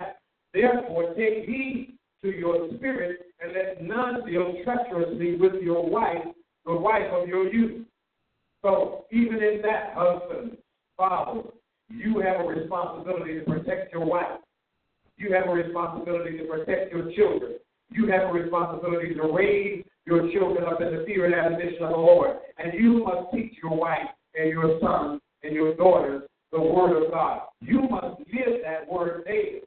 Therefore, 0.54 1.14
take 1.16 1.46
heed 1.46 1.98
to 2.24 2.30
your 2.30 2.70
spirit, 2.76 3.20
and 3.42 3.54
let 3.54 3.84
none 3.84 4.26
deal 4.26 4.54
treacherously 4.64 5.36
with 5.38 5.62
your 5.62 5.90
wife, 5.90 6.24
the 6.66 6.74
wife 6.74 7.12
of 7.12 7.28
your 7.28 7.52
youth. 7.52 7.86
So, 8.62 9.06
even 9.12 9.42
in 9.42 9.62
that, 9.64 9.94
husband, 9.96 10.58
father, 10.96 11.42
you 11.90 12.20
have 12.20 12.42
a 12.42 12.48
responsibility 12.48 13.40
to 13.40 13.46
protect 13.46 13.92
your 13.92 14.06
wife. 14.06 14.40
You 15.18 15.34
have 15.34 15.48
a 15.48 15.52
responsibility 15.52 16.38
to 16.38 16.44
protect 16.46 16.94
your 16.94 17.12
children. 17.12 17.54
You 17.90 18.08
have 18.08 18.30
a 18.30 18.34
responsibility 18.34 19.16
to 19.16 19.34
raise 19.34 19.84
your 20.12 20.30
children 20.34 20.66
up 20.66 20.82
in 20.82 20.94
the 20.94 21.06
fear 21.06 21.26
and 21.26 21.34
admonition 21.34 21.84
of 21.84 21.92
the 21.92 21.96
Lord. 21.96 22.38
And 22.58 22.74
you 22.74 23.06
must 23.06 23.32
teach 23.34 23.54
your 23.64 23.76
wife 23.76 24.10
and 24.36 24.50
your 24.50 24.78
sons 24.82 25.22
and 25.44 25.54
your 25.56 25.74
daughters 25.76 26.24
the 26.52 26.62
word 26.62 27.02
of 27.02 27.12
God. 27.12 27.44
You 27.62 27.84
must 27.90 28.20
live 28.20 28.60
that 28.66 28.92
word 28.92 29.24
daily 29.26 29.62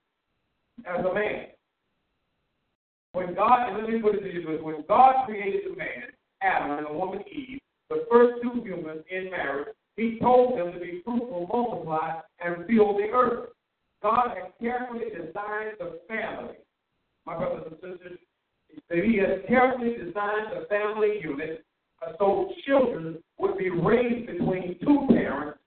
as 0.87 1.05
a 1.05 1.15
man. 1.15 1.47
When 3.13 3.35
God, 3.35 3.81
let 3.81 3.89
me 3.89 4.03
put 4.03 4.17
it 4.17 4.21
to 4.21 4.33
you 4.33 4.59
when 4.63 4.85
God 4.87 5.25
created 5.25 5.63
the 5.71 5.77
man, 5.77 6.13
Adam, 6.43 6.79
and 6.79 6.87
the 6.87 6.93
woman 6.93 7.21
Eve, 7.33 7.59
the 7.89 8.05
first 8.11 8.43
two 8.43 8.63
humans 8.63 9.03
in 9.11 9.31
marriage, 9.31 9.69
he 9.97 10.19
told 10.21 10.59
them 10.59 10.73
to 10.73 10.81
be 10.81 11.01
fruitful, 11.05 11.49
multiply, 11.51 12.21
and 12.45 12.67
fill 12.67 12.97
the 12.97 13.09
earth. 13.15 13.51
God 14.03 14.31
has 14.37 14.53
carefully 14.61 15.07
designed 15.11 15.77
the 15.79 16.01
family. 16.09 16.57
My 17.25 17.39
brothers 17.39 17.69
and 17.71 17.77
sisters, 17.77 18.19
he 18.91 19.19
has 19.19 19.41
carefully 19.49 19.95
designed 19.97 20.53
the 20.53 20.67
family 20.69 21.21
unit 21.23 21.65
uh, 22.03 22.13
so 22.19 22.51
children 22.67 23.19
would 23.39 23.57
be 23.59 23.71
raised 23.71 24.27
between 24.27 24.77
two 24.85 25.07
parents 25.11 25.59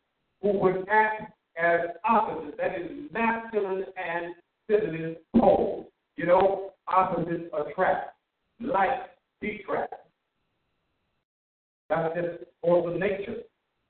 who 0.41 0.57
would 0.59 0.85
act 0.89 1.33
as 1.57 1.79
opposites, 2.07 2.57
that 2.57 2.79
is, 2.79 2.91
masculine 3.11 3.85
and 3.97 4.35
feminine 4.67 5.15
poles. 5.35 5.87
You 6.15 6.27
know, 6.27 6.71
opposites 6.87 7.49
attract, 7.53 8.15
like 8.59 9.09
detract. 9.41 9.93
That's 11.89 12.15
just 12.15 12.43
force 12.61 12.93
of 12.93 12.99
nature. 12.99 13.37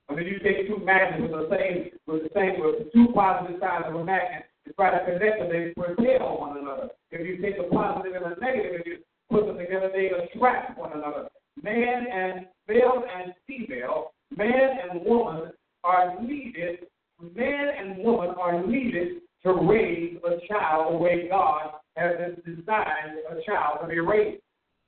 I 0.10 0.16
mean, 0.16 0.28
you 0.28 0.40
take 0.40 0.68
two 0.68 0.84
magnets 0.84 1.22
with 1.22 1.50
the 1.50 1.58
same, 1.58 1.90
with 2.06 2.24
the 2.24 2.30
same, 2.34 2.62
with 2.62 2.92
two 2.94 3.08
positive 3.14 3.60
sides 3.60 3.86
of 3.88 3.96
a 3.96 4.04
magnet, 4.04 4.46
to 4.66 4.74
try 4.74 4.92
to 4.92 5.04
connect 5.06 5.40
them, 5.40 5.50
they 5.50 5.74
repel 5.76 6.40
one 6.40 6.58
another. 6.58 6.90
If 7.12 7.26
you 7.26 7.42
take 7.42 7.56
a 7.60 7.64
positive 7.74 8.14
and 8.14 8.26
a 8.26 8.40
negative, 8.40 8.76
and 8.76 8.86
you 8.86 8.98
put 9.30 9.46
them 9.46 9.58
together, 9.58 9.92
they 9.94 10.10
attract 10.10 10.78
one 10.78 10.94
another. 10.94 11.30
Man 11.62 12.06
and 12.12 12.46
male 12.68 13.04
and 13.16 13.34
female, 13.48 14.12
man 14.36 14.70
and 14.92 15.06
woman 15.06 15.52
are 15.84 16.22
needed. 16.22 16.88
Man 17.36 17.70
and 17.80 17.98
woman 18.04 18.36
are 18.40 18.66
needed 18.66 19.22
to 19.44 19.54
raise 19.54 20.18
a 20.26 20.48
child 20.48 20.94
the 20.94 20.98
way 20.98 21.28
God 21.30 21.72
has 21.96 22.36
designed 22.46 23.18
a 23.30 23.42
child 23.46 23.80
to 23.82 23.88
be 23.88 24.00
raised. 24.00 24.42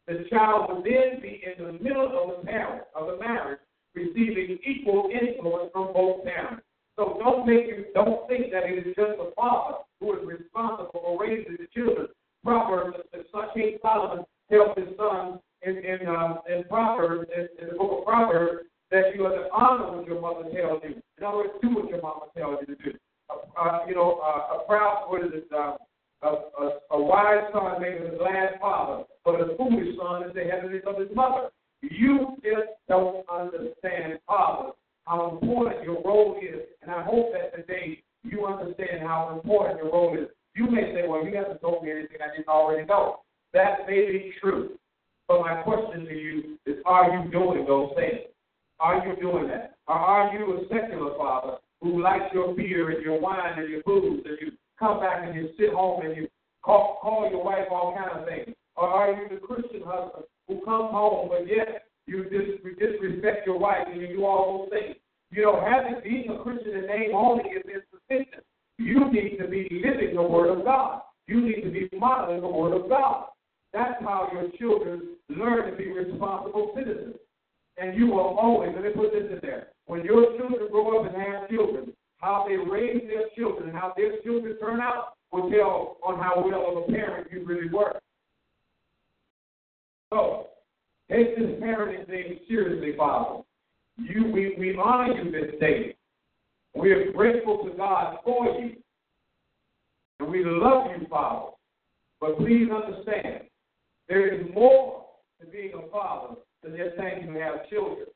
The 0.08 0.26
child 0.30 0.70
will 0.70 0.84
then 0.84 1.22
be 1.22 1.42
in 1.46 1.66
the 1.66 1.74
middle 1.74 2.08
of 2.08 2.42
the 2.42 2.48
parent 2.48 2.84
of 2.96 3.08
the 3.08 3.18
marriage, 3.18 3.60
receiving 3.94 4.58
equal 4.66 5.10
influence 5.12 5.70
from 5.72 5.94
both 5.94 6.24
parents. 6.24 6.64
So 6.98 7.18
don't 7.20 7.48
make 7.48 7.68
you 7.68 7.86
don't 7.94 8.28
think 8.28 8.52
that 8.52 8.64
it 8.66 8.86
is 8.86 8.96
just 8.96 9.18
the 9.18 9.32
father 9.36 9.78
who 10.00 10.14
is 10.14 10.26
responsible 10.26 10.90
for 10.94 11.22
raising 11.22 11.58
the 11.58 11.68
children. 11.74 12.08
Proverbs, 12.44 12.98
King 13.54 13.78
Solomon 13.82 14.26
tells 14.52 14.78
his 14.78 14.96
son 14.98 15.40
in 15.62 15.78
in, 15.78 16.08
uh, 16.08 16.38
in 16.50 16.64
Proverbs 16.66 17.30
in, 17.36 17.48
in 17.62 17.70
the 17.74 17.76
book 17.76 18.00
of 18.00 18.06
Proverbs 18.06 18.64
that 18.92 19.16
you 19.16 19.26
are 19.26 19.36
to 19.36 19.50
honor 19.54 19.98
what 19.98 20.08
your 20.08 20.22
mother 20.22 20.44
tells 20.50 20.82
you. 20.84 21.02
In 21.18 21.24
other 21.24 21.38
words, 21.38 21.54
do 21.62 21.76
what 21.76 21.90
your 21.90 22.02
mama 22.02 22.26
tells 22.36 22.58
you 22.62 22.76
to 22.76 22.84
do. 22.84 22.98
Uh, 23.30 23.62
uh, 23.62 23.80
you 23.88 23.96
know, 23.96 24.20
uh, 24.24 24.58
a 24.58 24.66
proud 24.68 25.06
what 25.08 25.24
is 25.24 25.32
it? 25.34 25.48
Uh, 25.54 25.78
a, 26.22 26.28
a, 26.28 26.80
a 26.92 27.02
wise 27.02 27.44
son 27.54 27.82
makes 27.82 28.02
a 28.02 28.18
glad 28.18 28.60
father, 28.60 29.04
but 29.24 29.36
a 29.36 29.56
foolish 29.56 29.96
son 29.98 30.24
is 30.24 30.34
the 30.34 30.44
heaviness 30.44 30.84
of 30.86 31.00
his 31.00 31.08
mother. 31.16 31.50
You 31.82 32.36
just 32.44 32.76
don't 32.90 33.26
understand, 33.32 34.20
father, 34.28 34.72
how 35.06 35.40
important 35.42 35.84
your 35.84 36.04
role 36.04 36.38
is, 36.42 36.60
and 36.82 36.92
I 36.92 37.04
hope 37.04 37.32
that 37.32 37.56
today 37.56 38.04
you 38.24 38.46
understand 38.46 39.02
how 39.02 39.32
important 39.34 39.80
your 39.82 39.94
role 39.94 40.14
is. 40.14 40.28
You 40.56 40.70
may 40.70 40.94
say, 40.94 41.08
well, 41.08 41.24
you 41.24 41.32
told 41.32 41.40
me 41.44 41.48
anything 41.62 41.79
I 42.22 42.36
didn't 42.36 42.48
already 42.48 42.86
know. 42.86 43.20
That 43.54 43.88
may 43.88 44.06
be 44.06 44.34
true. 44.42 44.72
But 45.28 45.42
my 45.42 45.62
question 45.62 46.06
to 46.06 46.14
you 46.14 46.58
is, 46.66 46.78
are 46.86 47.10
you 47.12 47.32
doing 47.32 47.66
those 47.66 47.92
things? 47.96 48.28
Are 48.80 49.06
you 49.06 49.16
doing 49.22 49.48
that? 49.50 49.76
Or 49.88 49.96
are 49.96 50.34
you 50.34 50.58
a 50.58 50.62
secular 50.70 51.16
father 51.18 51.58
who 51.82 52.02
likes 52.02 52.34
your 52.34 52.56
beer 52.56 52.90
and 52.92 53.04
your 53.04 53.20
wine 53.20 53.58
and 53.58 53.70
your 53.70 53.82
booze 53.84 54.24
and 54.26 54.38
you 54.42 54.52
come 54.80 55.00
back 55.00 55.24
and 55.26 55.36
you 55.36 55.50
sit 55.60 55.74
home 55.74 56.06
and 56.06 56.16
you 56.16 56.28
call, 56.64 56.98
call 57.02 57.30
your 57.30 57.44
wife 57.44 57.68
all 57.72 57.96
kind 57.96 58.20
of 58.20 58.28
things? 58.28 58.56
Or 58.76 58.88
are 58.88 59.12
you 59.12 59.30
the 59.30 59.46
Christian 59.46 59.82
husband 59.86 60.26
who 60.48 60.56
comes 60.66 60.92
home 60.92 61.30
but 61.30 61.48
yet 61.48 61.84
you 62.08 62.24
dis- 62.24 62.62
disrespect 62.80 63.46
your 63.46 63.60
wife 63.60 63.88
and 63.92 64.02
you 64.02 64.08
do 64.08 64.26
all 64.26 64.68
those 64.72 64.80
things? 64.80 64.96
You 65.32 65.44
know, 65.44 65.62
having 65.62 66.02
being 66.04 66.30
a 66.30 66.42
Christian 66.42 66.76
in 66.76 66.88
name 66.88 67.12
only 67.14 67.44
is 67.50 67.64
insufficient. 67.66 68.44
You 68.78 69.12
need 69.12 69.38
to 69.38 69.48
be 69.48 69.68
living 69.86 70.16
the 70.16 70.24
Word 70.24 70.58
of 70.58 70.66
God. 70.66 71.02
You 71.30 71.42
need 71.42 71.62
to 71.62 71.70
be 71.70 71.88
modeling 71.96 72.42
the 72.42 72.48
Word 72.48 72.74
of 72.74 72.90
God. 72.90 73.28
That's 73.72 74.02
how 74.02 74.30
your 74.34 74.50
children 74.58 75.16
learn 75.30 75.70
to 75.70 75.78
be 75.78 75.92
responsible 75.92 76.74
citizens. 76.76 77.18
And 77.78 77.96
you 77.96 78.08
will 78.08 78.36
always, 78.40 78.72
let 78.74 78.84
me 78.84 78.90
put 78.96 79.14
this 79.14 79.32
in 79.32 79.38
there, 79.44 79.68
when 79.86 80.04
your 80.04 80.36
children 80.38 80.68
grow 80.72 81.00
up 81.00 81.14
and 81.14 81.22
have 81.22 81.48
children, 81.48 81.94
how 82.18 82.48
they 82.48 82.56
raise 82.56 83.04
their 83.08 83.30
children 83.38 83.70
and 83.70 83.78
how 83.78 83.94
their 83.96 84.20
children 84.24 84.58
turn 84.60 84.82
out 84.82 85.14
will 85.32 85.52
tell 85.52 85.98
on 86.04 86.18
how 86.18 86.44
well 86.44 86.78
of 86.78 86.90
a 86.90 86.92
parent 86.92 87.28
you 87.32 87.46
really 87.46 87.70
were. 87.70 88.00
So, 90.12 90.48
take 91.12 91.38
this 91.38 91.62
parenting 91.62 92.08
thing 92.08 92.40
seriously, 92.48 92.96
Father. 92.98 93.44
You, 93.98 94.32
we, 94.34 94.56
we 94.58 94.76
honor 94.76 95.14
you 95.14 95.32
this 95.32 95.60
day. 95.60 95.96
We 96.74 96.92
are 96.92 97.12
grateful 97.12 97.64
to 97.66 97.78
God 97.78 98.18
for 98.24 98.46
you. 98.60 98.78
And 100.20 100.30
we 100.30 100.44
love 100.44 100.88
you, 100.98 101.08
Father. 101.08 101.52
But 102.20 102.38
please 102.38 102.68
understand, 102.70 103.44
there 104.08 104.34
is 104.34 104.46
more 104.54 105.06
to 105.40 105.48
being 105.48 105.72
a 105.74 105.90
father 105.90 106.36
than 106.64 106.76
just 106.76 106.98
saying 106.98 107.26
you 107.26 107.40
have 107.40 107.70
children. 107.70 108.08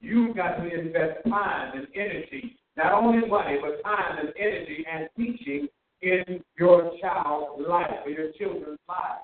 You've 0.00 0.36
got 0.36 0.56
to 0.56 0.66
invest 0.66 1.20
time 1.28 1.76
and 1.76 1.86
energy, 1.94 2.58
not 2.76 2.92
only 2.92 3.26
money, 3.26 3.58
but 3.60 3.82
time 3.82 4.18
and 4.18 4.30
energy 4.38 4.84
and 4.90 5.08
teaching 5.16 5.68
in 6.02 6.42
your 6.58 6.92
child's 7.00 7.66
life 7.68 7.90
or 8.04 8.10
your 8.10 8.32
children's 8.32 8.78
life. 8.88 9.20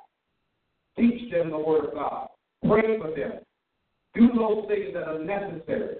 Teach 0.98 1.30
them 1.30 1.50
the 1.50 1.58
Word 1.58 1.86
of 1.86 1.94
God. 1.94 2.28
Pray 2.66 2.98
for 2.98 3.10
them. 3.10 3.40
Do 4.14 4.28
those 4.34 4.66
things 4.68 4.94
that 4.94 5.08
are 5.08 5.18
necessary. 5.18 5.96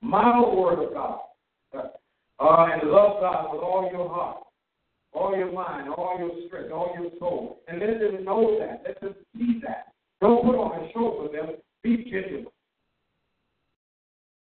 Model 0.00 0.50
the 0.50 0.60
Word 0.60 0.86
of 0.86 0.94
God. 0.94 1.20
Uh, 1.74 2.66
and 2.72 2.90
love 2.90 3.20
God 3.20 3.52
with 3.52 3.62
all 3.62 3.88
your 3.92 4.08
heart, 4.08 4.41
all 5.12 5.36
your 5.36 5.52
mind, 5.52 5.88
all 5.90 6.16
your 6.18 6.30
strength, 6.46 6.72
all 6.72 6.94
your 6.98 7.10
soul. 7.18 7.60
And 7.68 7.80
let 7.80 7.98
them 8.00 8.24
know 8.24 8.58
that. 8.58 8.82
Let 8.86 9.00
them 9.00 9.14
see 9.36 9.60
that. 9.64 9.92
Don't 10.20 10.44
put 10.44 10.54
on 10.54 10.84
a 10.84 10.92
show 10.92 11.16
for 11.18 11.32
them. 11.32 11.56
Be 11.82 12.04
genuine. 12.04 12.46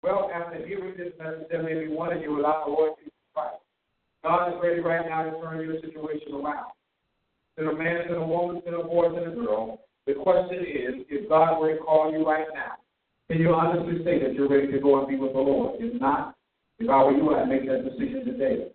Well, 0.04 0.30
after 0.34 0.66
hearing 0.66 0.96
this 0.98 1.14
message, 1.20 1.48
there 1.50 1.64
may 1.64 1.86
be 1.86 1.88
one 1.88 2.16
of 2.16 2.22
you 2.22 2.36
without 2.36 2.66
the 2.66 2.72
Lord 2.72 2.94
Jesus 3.00 3.14
Christ. 3.34 3.58
God 4.24 4.50
is 4.50 4.60
ready 4.62 4.80
right 4.80 5.08
now 5.08 5.24
to 5.24 5.32
turn 5.42 5.62
your 5.62 5.80
situation 5.82 6.34
around. 6.34 6.72
To 7.58 7.70
a 7.70 7.78
man, 7.78 8.08
to 8.08 8.16
a 8.16 8.28
woman, 8.28 8.62
to 8.64 8.80
a 8.80 8.84
boy, 8.84 9.10
to 9.10 9.32
a 9.32 9.36
girl. 9.36 9.82
The 10.06 10.14
question 10.14 10.60
is, 10.60 11.06
if 11.10 11.28
God 11.28 11.60
were 11.60 11.74
to 11.74 11.80
call 11.80 12.12
you 12.12 12.26
right 12.26 12.46
now, 12.54 12.74
can 13.30 13.42
you 13.42 13.54
honestly 13.54 14.04
say 14.06 14.20
that 14.24 14.34
you're 14.34 14.48
ready 14.48 14.72
to 14.72 14.80
go 14.80 15.00
and 15.00 15.08
be 15.08 15.16
with 15.18 15.34
the 15.34 15.40
Lord? 15.40 15.76
If 15.80 16.00
not, 16.00 16.36
if 16.80 16.90
I 16.90 17.04
were 17.04 17.12
you, 17.12 17.36
I'd 17.36 17.50
make 17.50 17.68
that 17.68 17.84
decision 17.84 18.26
today. 18.26 18.72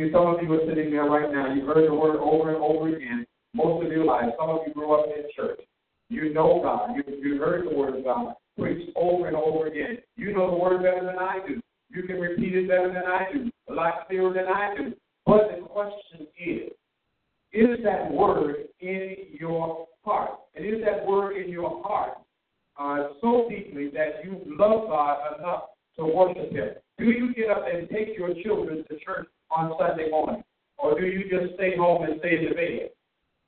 See, 0.00 0.10
some 0.12 0.28
of 0.28 0.42
you 0.42 0.50
are 0.54 0.66
sitting 0.66 0.90
there 0.90 1.04
right 1.04 1.30
now. 1.30 1.52
You've 1.52 1.66
heard 1.66 1.86
the 1.86 1.94
word 1.94 2.16
over 2.20 2.54
and 2.54 2.64
over 2.64 2.88
again. 2.88 3.26
most 3.52 3.84
of 3.84 3.92
your 3.92 4.06
life. 4.06 4.30
Some 4.38 4.48
of 4.48 4.60
you 4.66 4.72
grew 4.72 4.98
up 4.98 5.04
in 5.06 5.24
church. 5.36 5.60
You 6.08 6.32
know 6.32 6.60
God. 6.62 6.96
You, 6.96 7.02
you 7.16 7.38
heard 7.38 7.70
the 7.70 7.76
word 7.76 7.96
of 7.96 8.04
God 8.04 8.34
preached 8.58 8.90
over 8.96 9.28
and 9.28 9.36
over 9.36 9.66
again. 9.66 9.98
You 10.16 10.32
know 10.32 10.50
the 10.52 10.56
word 10.56 10.82
better 10.82 11.04
than 11.04 11.18
I 11.18 11.46
do. 11.46 11.60
You 11.90 12.04
can 12.04 12.18
repeat 12.18 12.54
it 12.54 12.66
better 12.66 12.88
than 12.88 13.02
I 13.04 13.26
do, 13.30 13.50
a 13.68 13.74
lot 13.74 14.08
clearer 14.08 14.32
than 14.32 14.46
I 14.46 14.74
do. 14.74 14.94
But 15.26 15.50
the 15.54 15.66
question 15.66 16.26
is, 16.38 16.70
is 17.52 17.84
that 17.84 18.10
word 18.10 18.68
in 18.80 19.16
your 19.38 19.86
heart? 20.02 20.30
And 20.54 20.64
is 20.64 20.80
that 20.82 21.06
word 21.06 21.36
in 21.36 21.50
your 21.50 21.82
heart 21.84 22.16
uh, 22.78 23.12
so 23.20 23.48
deeply 23.50 23.90
that 23.90 24.24
you 24.24 24.40
love 24.46 24.88
God 24.88 25.38
enough 25.38 25.64
to 25.96 26.06
worship 26.06 26.52
Him? 26.52 26.70
Do 26.96 27.04
you 27.04 27.34
get 27.34 27.50
up 27.50 27.64
and 27.70 27.86
take 27.90 28.16
your 28.16 28.32
children 28.42 28.82
to 28.88 28.98
church 29.04 29.26
on 29.50 29.74
Sunday 29.78 30.10
morning? 30.10 30.42
Or 30.78 30.98
do 30.98 31.06
you 31.06 31.24
just 31.28 31.54
stay 31.54 31.76
home 31.76 32.02
and 32.04 32.18
stay 32.20 32.38
in 32.38 32.44
the 32.48 32.54
bed? 32.54 32.90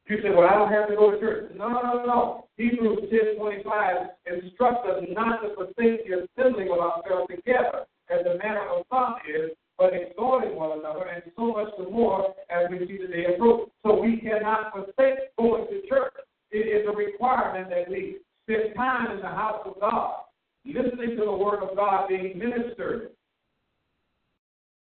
You 0.06 0.18
say, 0.20 0.30
well, 0.30 0.48
I 0.48 0.54
don't 0.54 0.72
have 0.72 0.88
to 0.88 0.96
go 0.96 1.12
to 1.12 1.20
church. 1.20 1.52
No, 1.56 1.68
no, 1.68 1.80
no, 1.80 2.04
no. 2.04 2.44
Hebrews 2.56 3.08
10 3.10 3.38
25 3.38 3.96
instructs 4.26 4.86
us 4.88 5.04
not 5.10 5.40
to 5.42 5.54
forsake 5.54 6.04
the 6.06 6.26
assembling 6.26 6.68
of 6.70 6.78
ourselves 6.78 7.30
together, 7.30 7.86
as 8.10 8.24
the 8.24 8.36
manner 8.36 8.66
of 8.68 8.84
some 8.90 9.16
is, 9.24 9.56
but 9.78 9.94
exhorting 9.94 10.54
one 10.54 10.78
another, 10.78 11.06
and 11.08 11.22
so 11.36 11.52
much 11.52 11.68
the 11.78 11.88
more 11.88 12.34
as 12.50 12.68
we 12.70 12.78
see 12.86 12.98
the 13.00 13.08
day 13.08 13.34
approach. 13.34 13.70
So 13.86 14.02
we 14.02 14.18
cannot 14.18 14.72
forsake 14.72 15.32
going 15.38 15.66
to 15.70 15.88
church. 15.88 16.12
It 16.50 16.68
is 16.68 16.86
a 16.86 16.94
requirement 16.94 17.70
that 17.70 17.88
we 17.88 18.18
spend 18.44 18.74
time 18.76 19.12
in 19.12 19.18
the 19.18 19.28
house 19.28 19.62
of 19.64 19.80
God, 19.80 20.24
listening 20.66 21.16
to 21.16 21.24
the 21.24 21.32
word 21.32 21.62
of 21.62 21.74
God 21.74 22.08
being 22.08 22.38
ministered. 22.38 23.12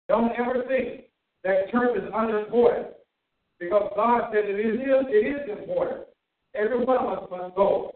Don't 0.08 0.30
ever 0.38 0.62
think 0.68 1.05
that 1.46 1.70
term 1.70 1.96
is 1.96 2.10
unimportant. 2.12 2.88
Because 3.58 3.90
God 3.94 4.30
said 4.32 4.44
it 4.44 4.60
is, 4.60 4.80
it 4.80 5.26
is 5.26 5.58
important. 5.58 6.06
Every 6.54 6.84
one 6.84 6.98
of 6.98 7.22
us 7.22 7.28
must 7.30 7.54
go. 7.54 7.92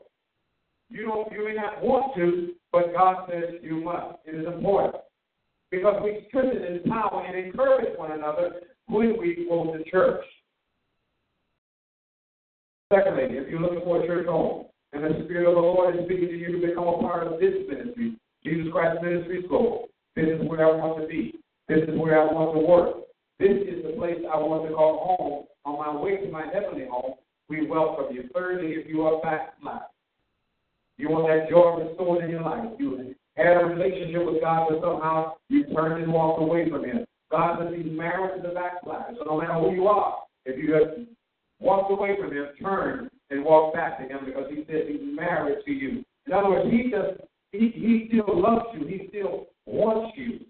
You 0.89 1.07
don't 1.07 1.33
you 1.33 1.45
may 1.45 1.55
not 1.55 1.83
want 1.83 2.15
to, 2.17 2.55
but 2.73 2.93
God 2.95 3.29
says 3.29 3.61
you 3.63 3.83
must. 3.83 4.19
It 4.25 4.37
is 4.37 4.47
important. 4.47 5.03
Because 5.71 6.01
we 6.03 6.25
strengthen 6.29 6.63
in 6.63 6.83
power 6.91 7.25
and 7.27 7.37
encourage 7.37 7.97
one 7.99 8.13
another 8.13 8.53
when 8.87 9.17
we 9.19 9.47
go 9.49 9.77
to 9.77 9.91
church. 9.91 10.25
Secondly, 12.93 13.25
if 13.31 13.49
you're 13.49 13.61
looking 13.61 13.83
for 13.85 14.03
a 14.03 14.07
church 14.07 14.27
home, 14.27 14.67
and 14.93 15.05
the 15.05 15.25
Spirit 15.25 15.49
of 15.49 15.55
the 15.55 15.61
Lord 15.61 15.95
is 15.95 16.05
speaking 16.07 16.27
to 16.27 16.37
you 16.37 16.61
to 16.61 16.67
become 16.67 16.89
a 16.89 16.99
part 16.99 17.27
of 17.27 17.39
this 17.39 17.55
ministry, 17.69 18.17
Jesus 18.43 18.67
Christ 18.73 19.01
Ministry 19.03 19.45
School, 19.47 19.89
this 20.17 20.27
is 20.27 20.49
where 20.49 20.67
I 20.67 20.77
want 20.77 21.01
to 21.01 21.07
be. 21.07 21.35
This 21.69 21.83
is 21.87 21.97
where 21.97 22.21
I 22.21 22.25
want 22.33 22.57
to 22.57 22.67
work. 22.67 23.10
This 23.41 23.57
is 23.67 23.83
the 23.83 23.97
place 23.97 24.19
I 24.31 24.37
want 24.37 24.69
to 24.69 24.75
call 24.75 25.17
home 25.17 25.47
on 25.65 25.79
my 25.81 25.99
way 25.99 26.19
to 26.19 26.31
my 26.31 26.45
heavenly 26.53 26.87
home. 26.87 27.15
We 27.49 27.67
welcome 27.67 28.15
you. 28.15 28.29
Thirdly, 28.35 28.73
if 28.73 28.87
you 28.87 29.01
are 29.01 29.19
backsliding, 29.23 29.89
you 30.99 31.09
want 31.09 31.27
that 31.29 31.49
joy 31.49 31.89
restored 31.89 32.23
in 32.23 32.31
your 32.31 32.43
life. 32.43 32.69
You 32.79 33.15
had 33.37 33.57
a 33.57 33.65
relationship 33.65 34.27
with 34.27 34.43
God, 34.43 34.69
but 34.69 34.83
somehow 34.83 35.37
you 35.49 35.65
turned 35.75 36.05
and 36.05 36.13
walked 36.13 36.43
away 36.43 36.69
from 36.69 36.85
Him. 36.85 37.07
God 37.31 37.59
says 37.59 37.73
He's 37.75 37.91
married 37.91 38.43
to 38.43 38.49
the 38.49 38.55
backslider. 38.55 39.17
So 39.17 39.25
no 39.25 39.41
matter 39.41 39.55
who 39.55 39.73
you 39.73 39.87
are, 39.89 40.19
if 40.45 40.63
you 40.63 40.75
have 40.75 41.07
walked 41.61 41.91
away 41.91 42.17
from 42.21 42.33
Him, 42.33 42.45
turn 42.63 43.09
and 43.31 43.43
walk 43.43 43.73
back 43.73 43.99
to 44.01 44.05
Him 44.05 44.27
because 44.27 44.51
He 44.51 44.65
says 44.69 44.83
He's 44.87 45.17
married 45.17 45.65
to 45.65 45.73
you. 45.73 46.05
In 46.27 46.35
other 46.35 46.51
words, 46.51 46.71
He 46.71 46.91
does. 46.91 47.17
He, 47.53 47.73
he 47.75 48.09
still 48.09 48.39
loves 48.39 48.67
you. 48.75 48.87
He 48.87 49.09
still 49.09 49.47
wants 49.65 50.15
you. 50.19 50.41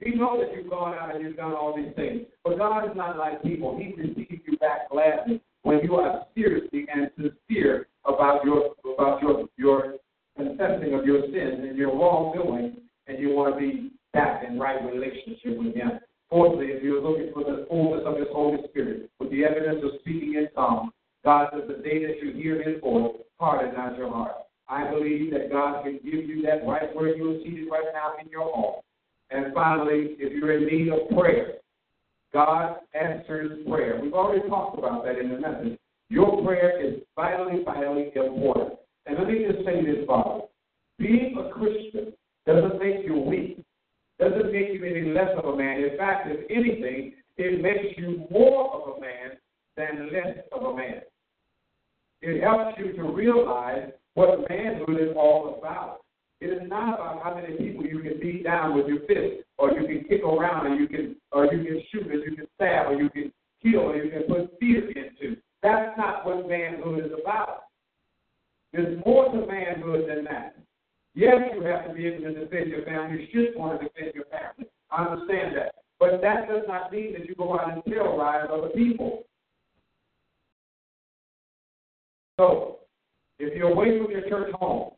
He 0.00 0.14
knows 0.14 0.40
that 0.40 0.56
you've 0.56 0.70
gone 0.70 0.94
out 0.94 1.14
and 1.14 1.24
you've 1.24 1.36
done 1.36 1.52
all 1.52 1.76
these 1.76 1.94
things. 1.96 2.22
But 2.44 2.58
God 2.58 2.84
is 2.84 2.96
not 2.96 3.18
like 3.18 3.42
people. 3.42 3.76
He 3.76 3.94
receives 4.00 4.42
you 4.46 4.56
back 4.58 4.90
gladly 4.90 5.40
when 5.62 5.80
you 5.82 5.96
are 5.96 6.24
seriously 6.34 6.86
and 6.92 7.10
sincere 7.16 7.88
about 8.04 8.44
your 8.44 8.74
about 8.96 9.20
your 9.20 9.48
your 9.56 9.94
confessing 10.36 10.94
of 10.94 11.04
your 11.04 11.22
sins 11.22 11.66
and 11.66 11.76
your 11.76 11.92
wrongdoing, 11.94 12.76
and 13.08 13.18
you 13.18 13.30
want 13.30 13.54
to 13.54 13.60
be 13.60 13.90
back 14.12 14.44
in 14.48 14.58
right 14.58 14.80
relationship 14.84 15.58
with 15.58 15.74
Him. 15.74 15.98
Fourthly, 16.30 16.66
if 16.66 16.82
you're 16.82 17.02
looking 17.02 17.32
for 17.32 17.42
the 17.42 17.66
fullness 17.68 18.02
of 18.06 18.16
His 18.18 18.28
Holy 18.32 18.58
Spirit, 18.68 19.10
with 19.18 19.30
the 19.30 19.44
evidence 19.44 19.80
of 19.82 19.98
speaking 20.00 20.34
in 20.34 20.48
tongues, 20.54 20.92
God 21.24 21.48
says 21.52 21.62
the 21.66 21.82
day 21.82 22.06
that 22.06 22.22
you 22.22 22.32
hear 22.32 22.62
His 22.62 22.80
voice, 22.80 23.16
harden 23.40 23.74
not 23.74 23.96
your 23.96 24.10
heart. 24.10 24.32
I 24.68 24.88
believe 24.90 25.32
that 25.32 25.50
God 25.50 25.82
can 25.82 25.98
give 26.04 26.28
you 26.28 26.42
that 26.42 26.66
right 26.66 26.94
where 26.94 27.16
you 27.16 27.32
are 27.32 27.42
seated 27.42 27.68
right 27.70 27.88
now 27.94 28.12
in 28.22 28.30
your 28.30 28.44
home. 28.44 28.82
And 29.30 29.52
finally, 29.54 30.16
if 30.18 30.32
you're 30.32 30.56
in 30.56 30.66
need 30.66 30.92
of 30.92 31.08
prayer, 31.16 31.54
God 32.32 32.76
answers 32.94 33.66
prayer. 33.68 33.98
We've 34.02 34.12
already 34.12 34.48
talked 34.48 34.78
about 34.78 35.04
that 35.04 35.18
in 35.18 35.30
the 35.30 35.38
message. 35.38 35.78
Your 36.10 36.42
prayer 36.44 36.84
is 36.84 37.00
vitally, 37.14 37.62
vitally 37.64 38.10
important. 38.14 38.78
And 39.06 39.18
let 39.18 39.28
me 39.28 39.44
just 39.46 39.64
say 39.64 39.84
this, 39.84 40.06
Father. 40.06 40.44
Being 40.98 41.36
a 41.38 41.50
Christian 41.50 42.12
doesn't 42.46 42.78
make 42.78 43.04
you 43.04 43.18
weak, 43.18 43.64
doesn't 44.18 44.52
make 44.52 44.72
you 44.72 44.84
any 44.84 45.12
less 45.12 45.30
of 45.36 45.44
a 45.44 45.56
man. 45.56 45.84
In 45.84 45.96
fact, 45.96 46.28
if 46.28 46.50
anything, 46.50 47.14
it 47.36 47.62
makes 47.62 47.96
you 47.96 48.26
more 48.30 48.74
of 48.74 48.96
a 48.96 49.00
man 49.00 49.38
than 49.76 50.12
less 50.12 50.38
of 50.52 50.62
a 50.62 50.76
man. 50.76 51.02
It 52.20 52.42
helps 52.42 52.78
you 52.78 52.94
to 52.94 53.02
realize 53.04 53.90
what 54.14 54.48
manhood 54.48 55.00
is 55.00 55.14
all 55.16 55.56
about. 55.58 56.00
It 56.40 56.46
is 56.46 56.68
not 56.68 56.94
about 56.94 57.22
how 57.22 57.34
many 57.34 57.56
people 57.56 57.84
you 57.84 58.00
can 58.00 58.20
beat 58.20 58.44
down 58.44 58.76
with 58.76 58.86
your 58.86 59.00
fist, 59.00 59.44
or 59.56 59.72
you 59.72 59.86
can 59.86 60.08
kick 60.08 60.22
around, 60.22 60.66
and 60.66 60.80
you 60.80 60.86
can, 60.86 61.16
or 61.32 61.46
you 61.46 61.64
can 61.64 61.82
shoot, 61.90 62.06
or 62.06 62.14
you 62.14 62.36
can 62.36 62.46
stab, 62.54 62.86
or 62.86 62.94
you 62.94 63.10
can 63.10 63.32
kill, 63.60 63.80
or 63.80 63.96
you 63.96 64.10
can 64.10 64.22
put 64.22 64.58
fear 64.60 64.88
into. 64.88 65.36
That's 65.62 65.98
not 65.98 66.24
what 66.24 66.48
manhood 66.48 67.04
is 67.04 67.10
about. 67.20 67.64
There's 68.72 69.02
more 69.04 69.32
to 69.32 69.46
manhood 69.46 70.08
than 70.08 70.24
that. 70.24 70.56
Yes, 71.14 71.34
you 71.54 71.62
have 71.62 71.88
to 71.88 71.94
be 71.94 72.06
able 72.06 72.32
to 72.32 72.44
defend 72.44 72.70
your 72.70 72.84
family. 72.84 73.28
You 73.32 73.48
should 73.50 73.58
want 73.58 73.80
to 73.80 73.88
defend 73.88 74.12
your 74.14 74.26
family. 74.26 74.70
I 74.90 75.04
understand 75.04 75.56
that. 75.56 75.74
But 75.98 76.20
that 76.22 76.48
does 76.48 76.62
not 76.68 76.92
mean 76.92 77.14
that 77.14 77.26
you 77.26 77.34
go 77.34 77.58
out 77.58 77.72
and 77.72 77.82
terrorize 77.84 78.46
other 78.52 78.68
people. 78.68 79.24
So, 82.38 82.78
if 83.40 83.56
you're 83.56 83.72
away 83.72 83.98
from 83.98 84.12
your 84.12 84.28
church 84.28 84.52
home, 84.54 84.92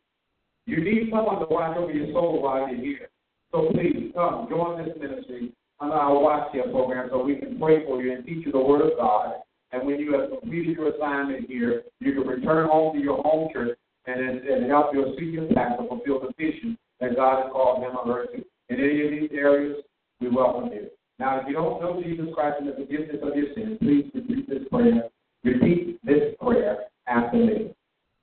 you 0.71 0.81
need 0.81 1.09
someone 1.11 1.39
to 1.39 1.45
watch 1.49 1.75
over 1.75 1.91
your 1.91 2.13
soul 2.13 2.41
while 2.41 2.69
you're 2.69 2.79
here. 2.79 3.09
So 3.51 3.69
please 3.73 4.11
come, 4.15 4.47
join 4.49 4.83
this 4.83 4.95
ministry 4.97 5.51
on 5.81 5.91
our 5.91 6.17
Watch 6.17 6.47
Here 6.53 6.63
program 6.71 7.09
so 7.11 7.21
we 7.21 7.35
can 7.35 7.59
pray 7.59 7.85
for 7.85 8.01
you 8.01 8.13
and 8.13 8.25
teach 8.25 8.45
you 8.45 8.53
the 8.53 8.59
Word 8.59 8.89
of 8.89 8.97
God. 8.97 9.41
And 9.73 9.85
when 9.85 9.99
you 9.99 10.13
have 10.13 10.29
completed 10.29 10.77
your 10.77 10.95
assignment 10.95 11.49
here, 11.49 11.83
you 11.99 12.13
can 12.13 12.25
return 12.25 12.69
home 12.69 12.95
to 12.95 13.03
your 13.03 13.21
home 13.21 13.49
church 13.51 13.77
and, 14.05 14.19
and 14.21 14.69
help 14.69 14.93
your 14.93 15.13
senior 15.19 15.45
pastor 15.53 15.87
fulfill 15.89 16.21
the 16.21 16.31
vision 16.37 16.77
that 17.01 17.17
God 17.17 17.43
has 17.43 17.51
called 17.51 17.83
him 17.83 17.91
or 17.97 18.05
her 18.05 18.25
to. 18.27 18.37
In 18.69 18.79
any 18.79 19.03
of 19.03 19.11
these 19.11 19.37
areas, 19.37 19.83
we 20.21 20.29
welcome 20.29 20.71
you. 20.71 20.87
Now, 21.19 21.41
if 21.41 21.47
you 21.47 21.53
don't 21.53 21.81
know 21.81 22.01
Jesus 22.01 22.27
Christ 22.33 22.57
and 22.61 22.69
the 22.69 22.73
forgiveness 22.73 23.17
of 23.21 23.35
your 23.35 23.53
sins, 23.55 23.77
please 23.81 24.09
repeat 24.15 24.47
this 24.47 24.63
prayer. 24.71 25.03
Repeat 25.43 25.99
this 26.05 26.33
prayer 26.41 26.85
after 27.07 27.37
me. 27.37 27.73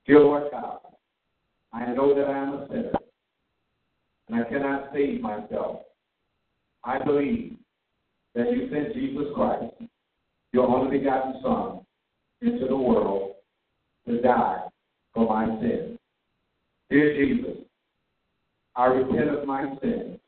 Dear 0.07 0.21
Lord 0.21 0.49
God, 0.51 0.79
I 1.71 1.93
know 1.93 2.15
that 2.15 2.27
I 2.27 2.37
am 2.37 2.53
a 2.53 2.67
sinner, 2.67 2.91
and 4.27 4.43
I 4.43 4.49
cannot 4.49 4.89
save 4.93 5.21
myself. 5.21 5.81
I 6.83 7.03
believe 7.03 7.57
that 8.35 8.51
you 8.51 8.69
sent 8.71 8.93
Jesus 8.93 9.27
Christ, 9.35 9.73
your 10.53 10.67
only 10.67 10.97
begotten 10.97 11.35
Son, 11.43 11.81
into 12.41 12.67
the 12.67 12.77
world 12.77 13.33
to 14.07 14.21
die 14.21 14.63
for 15.13 15.27
my 15.27 15.45
sins. 15.59 15.99
Dear 16.89 17.15
Jesus, 17.15 17.57
I 18.75 18.85
repent 18.85 19.29
of 19.29 19.45
my 19.45 19.65
sins. 19.81 20.19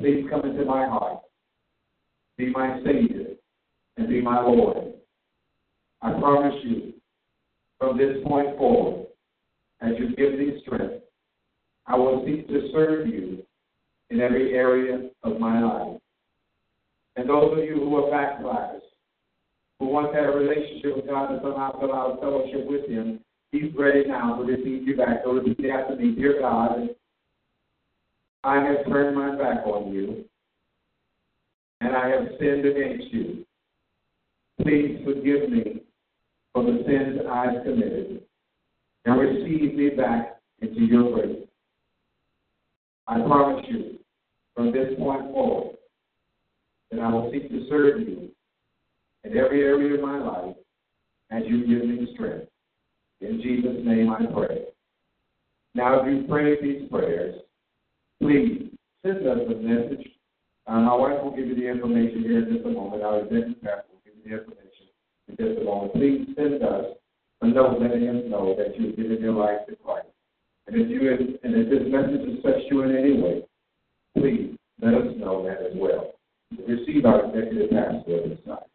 Please 0.00 0.26
come 0.28 0.44
into 0.44 0.64
my 0.64 0.86
heart. 0.86 1.20
Be 2.36 2.50
my 2.50 2.80
Savior 2.84 3.26
and 3.96 4.08
be 4.08 4.20
my 4.20 4.40
Lord. 4.40 4.94
I 6.02 6.12
promise 6.12 6.54
you, 6.64 6.94
from 7.78 7.98
this 7.98 8.16
point 8.24 8.56
forward, 8.56 9.06
as 9.80 9.92
you 9.98 10.14
give 10.16 10.38
me 10.38 10.60
strength, 10.64 11.04
I 11.86 11.96
will 11.96 12.24
seek 12.26 12.46
to 12.48 12.68
serve 12.72 13.06
you 13.06 13.42
in 14.10 14.20
every 14.20 14.54
area 14.54 15.10
of 15.22 15.40
my 15.40 15.62
life. 15.62 16.00
And 17.16 17.28
those 17.28 17.58
of 17.58 17.64
you 17.64 17.74
who 17.74 17.96
are 17.96 18.10
backsliders, 18.10 18.82
who 19.78 19.86
want 19.86 20.12
that 20.12 20.20
relationship 20.20 20.96
with 20.96 21.06
God 21.06 21.32
and 21.32 21.40
somehow 21.42 21.78
fill 21.80 21.94
out 21.94 22.18
a 22.18 22.20
fellowship 22.20 22.66
with 22.68 22.88
Him, 22.88 23.20
He's 23.52 23.74
ready 23.76 24.04
now 24.06 24.36
to 24.36 24.44
receive 24.44 24.86
you 24.86 24.96
back. 24.96 25.22
So 25.24 25.32
repeat 25.32 25.70
after 25.70 25.96
me, 25.96 26.14
Dear 26.14 26.40
God, 26.40 26.90
I 28.44 28.62
have 28.62 28.86
turned 28.86 29.16
my 29.16 29.36
back 29.36 29.66
on 29.66 29.92
you, 29.92 30.24
and 31.80 31.96
I 31.96 32.08
have 32.08 32.28
sinned 32.38 32.64
against 32.64 33.12
you. 33.12 33.44
Please 34.62 35.00
forgive 35.04 35.50
me 35.50 35.82
for 36.52 36.62
the 36.62 36.84
sins 36.86 37.20
I've 37.28 37.64
committed 37.64 38.19
and 39.04 39.18
receive 39.18 39.74
me 39.74 39.90
back 39.90 40.40
into 40.60 40.80
your 40.80 41.12
grace. 41.12 41.46
I 43.06 43.20
promise 43.20 43.64
you, 43.68 43.98
from 44.54 44.72
this 44.72 44.94
point 44.98 45.32
forward, 45.32 45.76
that 46.90 47.00
I 47.00 47.08
will 47.12 47.30
seek 47.32 47.48
to 47.48 47.66
serve 47.68 48.00
you 48.00 48.30
in 49.24 49.36
every 49.36 49.62
area 49.62 49.94
of 49.94 50.00
my 50.00 50.18
life 50.18 50.56
as 51.30 51.42
you 51.46 51.66
give 51.66 51.88
me 51.88 52.08
strength. 52.14 52.46
In 53.20 53.40
Jesus' 53.42 53.84
name 53.84 54.10
I 54.10 54.26
pray. 54.26 54.66
Now, 55.74 56.00
if 56.00 56.06
you 56.06 56.26
prayed 56.28 56.58
these 56.62 56.88
prayers, 56.90 57.40
please 58.20 58.70
send 59.04 59.26
us 59.26 59.38
a 59.46 59.54
message. 59.54 60.06
Uh, 60.66 60.80
my 60.80 60.94
wife 60.94 61.22
will 61.22 61.34
give 61.34 61.46
you 61.46 61.54
the 61.54 61.68
information 61.68 62.22
here 62.22 62.46
in 62.46 62.54
just 62.54 62.66
a 62.66 62.70
moment. 62.70 63.02
Our 63.02 63.20
executive 63.20 63.62
pastor 63.62 63.84
will 63.92 64.00
give 64.04 64.14
you 64.16 64.30
the 64.30 64.38
information 64.38 64.86
in 65.28 65.36
just 65.36 65.60
a 65.60 65.64
moment. 65.64 65.92
Please 65.94 66.26
send 66.36 66.62
us 66.62 66.84
a 67.42 67.46
note 67.46 67.80
letting 67.80 68.08
us 68.08 68.22
know 68.28 68.54
that 68.56 68.78
you've 68.78 68.96
given 68.96 69.20
your 69.20 69.32
life 69.32 69.66
to 69.68 69.76
Christ. 69.76 70.06
And 70.66 70.80
if 70.80 70.88
you 70.88 71.10
and 71.42 71.54
if 71.54 71.70
this 71.70 71.90
message 71.90 72.28
has 72.28 72.42
touched 72.42 72.70
you 72.70 72.82
in 72.82 72.96
any 72.96 73.20
way, 73.20 73.42
please 74.16 74.56
let 74.80 74.94
us 74.94 75.14
know 75.16 75.44
that 75.44 75.66
as 75.66 75.72
well. 75.74 76.12
Receive 76.66 77.04
our 77.04 77.26
executive 77.26 77.70
pastor 77.70 78.28
this 78.28 78.38
time. 78.46 78.69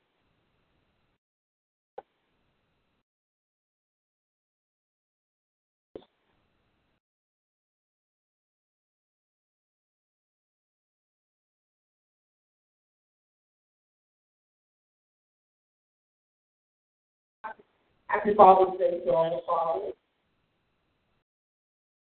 Father's 18.36 18.78
Day 18.78 19.00
to 19.06 19.12
all 19.12 19.30
the 19.30 19.42
fathers. 19.46 19.94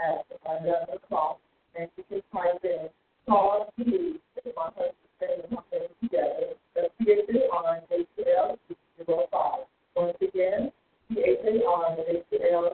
at 0.00 0.24
11 0.64 0.96
o'clock. 0.96 1.38
And 1.78 1.88
you 1.98 2.04
can 2.08 2.22
type 2.32 2.64
in 2.64 2.88
call 3.28 3.72
to 3.78 3.84
me, 3.84 4.20
my 4.56 4.70
husband 4.72 4.96
and 5.20 5.52
my 5.52 5.60
family 5.70 5.88
together, 6.02 6.56
the 6.74 6.88
P-H-A-R-H-L 6.98 8.58
05. 9.06 9.66
Once 9.96 10.16
again, 10.22 10.72
P-H-A-R-H-L 11.08 12.64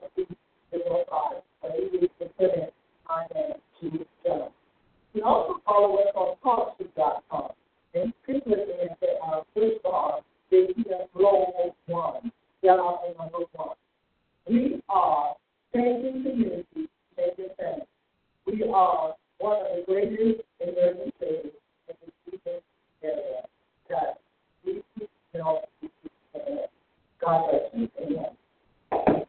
05. 0.70 1.43
And 1.64 1.72
you 1.93 2.09
can 2.18 2.29
put 2.39 2.55
in 2.55 2.68
my 3.09 3.26
name, 3.35 3.59
Judy 3.81 4.07
Jones. 4.24 4.58
You 5.15 5.25
also 5.25 5.61
follow 5.65 5.97
us 5.97 6.07
on 6.15 6.37
Talkshoe.com. 6.45 7.51
And 7.95 8.13
click 8.25 8.43
looking 8.47 8.89
at 8.91 8.99
our 9.23 9.45
first 9.55 9.83
bar, 9.83 10.21
JCM 10.53 11.09
Global 11.15 11.75
One. 11.87 12.31
Y'all 12.63 12.81
are 12.81 13.25
number 13.25 13.47
one. 13.53 13.77
We 14.49 14.83
are 14.89 15.35
changing 15.75 16.23
communities, 16.23 16.89
changing 17.17 17.55
things. 17.57 17.85
We 18.47 18.63
are 18.65 19.15
one 19.39 19.57
of 19.57 19.67
the 19.77 19.85
greatest 19.87 20.43
emerging 20.61 21.13
cities 21.19 21.53
in 21.89 21.95
the 22.01 22.31
Houston 22.31 22.61
area. 23.03 23.43
That 23.89 24.19
we 24.65 24.83
keep 24.99 25.11
know. 25.35 25.63
God 27.21 27.51
bless 27.51 27.63
you. 27.75 27.89
Amen. 28.03 29.25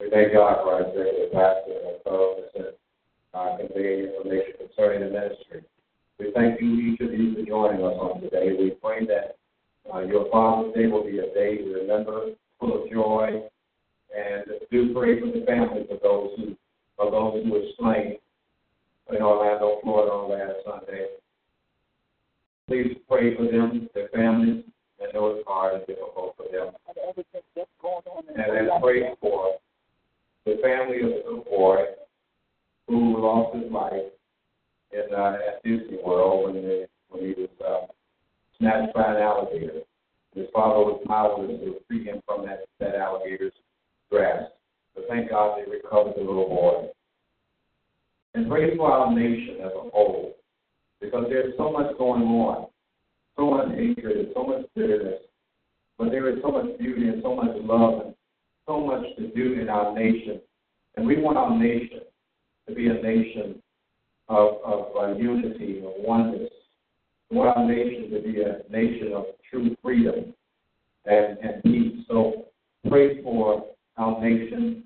We 0.00 0.10
thank 0.10 0.32
God 0.32 0.62
for 0.62 0.74
our 0.74 0.82
executive 0.82 1.32
pastor 1.32 1.74
and 1.74 2.02
thoroughness 2.04 2.50
in 2.54 2.66
uh, 3.34 3.56
conveying 3.58 4.14
information 4.14 4.54
concerning 4.58 5.00
the 5.00 5.10
ministry. 5.10 5.64
We 6.20 6.32
thank 6.34 6.60
you, 6.60 6.78
each 6.78 7.00
of 7.00 7.12
you, 7.12 7.34
for 7.34 7.42
joining 7.42 7.84
us 7.84 7.94
on 7.98 8.20
today. 8.20 8.54
We 8.56 8.70
pray 8.70 9.06
that 9.06 9.36
uh, 9.92 10.00
your 10.00 10.30
Father's 10.30 10.74
Day 10.74 10.86
will 10.86 11.04
be 11.04 11.18
a 11.18 11.34
day 11.34 11.58
to 11.58 11.74
remember, 11.80 12.30
full 12.60 12.84
of 12.84 12.90
joy, 12.90 13.42
and 14.16 14.44
do 14.70 14.94
pray 14.94 15.20
for 15.20 15.26
the 15.26 15.44
families 15.46 15.86
of 15.90 16.00
those 16.00 16.30
who 16.36 16.56
of 16.98 17.12
those 17.12 17.44
who 17.44 17.52
were 17.52 17.62
slain 17.78 18.16
in 19.10 19.22
Orlando, 19.22 19.78
Florida 19.82 20.12
on 20.12 20.30
last 20.30 20.58
Sunday. 20.64 21.06
Please 22.66 22.96
pray 23.08 23.36
for 23.36 23.44
them, 23.44 23.88
their 23.94 24.08
families, 24.08 24.64
and 25.00 25.10
it's 25.14 25.46
hard 25.46 25.74
and 25.74 25.86
difficult 25.86 26.36
for 26.36 26.46
them. 26.50 26.74
And 28.36 28.56
then 28.56 28.80
pray 28.80 29.14
for 29.20 29.58
the 30.48 30.62
family 30.62 31.02
of 31.02 31.10
the 31.10 31.44
boy 31.44 31.76
who 32.86 33.20
lost 33.20 33.54
his 33.54 33.70
life 33.70 34.08
in 34.92 35.14
uh, 35.14 35.36
at 35.46 35.62
Disney 35.62 35.98
World 36.02 36.54
when, 36.54 36.62
they, 36.62 36.86
when 37.10 37.22
he 37.22 37.34
was 37.36 37.50
uh, 37.60 37.86
snatched 38.58 38.94
by 38.94 39.14
an 39.14 39.20
alligator. 39.20 39.80
His 40.34 40.46
father 40.54 40.80
was 40.80 41.02
powerless 41.06 41.60
to 41.60 41.76
free 41.86 42.04
him 42.04 42.22
from 42.24 42.46
that, 42.46 42.64
that 42.80 42.94
alligator's 42.94 43.52
grasp. 44.10 44.52
But 44.94 45.04
thank 45.08 45.28
God 45.28 45.58
they 45.58 45.70
recovered 45.70 46.14
the 46.16 46.20
little 46.20 46.48
boy. 46.48 46.88
And 48.34 48.48
pray 48.48 48.74
for 48.76 48.90
our 48.90 49.14
nation 49.14 49.56
as 49.60 49.72
a 49.72 49.90
whole, 49.90 50.34
because 51.00 51.26
there's 51.28 51.54
so 51.58 51.72
much 51.72 51.96
going 51.98 52.22
on, 52.22 52.68
so 53.36 53.50
much 53.50 53.68
hatred 53.76 54.16
and 54.16 54.28
so 54.34 54.44
much 54.44 54.62
bitterness, 54.74 55.20
but 55.98 56.10
there 56.10 56.30
is 56.30 56.38
so 56.42 56.52
much 56.52 56.78
beauty 56.78 57.08
and 57.08 57.22
so 57.22 57.34
much 57.34 57.50
love 57.62 58.06
and 58.06 58.14
so 58.68 58.80
much 58.80 59.02
to 59.16 59.28
do 59.28 59.58
in 59.60 59.68
our 59.68 59.92
nation. 59.94 60.40
And 60.96 61.06
we 61.06 61.20
want 61.20 61.38
our 61.38 61.58
nation 61.58 62.00
to 62.68 62.74
be 62.74 62.88
a 62.88 62.94
nation 62.94 63.60
of, 64.28 64.58
of 64.64 64.96
uh, 64.96 65.16
unity, 65.16 65.78
of 65.78 65.92
oneness. 65.96 66.50
We 67.30 67.38
want 67.38 67.56
our 67.56 67.66
nation 67.66 68.10
to 68.10 68.20
be 68.20 68.42
a 68.42 68.70
nation 68.70 69.12
of 69.14 69.24
true 69.50 69.74
freedom 69.82 70.34
and, 71.06 71.38
and 71.38 71.62
peace. 71.62 72.04
So 72.08 72.44
pray 72.88 73.22
for 73.22 73.64
our 73.96 74.20
nation 74.20 74.84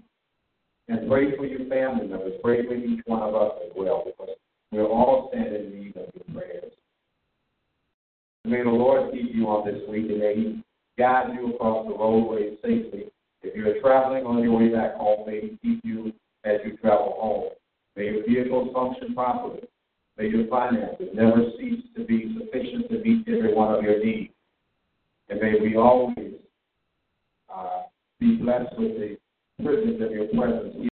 and 0.89 1.09
pray 1.09 1.37
for 1.37 1.45
your 1.45 1.69
family 1.69 2.07
members. 2.07 2.35
Pray 2.43 2.65
for 2.67 2.75
each 2.75 3.01
one 3.07 3.23
of 3.23 3.35
us 3.35 3.53
as 3.65 3.73
well, 3.77 4.05
because 4.07 4.35
we're 4.71 4.87
all 4.87 5.31
standing 5.33 5.73
in 5.73 5.81
need 5.81 5.97
of 5.97 6.07
your 6.15 6.41
prayers. 6.41 6.73
May 8.45 8.63
the 8.63 8.71
Lord 8.71 9.13
keep 9.13 9.35
you 9.35 9.47
on 9.47 9.67
this 9.67 9.83
week 9.89 10.11
and 10.11 10.19
may 10.19 10.35
He 10.35 10.65
guide 10.99 11.35
you 11.35 11.55
across 11.55 11.87
the 11.87 11.95
roadway 11.95 12.57
safely. 12.63 13.12
If 13.43 13.57
you're 13.57 13.81
traveling 13.81 14.25
on 14.25 14.43
your 14.43 14.59
way 14.59 14.69
back 14.69 14.95
home, 14.95 15.27
may 15.27 15.41
He 15.41 15.59
keep 15.63 15.81
you 15.85 16.13
as 16.45 16.61
you 16.65 16.77
travel 16.77 17.17
home. 17.19 17.51
May 17.97 18.05
your 18.05 18.27
vehicles 18.27 18.73
function 18.73 19.15
properly. 19.15 19.61
May 20.17 20.29
your 20.29 20.47
finances 20.47 21.09
never 21.15 21.51
cease 21.59 21.83
to 21.97 22.05
be 22.05 22.37
sufficient 22.39 22.89
to 22.91 22.99
meet 22.99 23.27
every 23.27 23.55
one 23.55 23.75
of 23.75 23.83
your 23.83 24.05
needs. 24.05 24.33
And 25.29 25.41
may 25.41 25.59
we 25.61 25.77
always 25.77 26.35
uh, 27.53 27.83
be 28.21 28.37
blessed 28.37 28.79
with 28.79 28.99
the 28.99 29.19
privilege 29.63 30.01
of 30.01 30.11
your 30.13 30.27
presence. 30.27 30.89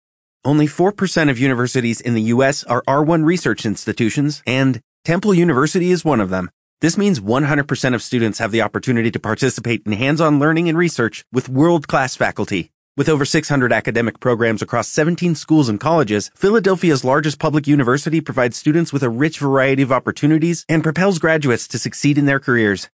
Only 0.44 0.66
4% 0.66 1.30
of 1.30 1.38
universities 1.38 2.00
in 2.00 2.14
the 2.14 2.22
U.S. 2.22 2.62
are 2.64 2.82
R1 2.86 3.24
research 3.24 3.66
institutions, 3.66 4.42
and 4.46 4.80
Temple 5.04 5.34
University 5.34 5.90
is 5.90 6.04
one 6.04 6.20
of 6.20 6.30
them. 6.30 6.50
This 6.82 6.98
means 6.98 7.20
100% 7.20 7.94
of 7.94 8.02
students 8.02 8.38
have 8.38 8.52
the 8.52 8.60
opportunity 8.60 9.10
to 9.10 9.18
participate 9.18 9.80
in 9.86 9.92
hands-on 9.92 10.38
learning 10.38 10.68
and 10.68 10.76
research 10.76 11.24
with 11.32 11.48
world-class 11.48 12.16
faculty. 12.16 12.70
With 12.98 13.08
over 13.08 13.24
600 13.24 13.72
academic 13.72 14.20
programs 14.20 14.60
across 14.60 14.88
17 14.88 15.36
schools 15.36 15.70
and 15.70 15.80
colleges, 15.80 16.30
Philadelphia's 16.34 17.02
largest 17.02 17.38
public 17.38 17.66
university 17.66 18.20
provides 18.20 18.58
students 18.58 18.92
with 18.92 19.02
a 19.02 19.08
rich 19.08 19.38
variety 19.38 19.82
of 19.82 19.90
opportunities 19.90 20.66
and 20.68 20.82
propels 20.82 21.18
graduates 21.18 21.66
to 21.68 21.78
succeed 21.78 22.18
in 22.18 22.26
their 22.26 22.40
careers. 22.40 22.90